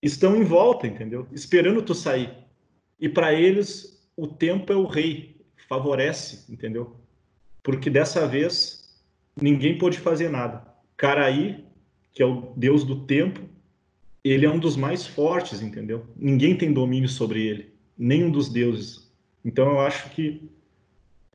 estão 0.00 0.34
em 0.34 0.42
volta, 0.42 0.86
entendeu? 0.86 1.28
Esperando 1.32 1.82
tu 1.82 1.94
sair. 1.94 2.32
E 2.98 3.10
para 3.10 3.34
eles, 3.34 4.08
o 4.16 4.26
tempo 4.26 4.72
é 4.72 4.76
o 4.76 4.86
rei, 4.86 5.36
favorece, 5.68 6.50
entendeu? 6.50 7.03
Porque 7.64 7.90
dessa 7.90 8.28
vez, 8.28 8.84
ninguém 9.40 9.76
pôde 9.76 9.98
fazer 9.98 10.28
nada. 10.28 10.64
Caraí, 10.96 11.64
que 12.12 12.22
é 12.22 12.26
o 12.26 12.52
deus 12.56 12.84
do 12.84 13.04
tempo, 13.06 13.40
ele 14.22 14.46
é 14.46 14.50
um 14.50 14.60
dos 14.60 14.76
mais 14.76 15.04
fortes, 15.06 15.60
entendeu? 15.60 16.06
Ninguém 16.14 16.56
tem 16.56 16.72
domínio 16.72 17.08
sobre 17.08 17.44
ele 17.44 17.74
nenhum 17.96 18.30
dos 18.30 18.48
deuses. 18.48 19.10
Então 19.44 19.68
eu 19.70 19.80
acho 19.80 20.10
que 20.10 20.48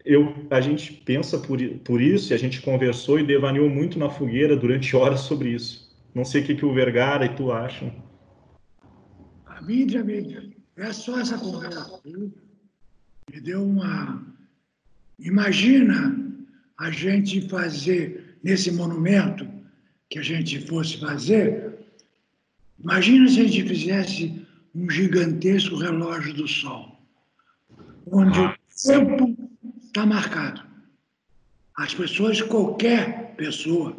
eu, 0.05 0.33
a 0.49 0.61
gente 0.61 0.93
pensa 0.93 1.37
por, 1.39 1.59
por 1.83 2.01
isso 2.01 2.31
e 2.31 2.33
a 2.33 2.37
gente 2.37 2.61
conversou 2.61 3.19
e 3.19 3.25
devaneou 3.25 3.69
muito 3.69 3.99
na 3.99 4.09
fogueira 4.09 4.55
durante 4.55 4.95
horas 4.95 5.21
sobre 5.21 5.49
isso. 5.49 5.89
Não 6.13 6.25
sei 6.25 6.41
o 6.41 6.45
que, 6.45 6.55
que 6.55 6.65
o 6.65 6.73
Vergara 6.73 7.25
e 7.25 7.35
tu 7.35 7.51
acham. 7.51 7.91
A 9.45 9.61
mídia, 9.61 10.03
mídia, 10.03 10.49
é 10.77 10.93
só 10.93 11.19
essa 11.19 11.37
conversa. 11.37 12.01
Me 12.03 13.41
deu 13.41 13.63
uma. 13.63 14.25
Imagina 15.19 16.15
a 16.79 16.89
gente 16.91 17.41
fazer 17.49 18.37
nesse 18.43 18.71
monumento 18.71 19.47
que 20.09 20.17
a 20.19 20.23
gente 20.23 20.59
fosse 20.65 20.97
fazer. 20.97 21.77
Imagina 22.81 23.27
se 23.29 23.41
a 23.41 23.43
gente 23.43 23.67
fizesse 23.67 24.47
um 24.73 24.89
gigantesco 24.89 25.75
relógio 25.75 26.33
do 26.33 26.47
Sol, 26.47 26.97
onde 28.07 28.39
o 28.39 28.53
tempo 28.85 29.35
está 29.83 30.05
marcado. 30.05 30.61
As 31.75 31.93
pessoas, 31.93 32.41
qualquer 32.41 33.35
pessoa, 33.35 33.95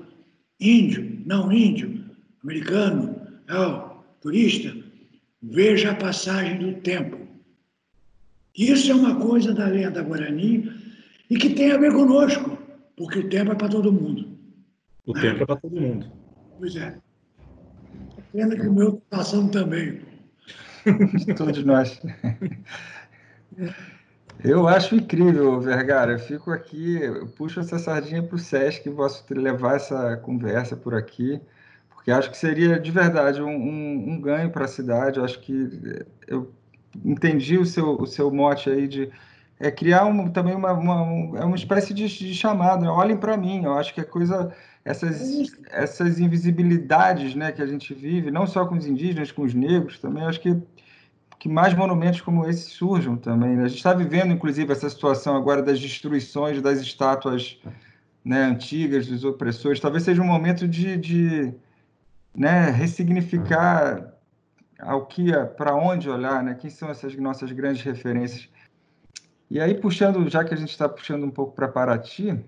índio, 0.58 1.22
não 1.26 1.52
índio, 1.52 2.04
americano, 2.42 3.20
é, 3.48 3.90
turista, 4.20 4.74
veja 5.42 5.90
a 5.90 5.94
passagem 5.94 6.58
do 6.58 6.80
tempo. 6.80 7.18
Isso 8.56 8.90
é 8.90 8.94
uma 8.94 9.16
coisa 9.16 9.54
da 9.54 9.66
lenda 9.66 10.02
guarani 10.02 10.70
e 11.28 11.38
que 11.38 11.50
tem 11.50 11.72
a 11.72 11.78
ver 11.78 11.92
conosco, 11.92 12.59
porque 13.00 13.18
o 13.18 13.28
tempo 13.30 13.52
é 13.52 13.54
para 13.54 13.70
todo 13.70 13.90
mundo. 13.90 14.28
O 15.06 15.14
tempo 15.14 15.42
é 15.42 15.46
para 15.46 15.56
todo 15.56 15.80
mundo. 15.80 16.12
Pois 16.58 16.76
é. 16.76 16.98
Pena 18.30 18.54
que 18.54 18.68
o 18.68 18.72
meu 18.74 18.88
está 19.02 19.16
passando 19.16 19.50
também. 19.50 20.02
Todos 21.34 21.64
nós. 21.64 21.98
Eu 24.44 24.68
acho 24.68 24.96
incrível, 24.96 25.58
Vergara. 25.62 26.12
Eu 26.12 26.18
fico 26.18 26.50
aqui, 26.50 27.02
eu 27.02 27.26
puxo 27.28 27.60
essa 27.60 27.78
sardinha 27.78 28.22
para 28.22 28.36
o 28.36 28.38
Sesc 28.38 28.86
e 28.86 28.92
posso 28.92 29.24
levar 29.30 29.76
essa 29.76 30.18
conversa 30.18 30.76
por 30.76 30.94
aqui, 30.94 31.40
porque 31.88 32.10
acho 32.10 32.30
que 32.30 32.36
seria 32.36 32.78
de 32.78 32.90
verdade 32.90 33.40
um, 33.40 33.48
um, 33.48 34.10
um 34.10 34.20
ganho 34.20 34.50
para 34.50 34.66
a 34.66 34.68
cidade. 34.68 35.18
Eu 35.18 35.24
acho 35.24 35.40
que 35.40 36.04
eu 36.28 36.52
entendi 37.02 37.56
o 37.56 37.64
seu, 37.64 37.98
o 37.98 38.06
seu 38.06 38.30
mote 38.30 38.68
aí 38.68 38.86
de 38.86 39.10
é, 39.60 39.70
criar 39.70 40.06
um, 40.06 40.30
também 40.30 40.54
uma, 40.54 40.72
uma, 40.72 41.38
é 41.38 41.44
uma 41.44 41.56
espécie 41.56 41.92
de, 41.92 42.08
de 42.08 42.34
chamada. 42.34 42.90
Olhem 42.90 43.16
para 43.16 43.36
mim. 43.36 43.64
Eu 43.64 43.74
acho 43.74 43.92
que 43.92 44.00
é 44.00 44.04
coisa 44.04 44.50
essas, 44.82 45.52
essas 45.70 46.18
invisibilidades 46.18 47.34
né, 47.34 47.52
que 47.52 47.60
a 47.60 47.66
gente 47.66 47.92
vive, 47.92 48.30
não 48.30 48.46
só 48.46 48.64
com 48.64 48.74
os 48.74 48.86
indígenas, 48.86 49.30
com 49.30 49.42
os 49.42 49.52
negros 49.52 49.98
também, 49.98 50.24
acho 50.24 50.40
que, 50.40 50.56
que 51.38 51.48
mais 51.48 51.74
monumentos 51.74 52.22
como 52.22 52.48
esse 52.48 52.70
surjam 52.70 53.16
também. 53.16 53.54
Né? 53.54 53.64
A 53.64 53.68
gente 53.68 53.76
está 53.76 53.92
vivendo, 53.92 54.32
inclusive, 54.32 54.72
essa 54.72 54.88
situação 54.88 55.36
agora 55.36 55.62
das 55.62 55.78
destruições 55.78 56.62
das 56.62 56.80
estátuas 56.80 57.60
né, 58.24 58.44
antigas, 58.44 59.06
dos 59.06 59.24
opressores. 59.24 59.78
Talvez 59.78 60.04
seja 60.04 60.22
um 60.22 60.26
momento 60.26 60.66
de, 60.66 60.96
de 60.96 61.54
né, 62.34 62.70
ressignificar 62.70 64.14
ao 64.78 65.04
que, 65.04 65.30
para 65.58 65.74
onde 65.74 66.08
olhar, 66.08 66.42
né? 66.42 66.54
Quem 66.54 66.70
são 66.70 66.88
essas 66.88 67.14
nossas 67.16 67.52
grandes 67.52 67.82
referências? 67.82 68.48
E 69.50 69.58
aí, 69.58 69.74
puxando, 69.74 70.28
já 70.30 70.44
que 70.44 70.54
a 70.54 70.56
gente 70.56 70.70
está 70.70 70.88
puxando 70.88 71.24
um 71.24 71.30
pouco 71.30 71.52
para 71.52 71.66
Paraty, 71.66 72.38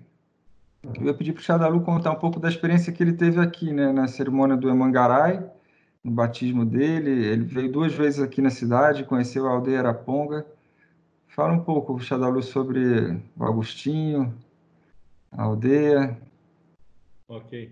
eu 0.83 1.05
ia 1.05 1.13
pedir 1.13 1.33
para 1.33 1.41
o 1.41 1.43
Xadalu 1.43 1.81
contar 1.81 2.11
um 2.11 2.19
pouco 2.19 2.39
da 2.39 2.47
experiência 2.47 2.93
que 2.93 3.03
ele 3.03 3.11
teve 3.11 3.41
aqui, 3.41 3.73
né, 3.73 3.91
na 3.91 4.07
cerimônia 4.07 4.55
do 4.55 4.69
Emangarai, 4.69 5.43
no 6.01 6.11
batismo 6.11 6.65
dele. 6.65 7.25
Ele 7.25 7.43
veio 7.43 7.69
duas 7.69 7.93
vezes 7.93 8.21
aqui 8.21 8.41
na 8.41 8.49
cidade, 8.49 9.03
conheceu 9.03 9.47
a 9.47 9.51
aldeia 9.51 9.79
Araponga. 9.79 10.45
Fala 11.27 11.51
um 11.51 11.63
pouco, 11.63 11.99
Xadalu, 11.99 12.41
sobre 12.41 13.21
o 13.35 13.43
Agostinho, 13.43 14.33
a 15.29 15.43
aldeia. 15.43 16.17
Ok. 17.27 17.69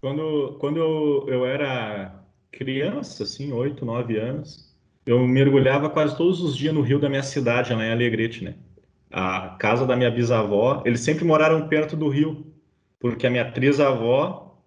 Quando, 0.00 0.56
quando 0.60 0.76
eu, 0.76 1.28
eu 1.28 1.44
era 1.44 2.22
criança, 2.52 3.24
assim, 3.24 3.52
oito, 3.52 3.84
nove 3.84 4.16
anos, 4.16 4.69
eu 5.06 5.26
mergulhava 5.26 5.88
quase 5.90 6.16
todos 6.16 6.40
os 6.40 6.56
dias 6.56 6.74
no 6.74 6.82
rio 6.82 6.98
da 6.98 7.08
minha 7.08 7.22
cidade, 7.22 7.72
lá 7.72 7.84
em 7.84 7.92
Alegrete, 7.92 8.44
né? 8.44 8.54
A 9.10 9.56
casa 9.58 9.86
da 9.86 9.96
minha 9.96 10.10
bisavó, 10.10 10.82
eles 10.86 11.00
sempre 11.00 11.24
moraram 11.24 11.68
perto 11.68 11.96
do 11.96 12.08
rio, 12.08 12.46
porque 12.98 13.26
a 13.26 13.30
minha 13.30 13.50
trisavó 13.50 14.62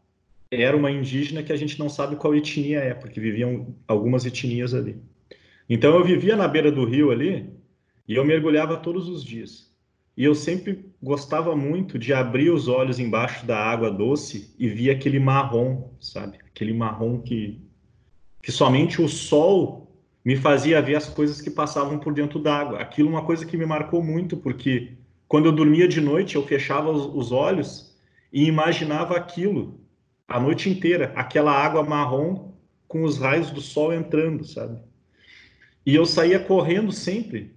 era 0.52 0.76
uma 0.76 0.92
indígena 0.92 1.44
que 1.44 1.54
a 1.54 1.58
gente 1.58 1.80
não 1.80 1.90
sabe 1.90 2.16
qual 2.16 2.36
etnia 2.36 2.80
é, 2.80 2.94
porque 2.94 3.20
viviam 3.20 3.76
algumas 3.88 4.26
etnias 4.26 4.74
ali. 4.74 4.98
Então 5.70 5.96
eu 5.96 6.04
vivia 6.04 6.36
na 6.36 6.48
beira 6.48 6.72
do 6.72 6.86
rio 6.86 7.12
ali 7.12 7.50
e 8.08 8.16
eu 8.16 8.26
mergulhava 8.26 8.78
todos 8.78 9.08
os 9.08 9.24
dias. 9.24 9.72
E 10.16 10.24
eu 10.24 10.36
sempre 10.36 10.86
gostava 11.02 11.56
muito 11.56 11.98
de 11.98 12.14
abrir 12.14 12.52
os 12.52 12.68
olhos 12.68 13.00
embaixo 13.00 13.46
da 13.46 13.58
água 13.58 13.90
doce 13.90 14.54
e 14.60 14.68
via 14.68 14.94
aquele 14.94 15.20
marrom, 15.20 15.90
sabe? 16.00 16.38
Aquele 16.46 16.74
marrom 16.74 17.20
que 17.22 17.62
que 18.44 18.52
somente 18.52 19.02
o 19.02 19.08
sol 19.08 19.83
me 20.24 20.38
fazia 20.38 20.82
ver 20.82 20.96
as 20.96 21.10
coisas 21.10 21.42
que 21.42 21.50
passavam 21.50 22.00
por 22.00 22.14
dentro 22.14 22.40
d'água. 22.40 22.80
Aquilo 22.80 23.10
é 23.10 23.12
uma 23.12 23.26
coisa 23.26 23.46
que 23.46 23.58
me 23.58 23.66
marcou 23.66 24.02
muito, 24.02 24.38
porque 24.38 24.94
quando 25.28 25.48
eu 25.48 25.52
dormia 25.52 25.88
de 25.88 26.00
noite, 26.00 26.36
eu 26.36 26.46
fechava 26.46 26.92
os, 26.92 27.32
olhos 27.32 27.94
e 28.32 28.46
imaginava 28.46 29.18
aquilo 29.18 29.80
a 30.28 30.40
noite 30.40 30.70
inteira, 30.70 31.12
aquela 31.16 31.52
água 31.52 31.84
marrom 31.84 32.54
com 32.88 33.04
os 33.04 33.18
raios 33.18 33.52
do 33.52 33.60
sol 33.60 33.94
entrando, 33.94 34.46
sabe? 34.46 34.80
E 35.86 35.94
eu 35.94 36.06
saía 36.06 36.40
correndo 36.40 36.92
sempre 36.92 37.54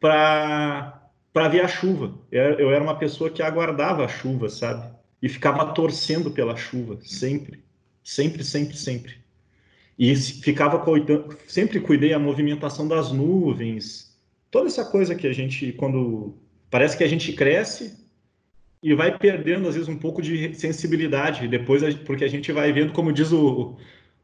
para 0.00 1.00
para 1.32 1.48
ver 1.48 1.62
a 1.62 1.68
chuva. 1.68 2.16
Eu 2.30 2.70
era 2.70 2.80
uma 2.80 2.96
pessoa 2.96 3.28
que 3.28 3.42
aguardava 3.42 4.04
a 4.04 4.08
chuva, 4.08 4.48
sabe? 4.48 4.88
E 5.20 5.28
ficava 5.28 5.72
torcendo 5.72 6.30
pela 6.30 6.54
chuva, 6.54 6.96
sempre, 7.02 7.64
sempre, 8.04 8.44
sempre, 8.44 8.76
sempre 8.76 9.23
e 9.98 10.14
ficava 10.16 10.82
sempre 11.46 11.80
cuidei 11.80 12.12
a 12.12 12.18
movimentação 12.18 12.86
das 12.88 13.12
nuvens, 13.12 14.18
toda 14.50 14.66
essa 14.66 14.84
coisa 14.84 15.14
que 15.14 15.26
a 15.26 15.32
gente, 15.32 15.72
quando 15.72 16.34
parece 16.70 16.96
que 16.96 17.04
a 17.04 17.08
gente 17.08 17.32
cresce 17.32 17.96
e 18.82 18.94
vai 18.94 19.16
perdendo 19.16 19.68
às 19.68 19.74
vezes 19.74 19.88
um 19.88 19.96
pouco 19.96 20.20
de 20.20 20.54
sensibilidade, 20.54 21.48
depois 21.48 21.94
porque 21.96 22.24
a 22.24 22.28
gente 22.28 22.50
vai 22.52 22.72
vendo, 22.72 22.92
como 22.92 23.12
diz 23.12 23.32
o, 23.32 23.76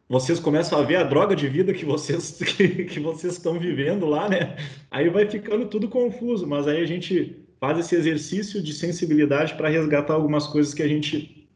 vocês 0.08 0.40
começam 0.40 0.78
a 0.78 0.82
ver 0.82 0.96
a 0.96 1.04
droga 1.04 1.36
de 1.36 1.48
vida 1.48 1.72
que 1.72 1.84
vocês 1.84 2.32
que, 2.42 2.84
que 2.84 2.98
vocês 2.98 3.34
estão 3.34 3.58
vivendo 3.58 4.06
lá, 4.06 4.28
né? 4.28 4.56
Aí 4.90 5.08
vai 5.08 5.24
ficando 5.26 5.66
tudo 5.66 5.88
confuso, 5.88 6.46
mas 6.46 6.66
aí 6.66 6.80
a 6.80 6.86
gente 6.86 7.36
faz 7.60 7.78
esse 7.78 7.94
exercício 7.94 8.60
de 8.60 8.72
sensibilidade 8.72 9.54
para 9.54 9.68
resgatar 9.68 10.14
algumas 10.14 10.48
coisas 10.48 10.74
que 10.74 10.82
a 10.82 10.88
gente 10.88 11.48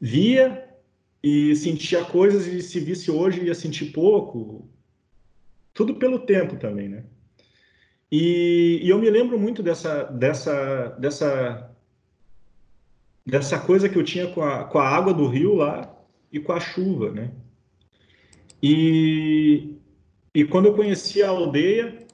via 0.00 0.64
e 1.24 1.56
sentia 1.56 2.04
coisas 2.04 2.46
e 2.46 2.60
se 2.60 2.78
visse 2.78 3.10
hoje 3.10 3.46
ia 3.46 3.54
sentir 3.54 3.86
pouco. 3.92 4.68
Tudo 5.72 5.94
pelo 5.94 6.18
tempo 6.18 6.56
também, 6.56 6.86
né? 6.86 7.04
E, 8.12 8.80
e 8.82 8.90
eu 8.90 8.98
me 8.98 9.08
lembro 9.08 9.38
muito 9.38 9.62
dessa, 9.62 10.04
dessa, 10.04 10.88
dessa, 10.98 11.74
dessa 13.24 13.58
coisa 13.58 13.88
que 13.88 13.96
eu 13.96 14.04
tinha 14.04 14.26
com 14.32 14.42
a, 14.42 14.64
com 14.64 14.78
a 14.78 14.86
água 14.86 15.14
do 15.14 15.26
rio 15.26 15.54
lá 15.54 15.98
e 16.30 16.38
com 16.38 16.52
a 16.52 16.60
chuva, 16.60 17.10
né? 17.10 17.30
E, 18.62 19.78
e 20.34 20.44
quando 20.44 20.66
eu 20.66 20.74
conheci 20.74 21.22
a 21.22 21.30
aldeia, 21.30 22.06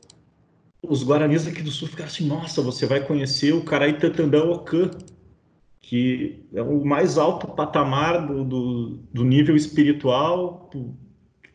os 0.81 1.03
guaranis 1.03 1.49
aqui 1.49 1.63
do 1.63 1.73
sul 1.73 1.89
ficaram 1.89 2.09
assim, 2.09 2.29
nossa, 2.29 2.63
você 2.63 2.87
vai 2.87 3.05
conhecer 3.05 3.53
o 3.55 3.65
Caraítatandã 3.65 4.45
Ocã, 4.45 4.89
que 5.91 6.47
é 6.55 6.63
o 6.63 6.85
mais 6.85 7.19
alto 7.19 7.49
patamar 7.49 8.25
do, 8.25 8.45
do, 8.45 8.91
do 9.13 9.25
nível 9.25 9.57
espiritual, 9.57 10.71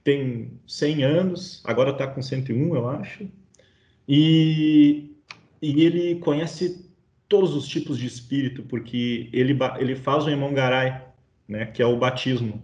tem 0.04 0.60
100 0.68 1.04
anos, 1.06 1.64
agora 1.66 1.92
está 1.92 2.06
com 2.06 2.22
101, 2.22 2.76
eu 2.76 2.90
acho, 2.90 3.30
e, 4.06 5.16
e 5.62 5.86
ele 5.86 6.16
conhece 6.16 6.86
todos 7.30 7.56
os 7.56 7.66
tipos 7.66 7.98
de 7.98 8.08
espírito, 8.08 8.64
porque 8.64 9.30
ele, 9.32 9.58
ele 9.78 9.96
faz 9.96 10.26
o 10.26 10.30
Emongarai, 10.30 11.02
né, 11.48 11.68
que 11.68 11.82
é 11.82 11.86
o 11.86 11.96
batismo. 11.96 12.62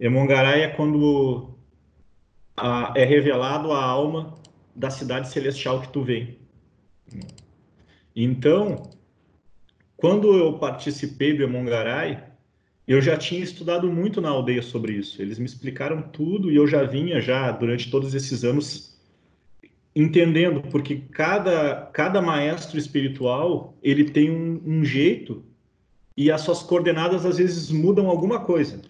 Emongarai 0.00 0.62
é 0.62 0.68
quando 0.68 1.50
a, 2.56 2.94
é 2.96 3.04
revelado 3.04 3.72
a 3.72 3.84
alma 3.84 4.38
da 4.74 4.88
cidade 4.88 5.28
celestial 5.28 5.82
que 5.82 5.92
tu 5.92 6.02
vem. 6.02 6.38
Então, 8.16 8.88
quando 9.98 10.32
eu 10.38 10.52
participei 10.58 11.36
do 11.36 11.42
Emongarai, 11.42 12.24
eu 12.86 13.02
já 13.02 13.16
tinha 13.16 13.42
estudado 13.42 13.90
muito 13.92 14.20
na 14.20 14.30
aldeia 14.30 14.62
sobre 14.62 14.92
isso. 14.92 15.20
Eles 15.20 15.40
me 15.40 15.44
explicaram 15.44 16.00
tudo 16.00 16.50
e 16.50 16.56
eu 16.56 16.68
já 16.68 16.84
vinha 16.84 17.20
já 17.20 17.50
durante 17.50 17.90
todos 17.90 18.14
esses 18.14 18.44
anos 18.44 18.96
entendendo, 19.94 20.62
porque 20.70 21.02
cada, 21.10 21.90
cada 21.92 22.22
maestro 22.22 22.78
espiritual 22.78 23.76
ele 23.82 24.04
tem 24.04 24.30
um, 24.30 24.62
um 24.64 24.84
jeito 24.84 25.44
e 26.16 26.30
as 26.30 26.42
suas 26.42 26.62
coordenadas 26.62 27.26
às 27.26 27.38
vezes 27.38 27.68
mudam 27.68 28.08
alguma 28.08 28.38
coisa. 28.38 28.80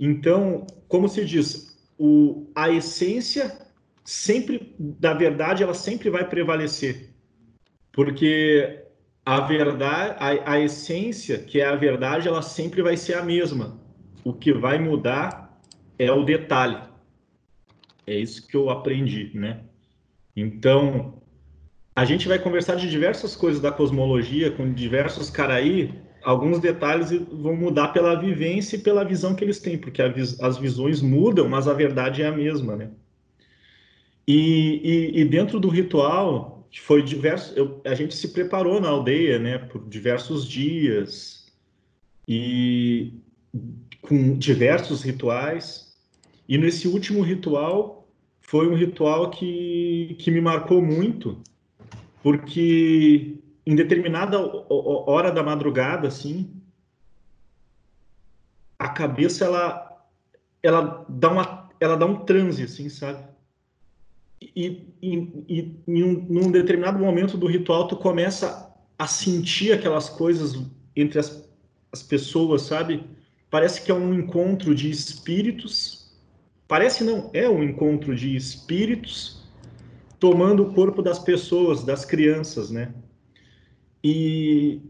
Então, 0.00 0.66
como 0.88 1.06
se 1.06 1.22
diz, 1.26 1.78
o, 1.98 2.46
a 2.54 2.70
essência 2.70 3.58
sempre 4.02 4.74
da 4.78 5.12
verdade 5.12 5.62
ela 5.62 5.74
sempre 5.74 6.08
vai 6.08 6.26
prevalecer, 6.26 7.10
porque 7.92 8.81
a 9.24 9.40
verdade, 9.40 10.16
a, 10.18 10.52
a 10.52 10.60
essência, 10.60 11.38
que 11.38 11.60
é 11.60 11.66
a 11.66 11.76
verdade, 11.76 12.28
ela 12.28 12.42
sempre 12.42 12.82
vai 12.82 12.96
ser 12.96 13.14
a 13.14 13.22
mesma. 13.22 13.80
O 14.24 14.32
que 14.32 14.52
vai 14.52 14.78
mudar 14.78 15.60
é 15.98 16.10
o 16.10 16.24
detalhe. 16.24 16.78
É 18.06 18.14
isso 18.14 18.46
que 18.46 18.56
eu 18.56 18.68
aprendi, 18.68 19.30
né? 19.34 19.60
Então, 20.34 21.22
a 21.94 22.04
gente 22.04 22.26
vai 22.26 22.38
conversar 22.38 22.74
de 22.74 22.90
diversas 22.90 23.36
coisas 23.36 23.60
da 23.60 23.70
cosmologia 23.70 24.50
com 24.50 24.72
diversos 24.72 25.30
caras 25.30 25.56
aí. 25.56 25.94
Alguns 26.24 26.58
detalhes 26.58 27.10
vão 27.10 27.54
mudar 27.54 27.88
pela 27.88 28.18
vivência 28.18 28.76
e 28.76 28.80
pela 28.80 29.04
visão 29.04 29.34
que 29.34 29.44
eles 29.44 29.60
têm, 29.60 29.78
porque 29.78 30.02
as 30.02 30.58
visões 30.58 31.00
mudam, 31.00 31.48
mas 31.48 31.68
a 31.68 31.74
verdade 31.74 32.22
é 32.22 32.26
a 32.26 32.32
mesma, 32.32 32.76
né? 32.76 32.90
E, 34.26 35.12
e, 35.14 35.20
e 35.20 35.24
dentro 35.24 35.60
do 35.60 35.68
ritual, 35.68 36.51
foi 36.80 37.02
diverso, 37.02 37.52
eu, 37.54 37.80
a 37.84 37.94
gente 37.94 38.14
se 38.14 38.28
preparou 38.28 38.80
na 38.80 38.88
aldeia, 38.88 39.38
né, 39.38 39.58
por 39.58 39.86
diversos 39.88 40.48
dias 40.48 41.46
e 42.26 43.12
com 44.00 44.36
diversos 44.36 45.02
rituais. 45.02 45.94
E 46.48 46.56
nesse 46.56 46.88
último 46.88 47.22
ritual 47.22 48.08
foi 48.40 48.68
um 48.68 48.74
ritual 48.74 49.30
que, 49.30 50.16
que 50.18 50.30
me 50.30 50.40
marcou 50.40 50.82
muito, 50.82 51.42
porque 52.22 53.38
em 53.64 53.74
determinada 53.74 54.38
hora 54.68 55.30
da 55.30 55.42
madrugada, 55.42 56.08
assim, 56.08 56.50
a 58.78 58.88
cabeça 58.88 59.44
ela 59.44 59.88
ela 60.62 61.04
dá 61.08 61.30
uma 61.30 61.70
ela 61.80 61.96
dá 61.96 62.06
um 62.06 62.24
transe, 62.24 62.64
assim, 62.64 62.88
sabe? 62.88 63.31
E, 64.56 64.86
e, 65.02 65.16
e 65.48 65.76
em 65.86 66.02
um, 66.02 66.26
num 66.28 66.50
determinado 66.50 66.98
momento 66.98 67.36
do 67.36 67.46
ritual 67.46 67.86
tu 67.86 67.96
começa 67.96 68.72
a 68.98 69.06
sentir 69.06 69.72
aquelas 69.72 70.08
coisas 70.08 70.58
entre 70.96 71.18
as, 71.18 71.48
as 71.92 72.02
pessoas, 72.02 72.62
sabe? 72.62 73.04
Parece 73.50 73.82
que 73.82 73.90
é 73.90 73.94
um 73.94 74.14
encontro 74.14 74.74
de 74.74 74.90
espíritos. 74.90 76.10
Parece 76.66 77.04
não, 77.04 77.30
é 77.34 77.48
um 77.48 77.62
encontro 77.62 78.14
de 78.14 78.34
espíritos 78.34 79.42
tomando 80.18 80.62
o 80.62 80.72
corpo 80.72 81.02
das 81.02 81.18
pessoas, 81.18 81.84
das 81.84 82.04
crianças, 82.04 82.70
né? 82.70 82.94
E, 84.02 84.80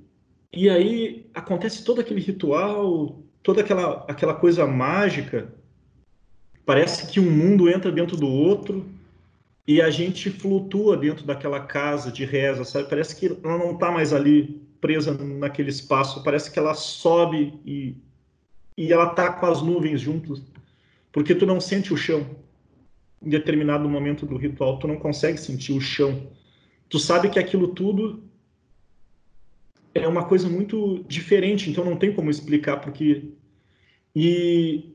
E 0.52 0.68
aí 0.68 1.26
acontece 1.34 1.82
todo 1.84 2.00
aquele 2.00 2.20
ritual, 2.20 3.22
toda 3.42 3.62
aquela, 3.62 4.04
aquela 4.08 4.34
coisa 4.34 4.66
mágica. 4.66 5.52
Parece 6.66 7.10
que 7.10 7.18
um 7.18 7.30
mundo 7.30 7.68
entra 7.68 7.90
dentro 7.90 8.16
do 8.16 8.28
outro 8.28 8.84
e 9.66 9.80
a 9.80 9.90
gente 9.90 10.30
flutua 10.30 10.96
dentro 10.96 11.24
daquela 11.24 11.60
casa 11.60 12.10
de 12.10 12.24
reza, 12.24 12.64
sabe? 12.64 12.88
Parece 12.88 13.14
que 13.14 13.26
ela 13.26 13.58
não 13.58 13.72
está 13.72 13.90
mais 13.90 14.12
ali 14.12 14.60
presa 14.80 15.12
naquele 15.12 15.70
espaço, 15.70 16.24
parece 16.24 16.50
que 16.50 16.58
ela 16.58 16.74
sobe 16.74 17.60
e, 17.64 17.96
e 18.76 18.92
ela 18.92 19.10
tá 19.10 19.32
com 19.32 19.46
as 19.46 19.62
nuvens 19.62 20.00
juntos, 20.00 20.42
porque 21.12 21.34
tu 21.34 21.46
não 21.46 21.60
sente 21.60 21.94
o 21.94 21.96
chão. 21.96 22.26
Em 23.22 23.30
determinado 23.30 23.88
momento 23.88 24.26
do 24.26 24.36
ritual, 24.36 24.80
tu 24.80 24.88
não 24.88 24.96
consegue 24.96 25.38
sentir 25.38 25.72
o 25.72 25.80
chão. 25.80 26.28
Tu 26.88 26.98
sabe 26.98 27.30
que 27.30 27.38
aquilo 27.38 27.68
tudo 27.68 28.24
é 29.94 30.08
uma 30.08 30.24
coisa 30.24 30.48
muito 30.48 31.04
diferente, 31.06 31.70
então 31.70 31.84
não 31.84 31.96
tem 31.96 32.12
como 32.12 32.30
explicar 32.30 32.78
porque 32.78 33.30
e 34.14 34.92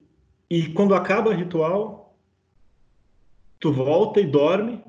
e 0.49 0.68
quando 0.70 0.95
acaba 0.95 1.30
o 1.30 1.34
ritual, 1.34 2.07
tu 3.60 3.72
volta 3.72 4.20
e 4.20 4.26
dorme 4.26 4.84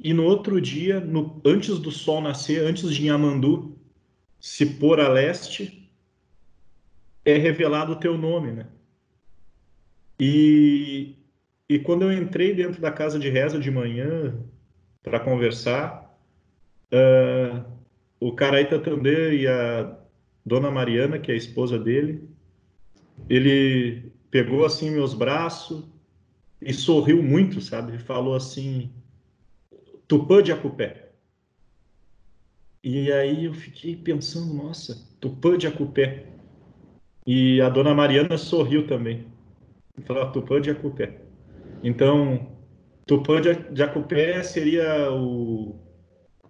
e 0.00 0.14
no 0.14 0.24
outro 0.24 0.60
dia, 0.60 1.00
no, 1.00 1.40
antes 1.44 1.78
do 1.78 1.90
sol 1.90 2.20
nascer, 2.20 2.62
antes 2.64 2.94
de 2.94 3.06
Yamandu 3.06 3.76
se 4.40 4.64
pôr 4.64 5.00
a 5.00 5.08
leste, 5.08 5.90
é 7.24 7.36
revelado 7.36 7.92
o 7.92 7.96
teu 7.96 8.16
nome, 8.16 8.52
né? 8.52 8.66
E, 10.20 11.16
e 11.68 11.78
quando 11.80 12.02
eu 12.02 12.12
entrei 12.12 12.54
dentro 12.54 12.80
da 12.80 12.92
casa 12.92 13.18
de 13.18 13.28
reza 13.28 13.58
de 13.58 13.70
manhã 13.70 14.38
para 15.02 15.18
conversar, 15.18 16.16
uh, 16.92 17.64
o 18.20 18.32
Caraíta 18.32 18.78
Tandê 18.78 19.40
e 19.40 19.46
a 19.48 19.96
Dona 20.46 20.70
Mariana, 20.70 21.18
que 21.18 21.30
é 21.30 21.34
a 21.34 21.38
esposa 21.38 21.78
dele, 21.78 22.28
ele 23.28 24.12
pegou 24.30 24.64
assim 24.64 24.90
meus 24.90 25.12
braços 25.12 25.84
e 26.60 26.72
sorriu 26.72 27.22
muito, 27.22 27.60
sabe? 27.60 27.96
E 27.96 27.98
falou 27.98 28.34
assim: 28.34 28.90
Tupã 30.06 30.42
de 30.42 30.52
Acupé. 30.52 31.10
E 32.82 33.12
aí 33.12 33.44
eu 33.44 33.54
fiquei 33.54 33.96
pensando, 33.96 34.54
nossa, 34.54 35.06
Tupã 35.20 35.58
de 35.58 35.66
Acupé. 35.66 36.26
E 37.26 37.60
a 37.60 37.68
Dona 37.68 37.94
Mariana 37.94 38.38
sorriu 38.38 38.86
também. 38.86 39.26
Falou, 40.04 40.30
Tupã 40.32 40.60
de 40.60 40.70
Acupé. 40.70 41.20
Então, 41.82 42.56
Tupã 43.06 43.40
de 43.40 43.82
Acupé 43.82 44.42
seria 44.42 45.12
o 45.12 45.78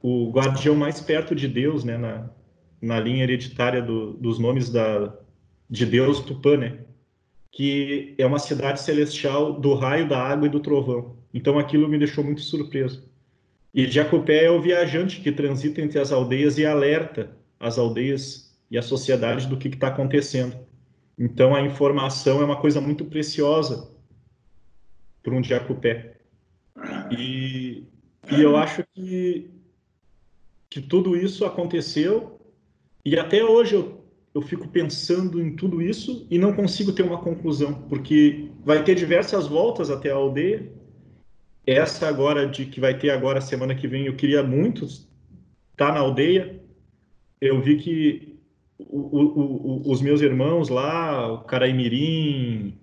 o 0.02 0.30
guardião 0.30 0.74
mais 0.74 1.00
perto 1.00 1.34
de 1.34 1.48
Deus, 1.48 1.84
né, 1.84 1.96
na, 1.96 2.30
na 2.80 3.00
linha 3.00 3.24
hereditária 3.24 3.82
do, 3.82 4.12
dos 4.14 4.38
nomes 4.38 4.70
da, 4.70 5.14
de 5.68 5.84
Deus 5.84 6.20
Tupã, 6.20 6.56
né, 6.56 6.78
que 7.51 8.14
é 8.18 8.26
uma 8.26 8.38
cidade 8.38 8.80
celestial 8.80 9.59
do 9.59 9.74
raio, 9.74 10.09
da 10.09 10.20
água 10.20 10.46
e 10.46 10.51
do 10.51 10.61
trovão. 10.61 11.16
Então 11.32 11.59
aquilo 11.59 11.88
me 11.88 11.99
deixou 11.99 12.22
muito 12.24 12.40
surpreso. 12.40 13.09
E 13.74 13.86
Jacopé 13.86 14.44
é 14.44 14.51
o 14.51 14.61
viajante 14.61 15.20
que 15.20 15.32
transita 15.32 15.80
entre 15.80 15.99
as 15.99 16.12
aldeias 16.12 16.59
e 16.59 16.66
alerta 16.66 17.36
as 17.61 17.78
aldeias 17.78 18.57
e 18.70 18.78
a 18.78 18.82
sociedade 18.82 19.46
do 19.46 19.57
que 19.57 19.68
está 19.68 19.88
acontecendo. 19.88 20.57
Então 21.18 21.55
a 21.55 21.62
informação 21.62 22.40
é 22.40 22.44
uma 22.44 22.61
coisa 22.61 22.80
muito 22.80 23.05
preciosa 23.05 23.90
para 25.22 25.34
um 25.34 25.42
Jacopé. 25.42 26.16
E, 27.11 27.84
e 28.30 28.40
eu 28.40 28.57
acho 28.57 28.84
que 28.94 29.51
que 30.70 30.82
tudo 30.82 31.16
isso 31.16 31.44
aconteceu 31.44 32.38
e 33.05 33.18
até 33.18 33.42
hoje 33.42 33.74
eu, 33.74 33.97
eu 34.39 34.43
fico 34.43 34.68
pensando 34.68 35.43
em 35.43 35.55
tudo 35.57 35.82
isso 35.82 36.26
e 36.30 36.39
não 36.39 36.53
consigo 36.53 36.93
ter 36.93 37.03
uma 37.03 37.18
conclusão, 37.18 37.74
porque 37.89 38.49
vai 38.64 38.84
ter 38.84 38.95
diversas 38.95 39.49
voltas 39.49 39.91
até 39.91 40.11
a 40.11 40.14
aldeia. 40.14 40.72
Essa 41.66 42.09
agora 42.09 42.47
de 42.47 42.64
que 42.66 42.80
vai 42.80 42.97
ter 42.97 43.11
agora 43.11 43.41
semana 43.41 43.74
que 43.74 43.89
vem, 43.89 44.07
eu 44.07 44.14
queria 44.14 44.43
muito 44.43 44.84
estar 44.84 45.93
na 45.93 46.01
aldeia. 46.01 46.62
Eu 47.41 47.61
vi 47.61 47.76
que 47.78 48.39
o, 48.78 48.99
o, 48.99 49.82
o, 49.89 49.91
os 49.91 50.01
meus 50.01 50.20
irmãos 50.20 50.68
lá, 50.68 51.32
o 51.32 51.45
Caraimirim, 51.45 52.78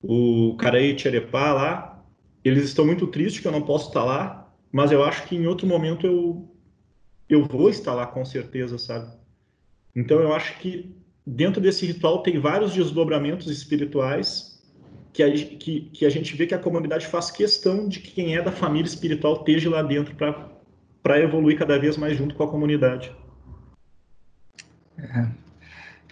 o 0.00 0.56
Caraí 0.56 0.94
Tcherepá 0.94 1.52
lá, 1.52 2.04
eles 2.44 2.64
estão 2.64 2.86
muito 2.86 3.08
tristes 3.08 3.42
que 3.42 3.48
eu 3.48 3.52
não 3.52 3.62
posso 3.62 3.88
estar 3.88 4.04
lá, 4.04 4.54
mas 4.70 4.92
eu 4.92 5.02
acho 5.02 5.26
que 5.26 5.34
em 5.34 5.46
outro 5.46 5.66
momento 5.66 6.06
eu 6.06 6.48
eu 7.28 7.44
vou 7.44 7.68
estar 7.68 7.92
lá 7.92 8.06
com 8.06 8.24
certeza, 8.24 8.78
sabe? 8.78 9.25
Então 9.96 10.20
eu 10.20 10.34
acho 10.34 10.58
que 10.58 10.94
dentro 11.26 11.60
desse 11.60 11.86
ritual 11.86 12.22
tem 12.22 12.38
vários 12.38 12.74
desdobramentos 12.74 13.46
espirituais 13.48 14.62
que 15.12 15.22
a, 15.22 15.32
que, 15.32 15.90
que 15.92 16.04
a 16.04 16.10
gente 16.10 16.36
vê 16.36 16.46
que 16.46 16.54
a 16.54 16.58
comunidade 16.58 17.06
faz 17.06 17.30
questão 17.30 17.88
de 17.88 18.00
que 18.00 18.10
quem 18.10 18.36
é 18.36 18.42
da 18.42 18.52
família 18.52 18.86
espiritual 18.86 19.38
esteja 19.38 19.70
lá 19.70 19.82
dentro 19.82 20.14
para 20.14 21.20
evoluir 21.20 21.58
cada 21.58 21.78
vez 21.78 21.96
mais 21.96 22.18
junto 22.18 22.34
com 22.34 22.42
a 22.42 22.50
comunidade. 22.50 23.16
É. 24.98 25.46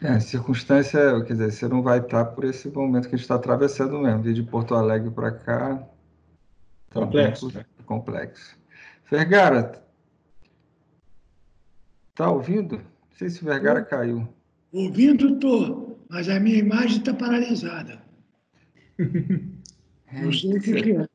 É, 0.02 0.20
circunstância, 0.20 1.22
quer 1.22 1.34
dizer, 1.34 1.52
você 1.52 1.68
não 1.68 1.82
vai 1.82 1.98
estar 1.98 2.24
por 2.26 2.44
esse 2.44 2.68
momento 2.68 3.08
que 3.08 3.14
a 3.14 3.16
gente 3.16 3.24
está 3.24 3.36
atravessando 3.36 3.98
mesmo, 4.00 4.22
de 4.22 4.42
Porto 4.42 4.74
Alegre 4.74 5.10
para 5.10 5.30
cá. 5.30 5.76
Tá 6.90 7.00
complexo. 7.00 7.54
Né? 7.54 7.64
Complexo. 7.86 8.56
Fergara, 9.04 9.84
Tá 12.14 12.30
ouvindo? 12.30 12.80
Não 13.14 13.18
sei 13.18 13.30
se 13.30 13.42
o 13.42 13.44
Vergara 13.44 13.78
Eu, 13.78 13.86
caiu. 13.86 14.28
Ouvindo, 14.72 15.38
tô, 15.38 15.98
mas 16.08 16.28
a 16.28 16.40
minha 16.40 16.58
imagem 16.58 16.98
está 16.98 17.14
paralisada. 17.14 18.02
É, 20.06 20.22
Não 20.22 20.32
sei 20.32 20.56
o 20.56 20.60
que, 20.60 20.80
que 20.80 20.92
é. 20.92 21.08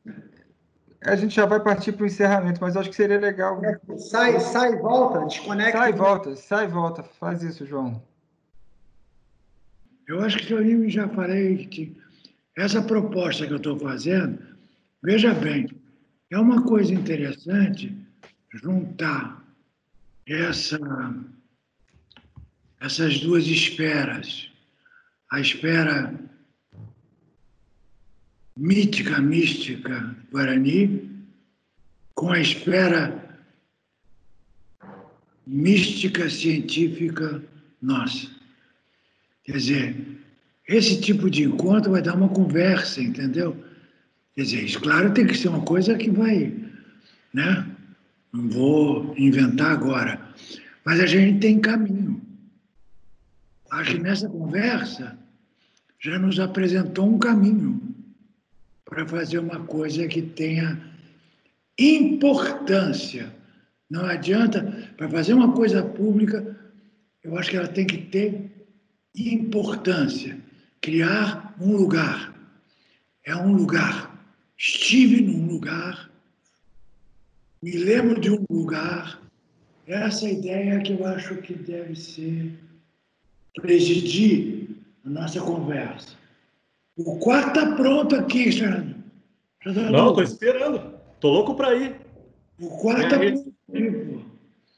A 1.06 1.16
gente 1.16 1.34
já 1.34 1.46
vai 1.46 1.64
partir 1.64 1.94
para 1.94 2.04
o 2.04 2.08
encerramento, 2.08 2.60
mas 2.60 2.76
acho 2.76 2.90
que 2.90 2.96
seria 2.96 3.18
legal. 3.18 3.64
É, 3.64 3.80
sai, 3.98 4.38
sai, 4.42 4.76
volta, 4.76 5.26
desconecta. 5.26 5.78
Sai, 5.78 5.94
volta, 5.94 6.36
sai, 6.36 6.68
volta. 6.68 7.04
Faz 7.04 7.42
isso, 7.42 7.66
João. 7.66 8.04
Eu 10.06 10.20
acho 10.22 10.40
que 10.40 10.52
eu 10.52 10.90
já 10.90 11.08
falei 11.08 11.66
que 11.68 11.96
essa 12.58 12.82
proposta 12.82 13.48
que 13.48 13.54
eu 13.54 13.58
estou 13.58 13.80
fazendo, 13.80 14.38
veja 15.02 15.34
bem, 15.34 15.70
é 16.30 16.38
uma 16.38 16.64
coisa 16.64 16.94
interessante 16.94 17.96
juntar 18.56 19.42
essa, 20.28 20.78
essas 22.80 23.20
duas 23.20 23.46
esperas, 23.46 24.50
a 25.32 25.40
espera 25.40 26.14
mítica, 28.58 29.20
mística 29.20 30.16
Guarani, 30.32 31.10
com 32.16 32.32
a 32.32 32.40
espera 32.40 33.40
mística 35.46 36.30
científica 36.30 37.44
nossa. 37.82 38.30
Quer 39.44 39.54
dizer, 39.54 40.20
esse 40.68 41.02
tipo 41.02 41.30
de 41.30 41.44
encontro 41.44 41.92
vai 41.92 42.02
dar 42.02 42.16
uma 42.16 42.30
conversa, 42.30 43.02
entendeu? 43.02 43.58
Quer 44.36 44.44
dizer, 44.44 44.80
claro, 44.80 45.14
tem 45.14 45.26
que 45.26 45.38
ser 45.38 45.48
uma 45.48 45.64
coisa 45.64 45.98
que 45.98 46.10
vai, 46.10 46.54
né? 47.34 47.66
Não 48.32 48.48
vou 48.50 49.16
inventar 49.18 49.72
agora. 49.72 50.22
Mas 50.86 51.00
a 51.00 51.06
gente 51.06 51.40
tem 51.40 51.60
caminho. 51.60 52.29
Acho 53.72 53.92
que 53.94 54.00
nessa 54.00 54.30
conversa 54.30 55.18
já 56.00 56.18
nos 56.18 56.40
apresentou 56.40 57.08
um 57.08 57.20
caminho 57.20 57.82
para 58.86 59.08
fazer 59.08 59.40
uma 59.40 59.66
coisa 59.66 60.08
que 60.08 60.22
tenha 60.22 60.82
importância. 61.78 63.34
Não 63.90 64.06
adianta, 64.06 64.92
para 64.98 65.10
fazer 65.10 65.34
uma 65.34 65.54
coisa 65.54 65.84
pública, 65.84 66.58
eu 67.24 67.38
acho 67.38 67.50
que 67.52 67.58
ela 67.58 67.68
tem 67.68 67.86
que 67.86 67.98
ter 67.98 68.68
importância. 69.16 70.38
Criar 70.82 71.56
um 71.60 71.76
lugar. 71.76 72.34
É 73.26 73.36
um 73.36 73.54
lugar. 73.54 74.18
Estive 74.58 75.22
num 75.22 75.48
lugar 75.48 76.10
me 77.62 77.74
lembro 77.74 78.22
de 78.22 78.32
um 78.32 78.46
lugar, 78.50 79.22
essa 79.86 80.30
ideia 80.30 80.82
que 80.82 80.94
eu 80.94 81.06
acho 81.06 81.36
que 81.42 81.54
deve 81.54 81.94
ser 81.94 82.58
presidir 83.56 84.70
a 85.06 85.10
nossa 85.10 85.40
conversa. 85.42 86.18
O 86.98 87.18
quarto 87.20 87.60
está 87.60 87.76
pronto 87.76 88.16
aqui, 88.16 88.52
Fernando. 88.52 88.96
Tá 89.64 89.72
Não, 89.72 90.10
estou 90.10 90.24
esperando. 90.24 91.00
Estou 91.16 91.34
louco 91.34 91.56
para 91.56 91.76
ir. 91.76 91.96
O 92.60 92.70
quarto 92.78 93.04
está 93.04 93.18
pronto 93.18 93.54
aqui, 93.70 93.92
pô. 93.92 94.22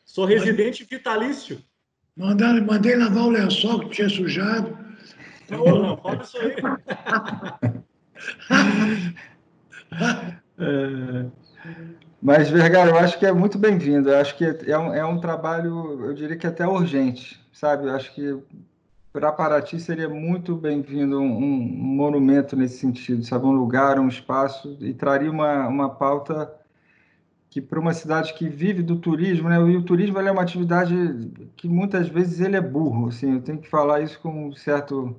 Sou 0.05 0.26
residente 0.26 0.84
vitalício. 0.84 1.61
Mandei, 2.15 2.61
mandei 2.61 2.95
lavar 2.95 3.24
o 3.26 3.30
lençol 3.30 3.80
que 3.80 3.89
tinha 3.89 4.09
sujado. 4.09 4.78
Não, 5.49 5.63
não, 5.63 5.97
fala 5.97 6.22
isso 6.22 6.38
aí. 6.38 6.55
é... 10.59 11.26
Mas, 12.22 12.51
Vergara, 12.51 12.91
eu 12.91 12.97
acho 12.97 13.17
que 13.17 13.26
é 13.26 13.32
muito 13.32 13.57
bem-vindo. 13.57 14.09
Eu 14.09 14.19
acho 14.19 14.38
que 14.38 14.45
é 14.45 14.78
um, 14.78 14.93
é 14.93 15.03
um 15.03 15.19
trabalho, 15.19 16.05
eu 16.05 16.13
diria 16.13 16.38
que 16.38 16.45
até 16.45 16.67
urgente, 16.67 17.43
sabe? 17.51 17.89
Acho 17.89 18.13
que 18.13 18.38
para 19.11 19.32
Paraty 19.32 19.80
seria 19.80 20.07
muito 20.07 20.55
bem-vindo 20.55 21.19
um, 21.19 21.38
um, 21.38 21.59
monumento 21.59 22.55
nesse 22.55 22.78
sentido, 22.78 23.24
sabe? 23.24 23.47
Um 23.47 23.51
lugar, 23.51 23.99
um 23.99 24.07
espaço, 24.07 24.78
e 24.80 24.93
traria 24.93 25.32
uma, 25.32 25.67
uma 25.67 25.89
pauta 25.89 26.53
que 27.49 27.59
para 27.59 27.80
uma 27.80 27.93
cidade 27.93 28.34
que 28.36 28.47
vive 28.47 28.84
do 28.84 28.97
turismo, 28.97 29.49
né? 29.49 29.57
E 29.57 29.76
o 29.76 29.84
turismo 29.84 30.19
é 30.19 30.32
uma 30.32 30.43
atividade 30.43 30.95
que 31.57 31.67
muitas 31.67 32.07
vezes 32.07 32.39
ele 32.39 32.55
é 32.55 32.61
burro, 32.61 33.07
assim, 33.07 33.34
eu 33.34 33.41
tenho 33.41 33.57
que 33.57 33.67
falar 33.67 33.99
isso 34.01 34.19
com 34.19 34.47
um 34.49 34.53
certo 34.53 35.15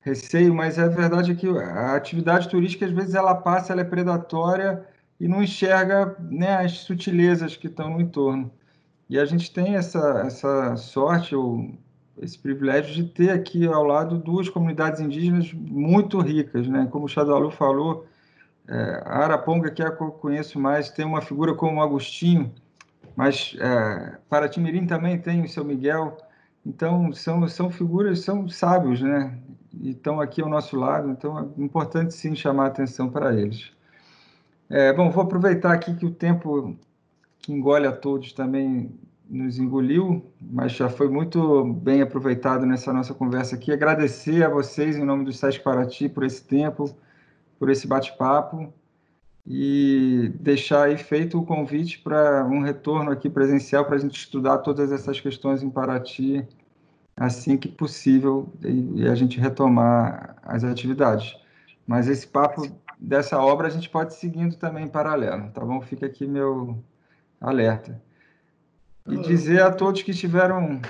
receio, 0.00 0.52
mas 0.52 0.76
a 0.78 0.88
verdade 0.88 1.32
é 1.32 1.34
que 1.36 1.48
a 1.48 1.94
atividade 1.94 2.48
turística 2.48 2.84
às 2.84 2.92
vezes 2.92 3.14
ela 3.14 3.34
passa, 3.34 3.72
ela 3.72 3.82
é 3.82 3.84
predatória 3.84 4.84
e 5.18 5.26
não 5.26 5.42
enxerga 5.42 6.16
né, 6.30 6.56
as 6.56 6.78
sutilezas 6.80 7.56
que 7.56 7.66
estão 7.66 7.90
no 7.90 8.00
entorno. 8.00 8.50
E 9.08 9.18
a 9.18 9.24
gente 9.24 9.52
tem 9.52 9.76
essa, 9.76 10.22
essa 10.26 10.76
sorte, 10.76 11.34
ou 11.34 11.70
esse 12.20 12.38
privilégio 12.38 12.94
de 12.94 13.04
ter 13.04 13.30
aqui 13.30 13.66
ao 13.66 13.84
lado 13.84 14.18
duas 14.18 14.48
comunidades 14.48 15.00
indígenas 15.00 15.52
muito 15.52 16.18
ricas, 16.20 16.66
né? 16.66 16.88
Como 16.90 17.06
o 17.06 17.08
Xadalu 17.08 17.50
falou, 17.50 18.06
é, 18.68 19.02
a 19.04 19.24
Araponga, 19.24 19.70
que 19.70 19.82
é 19.82 19.86
a 19.86 19.92
que 19.92 20.02
eu 20.02 20.10
conheço 20.10 20.58
mais, 20.58 20.90
tem 20.90 21.04
uma 21.04 21.20
figura 21.20 21.54
como 21.54 21.82
Agostinho, 21.82 22.52
mas 23.14 23.56
é, 23.60 24.18
Paraty-Mirim 24.28 24.86
também 24.86 25.18
tem 25.18 25.42
o 25.42 25.48
seu 25.48 25.64
Miguel. 25.64 26.16
Então, 26.64 27.12
são, 27.12 27.46
são 27.46 27.70
figuras, 27.70 28.20
são 28.20 28.48
sábios, 28.48 29.00
né? 29.00 29.38
E 29.72 29.90
estão 29.90 30.20
aqui 30.20 30.42
ao 30.42 30.48
nosso 30.48 30.76
lado, 30.76 31.10
então 31.10 31.38
é 31.38 31.62
importante 31.62 32.12
sim 32.12 32.34
chamar 32.34 32.64
a 32.64 32.68
atenção 32.68 33.08
para 33.08 33.34
eles. 33.34 33.75
É, 34.68 34.92
bom, 34.92 35.10
vou 35.10 35.22
aproveitar 35.22 35.72
aqui 35.72 35.94
que 35.94 36.04
o 36.04 36.10
tempo 36.10 36.76
que 37.38 37.52
engole 37.52 37.86
a 37.86 37.92
todos 37.92 38.32
também 38.32 38.90
nos 39.28 39.58
engoliu, 39.58 40.24
mas 40.40 40.72
já 40.72 40.88
foi 40.88 41.08
muito 41.08 41.64
bem 41.64 42.02
aproveitado 42.02 42.64
nessa 42.64 42.92
nossa 42.92 43.14
conversa 43.14 43.56
aqui. 43.56 43.72
Agradecer 43.72 44.44
a 44.44 44.48
vocês, 44.48 44.96
em 44.96 45.04
nome 45.04 45.24
do 45.24 45.32
SESC 45.32 45.62
Paraty, 45.62 46.08
por 46.08 46.24
esse 46.24 46.42
tempo, 46.44 46.94
por 47.58 47.70
esse 47.70 47.86
bate-papo 47.86 48.72
e 49.46 50.32
deixar 50.40 50.84
aí 50.84 50.96
feito 50.96 51.38
o 51.38 51.46
convite 51.46 52.00
para 52.00 52.44
um 52.46 52.60
retorno 52.60 53.10
aqui 53.10 53.30
presencial 53.30 53.84
para 53.84 53.96
a 53.96 53.98
gente 53.98 54.18
estudar 54.18 54.58
todas 54.58 54.90
essas 54.90 55.20
questões 55.20 55.62
em 55.62 55.70
Paraty 55.70 56.44
assim 57.16 57.56
que 57.56 57.68
possível 57.68 58.52
e, 58.62 59.02
e 59.02 59.08
a 59.08 59.14
gente 59.14 59.40
retomar 59.40 60.36
as 60.42 60.64
atividades. 60.64 61.36
Mas 61.86 62.08
esse 62.08 62.26
papo 62.26 62.68
dessa 62.98 63.38
obra 63.38 63.68
a 63.68 63.70
gente 63.70 63.88
pode 63.88 64.14
seguindo 64.14 64.56
também 64.56 64.84
em 64.84 64.88
paralelo, 64.88 65.50
tá 65.50 65.64
bom? 65.64 65.80
Fica 65.80 66.06
aqui 66.06 66.26
meu 66.26 66.82
alerta. 67.40 68.00
E 69.06 69.16
dizer 69.18 69.62
a 69.62 69.70
todos 69.70 70.02
que 70.02 70.10
estiveram, 70.10 70.80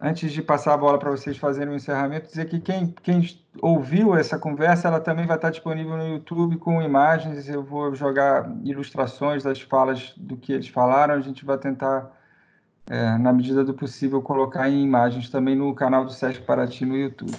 antes 0.00 0.32
de 0.32 0.42
passar 0.42 0.74
a 0.74 0.76
bola 0.76 0.98
para 0.98 1.10
vocês 1.10 1.38
fazerem 1.38 1.72
o 1.72 1.76
encerramento, 1.76 2.28
dizer 2.28 2.46
que 2.46 2.60
quem, 2.60 2.94
quem 3.02 3.26
ouviu 3.60 4.14
essa 4.14 4.38
conversa, 4.38 4.88
ela 4.88 5.00
também 5.00 5.26
vai 5.26 5.36
estar 5.36 5.50
disponível 5.50 5.96
no 5.96 6.06
YouTube 6.06 6.58
com 6.58 6.82
imagens. 6.82 7.48
Eu 7.48 7.62
vou 7.62 7.94
jogar 7.94 8.50
ilustrações 8.64 9.42
das 9.42 9.62
falas 9.62 10.12
do 10.16 10.36
que 10.36 10.52
eles 10.52 10.68
falaram. 10.68 11.14
A 11.14 11.20
gente 11.20 11.42
vai 11.42 11.56
tentar, 11.56 12.10
é, 12.86 13.16
na 13.16 13.32
medida 13.32 13.64
do 13.64 13.72
possível, 13.72 14.20
colocar 14.20 14.68
em 14.68 14.82
imagens 14.84 15.30
também 15.30 15.56
no 15.56 15.74
canal 15.74 16.04
do 16.04 16.12
Sesc 16.12 16.42
Paraty 16.42 16.84
no 16.84 16.96
YouTube. 16.96 17.32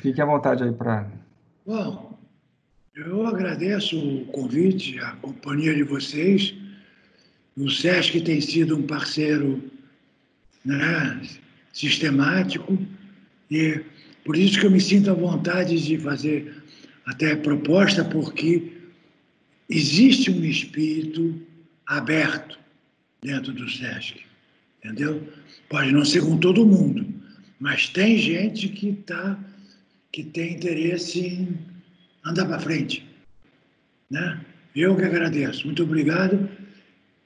Fique 0.00 0.20
à 0.20 0.24
vontade 0.24 0.62
aí 0.62 0.72
para. 0.72 1.10
Bom, 1.66 2.18
eu 2.94 3.26
agradeço 3.26 3.98
o 3.98 4.26
convite, 4.26 4.98
a 5.00 5.12
companhia 5.12 5.74
de 5.74 5.82
vocês. 5.82 6.54
O 7.56 7.68
SESC 7.68 8.20
tem 8.20 8.40
sido 8.40 8.76
um 8.76 8.82
parceiro 8.82 9.62
né, 10.64 11.20
sistemático 11.72 12.78
e 13.50 13.84
por 14.24 14.36
isso 14.36 14.60
que 14.60 14.66
eu 14.66 14.70
me 14.70 14.80
sinto 14.80 15.10
à 15.10 15.14
vontade 15.14 15.80
de 15.80 15.98
fazer 15.98 16.54
até 17.06 17.34
proposta, 17.34 18.04
porque 18.04 18.72
existe 19.68 20.30
um 20.30 20.44
espírito 20.44 21.40
aberto 21.86 22.58
dentro 23.22 23.52
do 23.52 23.68
SESC, 23.68 24.20
entendeu? 24.78 25.26
Pode 25.68 25.92
não 25.92 26.04
ser 26.04 26.20
com 26.20 26.36
todo 26.36 26.66
mundo, 26.66 27.06
mas 27.58 27.88
tem 27.88 28.18
gente 28.18 28.68
que 28.68 28.92
tá, 28.92 29.38
que 30.12 30.24
tem 30.24 30.54
interesse 30.54 31.26
em 31.26 31.58
andar 32.24 32.46
para 32.46 32.60
frente, 32.60 33.06
né? 34.10 34.44
Eu 34.74 34.96
que 34.96 35.04
agradeço. 35.04 35.66
Muito 35.66 35.82
obrigado 35.82 36.48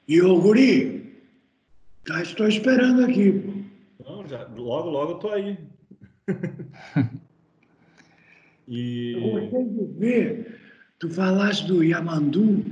e 0.09 0.21
o 0.21 0.41
Guri, 0.41 1.15
tá, 2.05 2.23
estou 2.23 2.49
esperando 2.49 3.05
aqui. 3.05 3.33
Pô. 3.33 3.63
Não, 4.05 4.29
já, 4.29 4.47
logo, 4.49 4.91
logo 4.91 5.15
tô 5.15 5.31
aí. 5.31 5.59
e... 8.67 9.13
Eu 9.13 9.41
gostei 9.41 9.65
de 9.65 9.99
ver, 9.99 10.61
tu 10.99 11.09
falaste 11.09 11.67
do 11.67 11.83
Yamandu, 11.85 12.65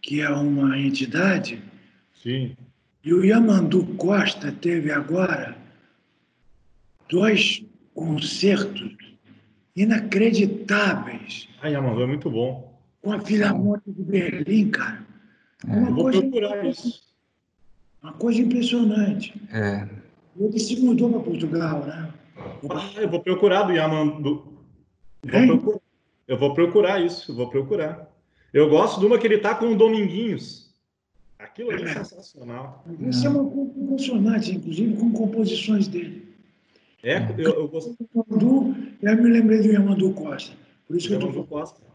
que 0.00 0.20
é 0.20 0.28
uma 0.30 0.78
entidade. 0.78 1.62
Sim. 2.14 2.56
E 3.04 3.12
o 3.14 3.24
Yamandu 3.24 3.86
Costa 3.96 4.52
teve 4.52 4.90
agora 4.90 5.56
dois 7.08 7.64
concertos 7.94 8.96
inacreditáveis. 9.74 11.48
Ah, 11.60 11.68
Yamandu 11.68 12.02
é 12.02 12.06
muito 12.06 12.30
bom. 12.30 12.78
Com 13.02 13.12
a 13.12 13.20
Filarmônica 13.20 13.90
de 13.90 14.02
Berlim, 14.02 14.70
cara. 14.70 15.04
É. 15.66 15.72
Uma 15.72 15.90
Vou 15.90 16.04
coisa 16.04 16.20
procurar 16.20 16.66
isso. 16.66 17.02
Uma 18.02 18.12
coisa 18.12 18.40
impressionante. 18.40 19.40
É. 19.52 19.88
Ele 20.38 20.58
se 20.58 20.80
mudou 20.80 21.10
para 21.10 21.20
Portugal, 21.20 21.84
né? 21.84 22.12
Ah, 22.70 23.00
eu 23.00 23.08
vou 23.08 23.20
procurar 23.20 23.64
do 23.64 23.72
Yamandu. 23.72 24.44
Vou 25.24 25.46
procurar. 25.46 25.80
Eu 26.26 26.38
vou 26.38 26.54
procurar 26.54 27.00
isso, 27.04 27.32
eu 27.32 27.36
vou 27.36 27.48
procurar. 27.48 28.10
Eu 28.52 28.68
gosto 28.68 29.00
de 29.00 29.06
uma 29.06 29.18
que 29.18 29.26
ele 29.26 29.38
tá 29.38 29.54
com 29.54 29.66
o 29.66 29.76
Dominguinhos. 29.76 30.72
Aquilo 31.38 31.70
ali 31.70 31.82
é, 31.82 31.90
é 31.90 31.94
sensacional. 31.94 32.84
Isso 33.00 33.26
é 33.26 33.30
uma 33.30 33.50
coisa 33.50 33.72
impressionante, 33.76 34.52
inclusive 34.52 34.96
com 34.96 35.12
composições 35.12 35.88
dele. 35.88 36.21
É, 37.02 37.18
eu, 37.38 37.52
eu 37.54 37.68
gosto. 37.68 37.96
Yamandu, 38.14 38.76
eu 39.02 39.16
me 39.16 39.30
lembrei 39.30 39.60
do 39.60 39.68
Yamandu 39.68 40.12
Costa. 40.12 40.56
Por 40.86 40.96
isso 40.96 41.08
que 41.08 41.14
Yamandu 41.14 41.38
eu 41.38 41.44
tô... 41.44 41.48
Costa 41.48 41.92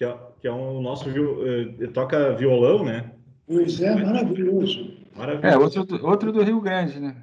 que 0.00 0.04
é, 0.06 0.16
que 0.40 0.48
é 0.48 0.52
um 0.52 0.80
nosso 0.80 1.10
ele 1.10 1.88
toca 1.88 2.32
violão, 2.32 2.82
né? 2.82 3.10
Pois 3.46 3.78
é, 3.82 3.94
maravilhoso. 3.94 4.96
maravilhoso. 5.14 5.46
É, 5.46 5.58
outro, 5.58 5.84
do, 5.84 6.06
outro 6.06 6.32
do 6.32 6.42
Rio 6.42 6.58
Grande, 6.58 6.98
né? 6.98 7.16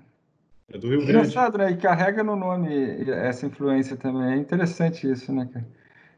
É 0.71 0.77
do 0.77 0.87
Rio 0.87 0.99
Grande. 0.99 1.11
Engraçado, 1.11 1.57
né? 1.57 1.71
E 1.71 1.77
carrega 1.77 2.23
no 2.23 2.35
nome 2.35 2.69
essa 3.09 3.47
influência 3.47 3.97
também. 3.97 4.33
É 4.33 4.37
interessante 4.37 5.09
isso, 5.09 5.33
né, 5.33 5.49
cara? 5.51 5.65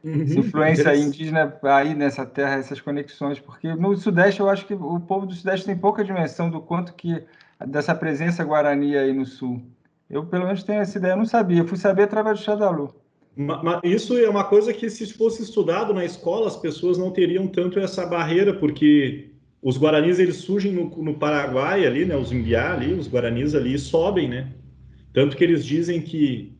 Uhum. 0.04 0.22
Essa 0.22 0.38
influência 0.38 0.96
indígena 0.96 1.58
aí 1.62 1.94
nessa 1.94 2.26
terra, 2.26 2.56
essas 2.56 2.78
conexões, 2.78 3.40
porque 3.40 3.74
no 3.74 3.96
Sudeste 3.96 4.40
eu 4.40 4.50
acho 4.50 4.66
que 4.66 4.74
o 4.74 5.00
povo 5.00 5.24
do 5.24 5.32
Sudeste 5.32 5.64
tem 5.64 5.76
pouca 5.78 6.04
dimensão 6.04 6.50
do 6.50 6.60
quanto 6.60 6.92
que 6.92 7.22
dessa 7.66 7.94
presença 7.94 8.44
guarani 8.44 8.98
aí 8.98 9.14
no 9.14 9.24
Sul. 9.24 9.62
Eu, 10.10 10.26
pelo 10.26 10.44
menos, 10.44 10.64
tenho 10.64 10.80
essa 10.80 10.98
ideia. 10.98 11.12
Eu 11.12 11.18
não 11.18 11.24
sabia. 11.24 11.60
Eu 11.60 11.66
fui 11.66 11.78
saber 11.78 12.02
através 12.02 12.38
do 12.38 12.44
Xadalu. 12.44 12.94
Isso 13.84 14.18
é 14.18 14.28
uma 14.28 14.44
coisa 14.44 14.72
que, 14.72 14.90
se 14.90 15.12
fosse 15.12 15.42
estudado 15.42 15.94
na 15.94 16.04
escola, 16.04 16.48
as 16.48 16.56
pessoas 16.56 16.98
não 16.98 17.12
teriam 17.12 17.46
tanto 17.46 17.78
essa 17.78 18.04
barreira, 18.04 18.52
porque 18.52 19.30
os 19.62 19.78
guaranis 19.78 20.18
eles 20.18 20.36
surgem 20.36 20.72
no, 20.72 20.90
no 21.02 21.14
Paraguai 21.14 21.86
ali, 21.86 22.04
né? 22.04 22.16
Os 22.16 22.32
imbiá 22.32 22.72
ali, 22.72 22.92
os 22.92 23.08
guaranis 23.08 23.54
ali 23.54 23.78
sobem, 23.78 24.28
né? 24.28 24.52
Tanto 25.12 25.36
que 25.36 25.44
eles 25.44 25.64
dizem 25.64 26.02
que 26.02 26.58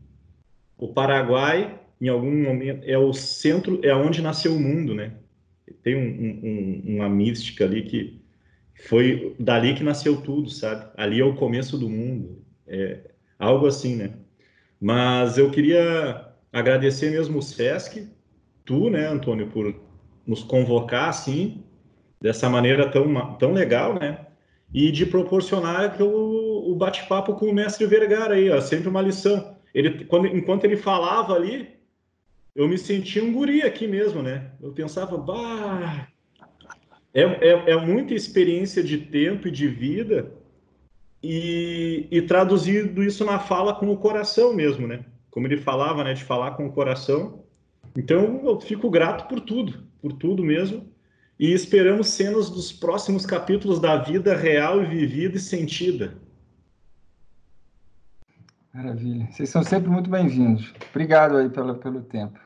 o 0.78 0.88
Paraguai, 0.88 1.78
em 2.00 2.08
algum 2.08 2.42
momento, 2.42 2.84
é 2.84 2.96
o 2.96 3.12
centro, 3.12 3.80
é 3.82 3.94
onde 3.94 4.22
nasceu 4.22 4.54
o 4.54 4.60
mundo, 4.60 4.94
né? 4.94 5.14
Tem 5.82 5.96
um, 5.96 6.02
um, 6.88 6.96
uma 6.96 7.08
mística 7.08 7.64
ali 7.64 7.82
que 7.82 8.20
foi 8.86 9.34
dali 9.38 9.74
que 9.74 9.82
nasceu 9.82 10.20
tudo, 10.20 10.48
sabe? 10.50 10.90
Ali 10.96 11.20
é 11.20 11.24
o 11.24 11.34
começo 11.34 11.76
do 11.76 11.88
mundo, 11.88 12.42
é 12.66 13.09
algo 13.40 13.66
assim, 13.66 13.96
né? 13.96 14.10
Mas 14.80 15.38
eu 15.38 15.50
queria 15.50 16.28
agradecer 16.52 17.10
mesmo 17.10 17.38
o 17.38 17.42
SESC, 17.42 18.08
tu, 18.64 18.90
né, 18.90 19.06
Antônio, 19.08 19.48
por 19.48 19.74
nos 20.26 20.42
convocar 20.42 21.08
assim, 21.08 21.64
dessa 22.20 22.48
maneira 22.48 22.88
tão, 22.90 23.34
tão 23.36 23.52
legal, 23.52 23.98
né? 23.98 24.26
E 24.72 24.92
de 24.92 25.06
proporcionar 25.06 26.00
o, 26.00 26.70
o 26.70 26.76
bate-papo 26.76 27.34
com 27.34 27.46
o 27.46 27.54
mestre 27.54 27.86
Vergara 27.86 28.34
aí, 28.34 28.50
ó, 28.50 28.60
sempre 28.60 28.88
uma 28.88 29.02
lição. 29.02 29.56
Ele, 29.74 30.04
quando, 30.04 30.26
enquanto 30.26 30.64
ele 30.64 30.76
falava 30.76 31.34
ali, 31.34 31.70
eu 32.54 32.68
me 32.68 32.76
sentia 32.76 33.24
um 33.24 33.32
guri 33.32 33.62
aqui 33.62 33.86
mesmo, 33.86 34.22
né? 34.22 34.52
Eu 34.62 34.72
pensava, 34.72 35.16
bah, 35.16 36.08
é, 37.14 37.22
é, 37.22 37.70
é 37.72 37.76
muita 37.76 38.14
experiência 38.14 38.82
de 38.82 38.98
tempo 38.98 39.48
e 39.48 39.50
de 39.50 39.66
vida 39.66 40.39
e, 41.22 42.06
e 42.10 42.22
traduzido 42.22 43.02
isso 43.02 43.24
na 43.24 43.38
fala 43.38 43.74
com 43.74 43.90
o 43.90 43.96
coração 43.96 44.54
mesmo, 44.54 44.86
né? 44.86 45.04
como 45.30 45.46
ele 45.46 45.56
falava, 45.56 46.04
né, 46.04 46.12
de 46.12 46.24
falar 46.24 46.52
com 46.52 46.66
o 46.66 46.72
coração. 46.72 47.44
Então, 47.96 48.42
eu 48.44 48.60
fico 48.60 48.90
grato 48.90 49.28
por 49.28 49.40
tudo, 49.40 49.84
por 50.00 50.12
tudo 50.12 50.44
mesmo. 50.44 50.88
E 51.38 51.52
esperamos 51.52 52.08
cenas 52.08 52.50
dos 52.50 52.70
próximos 52.70 53.24
capítulos 53.24 53.80
da 53.80 53.96
vida 53.96 54.36
real 54.36 54.82
e 54.82 54.86
vivida 54.86 55.36
e 55.36 55.40
sentida. 55.40 56.14
Maravilha. 58.74 59.26
Vocês 59.30 59.48
são 59.48 59.62
sempre 59.62 59.88
muito 59.88 60.10
bem-vindos. 60.10 60.72
Obrigado 60.90 61.38
aí 61.38 61.48
pelo, 61.48 61.74
pelo 61.76 62.02
tempo. 62.02 62.38